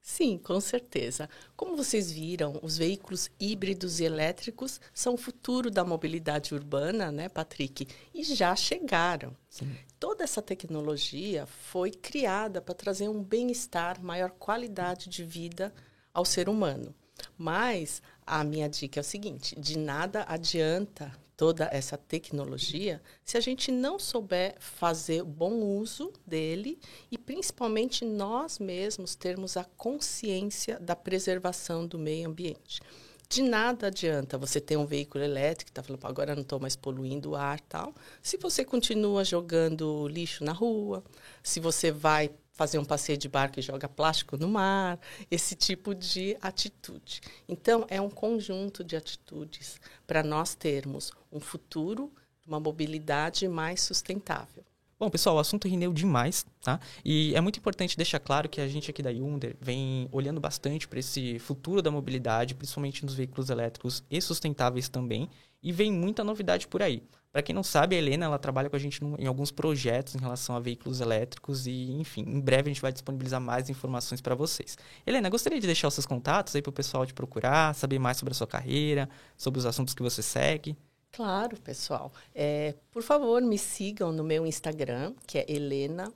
Sim, 0.00 0.38
com 0.38 0.60
certeza. 0.60 1.28
Como 1.56 1.76
vocês 1.76 2.10
viram, 2.10 2.58
os 2.62 2.78
veículos 2.78 3.28
híbridos 3.40 3.98
e 3.98 4.04
elétricos 4.04 4.80
são 4.94 5.14
o 5.14 5.18
futuro 5.18 5.70
da 5.70 5.84
mobilidade 5.84 6.54
urbana, 6.54 7.10
né, 7.10 7.28
Patrick? 7.28 7.88
E 8.14 8.22
já 8.22 8.54
chegaram. 8.54 9.36
Sim. 9.50 9.76
Toda 9.98 10.22
essa 10.22 10.40
tecnologia 10.40 11.44
foi 11.44 11.90
criada 11.90 12.62
para 12.62 12.74
trazer 12.74 13.08
um 13.08 13.22
bem-estar, 13.22 14.00
maior 14.00 14.30
qualidade 14.30 15.08
de 15.08 15.24
vida 15.24 15.74
ao 16.14 16.24
ser 16.24 16.48
humano. 16.48 16.94
Mas 17.36 18.00
a 18.24 18.44
minha 18.44 18.68
dica 18.68 19.00
é 19.00 19.02
o 19.02 19.04
seguinte: 19.04 19.58
de 19.60 19.76
nada 19.76 20.24
adianta 20.28 21.12
toda 21.38 21.68
essa 21.70 21.96
tecnologia 21.96 23.00
se 23.24 23.38
a 23.38 23.40
gente 23.40 23.70
não 23.70 23.96
souber 23.96 24.56
fazer 24.58 25.22
bom 25.22 25.52
uso 25.78 26.12
dele 26.26 26.80
e 27.12 27.16
principalmente 27.16 28.04
nós 28.04 28.58
mesmos 28.58 29.14
termos 29.14 29.56
a 29.56 29.62
consciência 29.76 30.80
da 30.80 30.96
preservação 30.96 31.86
do 31.86 31.96
meio 31.96 32.28
ambiente. 32.28 32.80
De 33.28 33.40
nada 33.40 33.86
adianta 33.86 34.36
você 34.36 34.60
ter 34.60 34.76
um 34.76 34.86
veículo 34.86 35.22
elétrico, 35.22 35.70
está 35.70 35.80
falando, 35.80 36.04
agora 36.06 36.34
não 36.34 36.42
estou 36.42 36.58
mais 36.58 36.74
poluindo 36.74 37.30
o 37.30 37.36
ar 37.36 37.60
tal, 37.60 37.94
se 38.20 38.36
você 38.36 38.64
continua 38.64 39.22
jogando 39.22 40.08
lixo 40.08 40.42
na 40.42 40.52
rua, 40.52 41.04
se 41.40 41.60
você 41.60 41.92
vai 41.92 42.30
fazer 42.58 42.78
um 42.80 42.84
passeio 42.84 43.16
de 43.16 43.28
barco 43.28 43.60
e 43.60 43.62
joga 43.62 43.88
plástico 43.88 44.36
no 44.36 44.48
mar, 44.48 44.98
esse 45.30 45.54
tipo 45.54 45.94
de 45.94 46.36
atitude. 46.42 47.20
Então, 47.48 47.86
é 47.88 48.00
um 48.00 48.10
conjunto 48.10 48.82
de 48.82 48.96
atitudes 48.96 49.80
para 50.04 50.24
nós 50.24 50.56
termos 50.56 51.12
um 51.30 51.38
futuro, 51.38 52.12
uma 52.44 52.58
mobilidade 52.58 53.46
mais 53.46 53.80
sustentável. 53.80 54.64
Bom, 55.00 55.08
pessoal, 55.08 55.36
o 55.36 55.38
assunto 55.38 55.68
rendeu 55.68 55.92
demais, 55.92 56.44
tá? 56.60 56.80
E 57.04 57.32
é 57.36 57.40
muito 57.40 57.56
importante 57.60 57.96
deixar 57.96 58.18
claro 58.18 58.48
que 58.48 58.60
a 58.60 58.66
gente 58.66 58.90
aqui 58.90 59.00
da 59.00 59.10
Hyundai 59.10 59.54
vem 59.60 60.08
olhando 60.10 60.40
bastante 60.40 60.88
para 60.88 60.98
esse 60.98 61.38
futuro 61.38 61.80
da 61.80 61.88
mobilidade, 61.88 62.56
principalmente 62.56 63.04
nos 63.04 63.14
veículos 63.14 63.48
elétricos 63.48 64.02
e 64.10 64.20
sustentáveis 64.20 64.88
também, 64.88 65.30
e 65.62 65.70
vem 65.70 65.92
muita 65.92 66.24
novidade 66.24 66.66
por 66.66 66.82
aí. 66.82 67.00
Para 67.30 67.42
quem 67.42 67.54
não 67.54 67.62
sabe, 67.62 67.94
a 67.94 67.98
Helena 67.98 68.26
ela 68.26 68.40
trabalha 68.40 68.68
com 68.68 68.74
a 68.74 68.78
gente 68.78 69.00
em 69.20 69.26
alguns 69.26 69.52
projetos 69.52 70.16
em 70.16 70.18
relação 70.18 70.56
a 70.56 70.60
veículos 70.60 71.00
elétricos 71.00 71.68
e, 71.68 71.92
enfim, 71.92 72.24
em 72.26 72.40
breve 72.40 72.68
a 72.68 72.72
gente 72.72 72.82
vai 72.82 72.92
disponibilizar 72.92 73.40
mais 73.40 73.70
informações 73.70 74.20
para 74.20 74.34
vocês. 74.34 74.76
Helena, 75.06 75.28
gostaria 75.28 75.60
de 75.60 75.66
deixar 75.66 75.86
os 75.86 75.94
seus 75.94 76.06
contatos 76.06 76.56
aí 76.56 76.62
para 76.62 76.70
o 76.70 76.72
pessoal 76.72 77.06
te 77.06 77.14
procurar, 77.14 77.72
saber 77.76 78.00
mais 78.00 78.16
sobre 78.16 78.32
a 78.32 78.34
sua 78.34 78.48
carreira, 78.48 79.08
sobre 79.36 79.60
os 79.60 79.66
assuntos 79.66 79.94
que 79.94 80.02
você 80.02 80.22
segue. 80.22 80.76
Claro, 81.12 81.56
pessoal. 81.60 82.12
É, 82.34 82.74
por 82.90 83.02
favor, 83.02 83.42
me 83.42 83.58
sigam 83.58 84.12
no 84.12 84.22
meu 84.22 84.46
Instagram, 84.46 85.14
que 85.26 85.38
é 85.38 85.46
helena.deyama. 85.50 86.06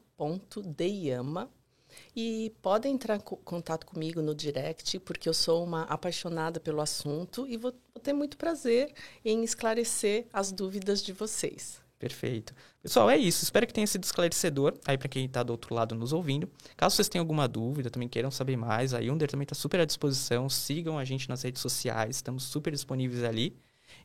E 2.17 2.55
podem 2.63 2.95
entrar 2.95 3.17
em 3.17 3.21
contato 3.21 3.85
comigo 3.87 4.23
no 4.23 4.35
direct, 4.35 4.99
porque 5.01 5.29
eu 5.29 5.35
sou 5.35 5.63
uma 5.63 5.83
apaixonada 5.83 6.59
pelo 6.59 6.81
assunto 6.81 7.47
e 7.47 7.59
vou, 7.59 7.73
vou 7.95 8.03
ter 8.03 8.15
muito 8.15 8.37
prazer 8.39 8.95
em 9.25 9.45
esclarecer 9.45 10.27
as 10.33 10.51
dúvidas 10.51 11.03
de 11.03 11.13
vocês. 11.13 11.83
Perfeito. 11.99 12.53
Pessoal, 12.83 13.09
é 13.09 13.17
isso. 13.17 13.45
Espero 13.45 13.65
que 13.65 13.73
tenha 13.73 13.87
sido 13.87 14.03
esclarecedor 14.03 14.75
aí 14.85 14.99
para 14.99 15.09
quem 15.09 15.25
está 15.25 15.41
do 15.45 15.51
outro 15.51 15.73
lado 15.73 15.95
nos 15.95 16.13
ouvindo. 16.13 16.51
Caso 16.77 16.97
vocês 16.97 17.09
tenham 17.09 17.23
alguma 17.23 17.47
dúvida, 17.47 17.91
também 17.91 18.09
queiram 18.09 18.29
saber 18.31 18.57
mais, 18.57 18.93
a 18.93 18.99
Yunder 18.99 19.31
também 19.31 19.45
está 19.45 19.55
super 19.55 19.79
à 19.79 19.85
disposição. 19.85 20.49
Sigam 20.49 20.99
a 20.99 21.05
gente 21.05 21.29
nas 21.29 21.43
redes 21.43 21.63
sociais, 21.63 22.17
estamos 22.17 22.43
super 22.43 22.73
disponíveis 22.73 23.23
ali. 23.23 23.57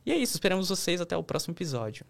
E 0.08 0.10
é 0.10 0.16
isso, 0.16 0.36
esperamos 0.36 0.70
vocês 0.70 1.02
até 1.02 1.14
o 1.18 1.22
próximo 1.22 1.52
episódio. 1.52 2.06